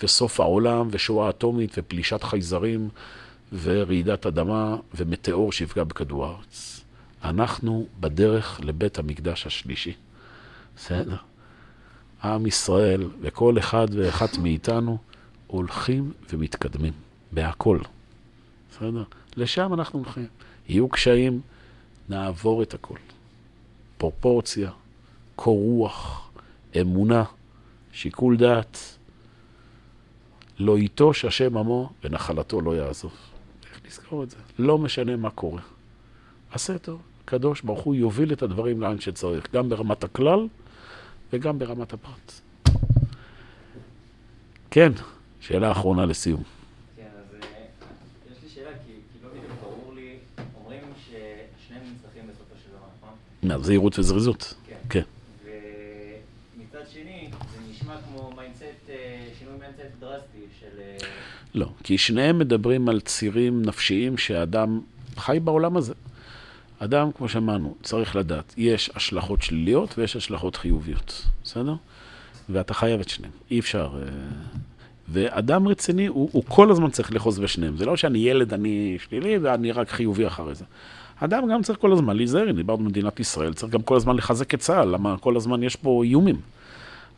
וסוף 0.04 0.40
העולם, 0.40 0.88
ושואה 0.92 1.30
אטומית, 1.30 1.76
ופלישת 1.78 2.24
חייזרים, 2.24 2.90
ורעידת 3.62 4.26
אדמה, 4.26 4.78
ומטאור 4.96 5.52
שיפגע 5.52 5.84
בכדור 5.84 6.26
הארץ. 6.26 6.82
אנחנו 7.24 7.86
בדרך 8.00 8.60
לבית 8.64 9.00
המקדש 9.00 9.48
השלישי. 9.48 9.94
בסדר? 10.78 11.18
עם 12.24 12.46
ישראל 12.46 13.10
וכל 13.22 13.58
אחד 13.58 13.88
ואחת 13.92 14.38
מאיתנו 14.38 14.98
הולכים 15.48 16.12
ומתקדמים 16.34 16.94
בהכל. 17.32 17.80
בסדר? 18.72 19.04
לשם 19.38 19.74
אנחנו 19.74 20.00
הולכים. 20.00 20.28
יהיו 20.70 20.90
קשיים, 20.90 21.42
נעבור 22.10 22.64
את 22.64 22.74
הכל. 22.74 22.98
פרופורציה, 23.98 24.72
קור 25.36 25.60
רוח, 25.60 26.30
אמונה, 26.82 27.24
שיקול 27.92 28.38
דעת. 28.38 28.78
לא 30.60 30.78
ייטוש 30.78 31.26
השם 31.26 31.58
עמו 31.58 31.90
ונחלתו 32.04 32.62
לא 32.62 32.76
יעזוב. 32.76 33.14
איך 33.72 33.82
לזכור 33.88 34.24
את 34.24 34.30
זה? 34.30 34.38
לא 34.60 34.78
משנה 34.78 35.16
מה 35.16 35.30
קורה. 35.30 35.62
עשה 36.52 36.78
טוב. 36.78 37.02
הקדוש 37.26 37.62
ברוך 37.62 37.82
הוא 37.82 37.96
יוביל 37.96 38.34
את 38.34 38.42
הדברים 38.42 38.82
לאן 38.82 39.00
שצריך, 39.00 39.54
גם 39.54 39.70
ברמת 39.70 40.04
הכלל 40.04 40.48
וגם 41.34 41.60
ברמת 41.60 41.94
הפרט. 41.94 42.32
כן, 44.72 44.92
שאלה 45.40 45.72
אחרונה 45.72 46.06
לסיום. 46.06 46.44
כן, 46.96 47.04
אז 47.18 47.34
אה, 47.34 47.48
יש 48.32 48.44
לי 48.44 48.50
שאלה, 48.50 48.70
כי 48.86 48.92
כי 49.14 49.20
לא 49.24 49.30
בדיוק 49.30 49.52
ברור 49.62 49.94
לי, 49.96 50.18
אומרים 50.56 50.82
ששניהם 51.04 51.84
נצרכים 51.96 52.24
בסופו 52.28 52.56
של 52.64 52.70
דבר, 52.70 52.88
נכון? 52.98 53.14
מה, 53.35 53.35
זהירות 53.62 54.00
וזריזות. 54.00 54.54
כן. 54.68 54.76
כן. 54.90 55.02
ומצד 56.58 56.90
שני, 56.94 57.30
זה 57.32 57.72
נשמע 57.72 57.94
כמו 58.10 58.32
mindset, 58.38 58.90
אה, 58.90 59.26
שינוי 59.40 59.54
mindset 59.60 60.00
דרסטי 60.00 60.38
של... 60.60 60.80
אה, 60.80 61.08
לא, 61.54 61.70
כי 61.84 61.98
שניהם 61.98 62.40
מדברים 62.40 62.90
על 62.90 63.02
צירים 63.02 63.62
נפשיים 63.66 64.18
שהאדם 64.18 64.82
חי 65.18 65.40
בעולם 65.44 65.78
הזה. 65.78 65.94
אדם, 66.80 67.12
כמו 67.12 67.30
שאמרנו, 67.30 67.76
צריך 67.84 68.16
לדעת, 68.16 68.54
יש 68.58 68.90
השלכות 68.96 69.42
שליליות 69.42 69.98
ויש 69.98 70.16
השלכות 70.16 70.56
חיוביות, 70.56 71.26
בסדר? 71.44 71.76
ואתה 72.50 72.74
חייב 72.74 73.00
את 73.00 73.10
שניהם, 73.10 73.34
אי 73.52 73.60
אפשר... 73.60 73.90
אה, 74.02 74.10
ואדם 75.08 75.68
רציני, 75.68 76.06
הוא, 76.06 76.30
הוא 76.32 76.44
כל 76.48 76.72
הזמן 76.72 76.90
צריך 76.90 77.14
לאחוז 77.14 77.40
בשניהם. 77.40 77.78
זה 77.78 77.86
לא 77.86 77.98
שאני 77.98 78.20
ילד, 78.20 78.54
אני 78.54 78.98
שלילי, 79.04 79.38
ואני 79.38 79.72
רק 79.72 79.90
חיובי 79.90 80.28
אחרי 80.28 80.56
זה. 80.56 80.66
אדם 81.20 81.50
גם 81.52 81.64
צריך 81.64 81.80
כל 81.80 81.92
הזמן 81.92 82.18
להיזהר, 82.18 82.50
אם 82.50 82.56
דיברנו 82.56 82.84
במדינת 82.84 83.20
ישראל, 83.20 83.54
צריך 83.54 83.74
גם 83.74 83.82
כל 83.82 83.96
הזמן 83.96 84.16
לחזק 84.16 84.54
את 84.54 84.60
צה"ל, 84.60 84.88
למה 84.88 85.18
כל 85.18 85.38
הזמן 85.38 85.64
יש 85.64 85.76
פה 85.76 86.04
איומים. 86.04 86.42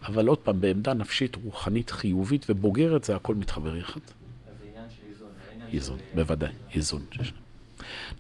אבל 0.06 0.28
עוד 0.28 0.38
פעם, 0.38 0.62
בעמדה 0.62 0.94
נפשית, 0.94 1.36
רוחנית, 1.44 1.90
חיובית 1.90 2.46
ובוגרת, 2.50 3.04
זה 3.04 3.16
הכל 3.16 3.36
מתחבר 3.36 3.76
יחד. 3.76 4.00
אז 4.02 4.54
זה 4.60 4.66
עניין 4.70 4.90
של 4.90 5.02
איזון. 5.12 5.30
איזון, 5.74 5.98
בוודאי, 6.16 6.52
איזון. 6.74 7.02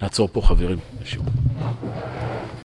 נעצור 0.02 0.28
פה 0.28 0.42
חברים. 0.42 0.78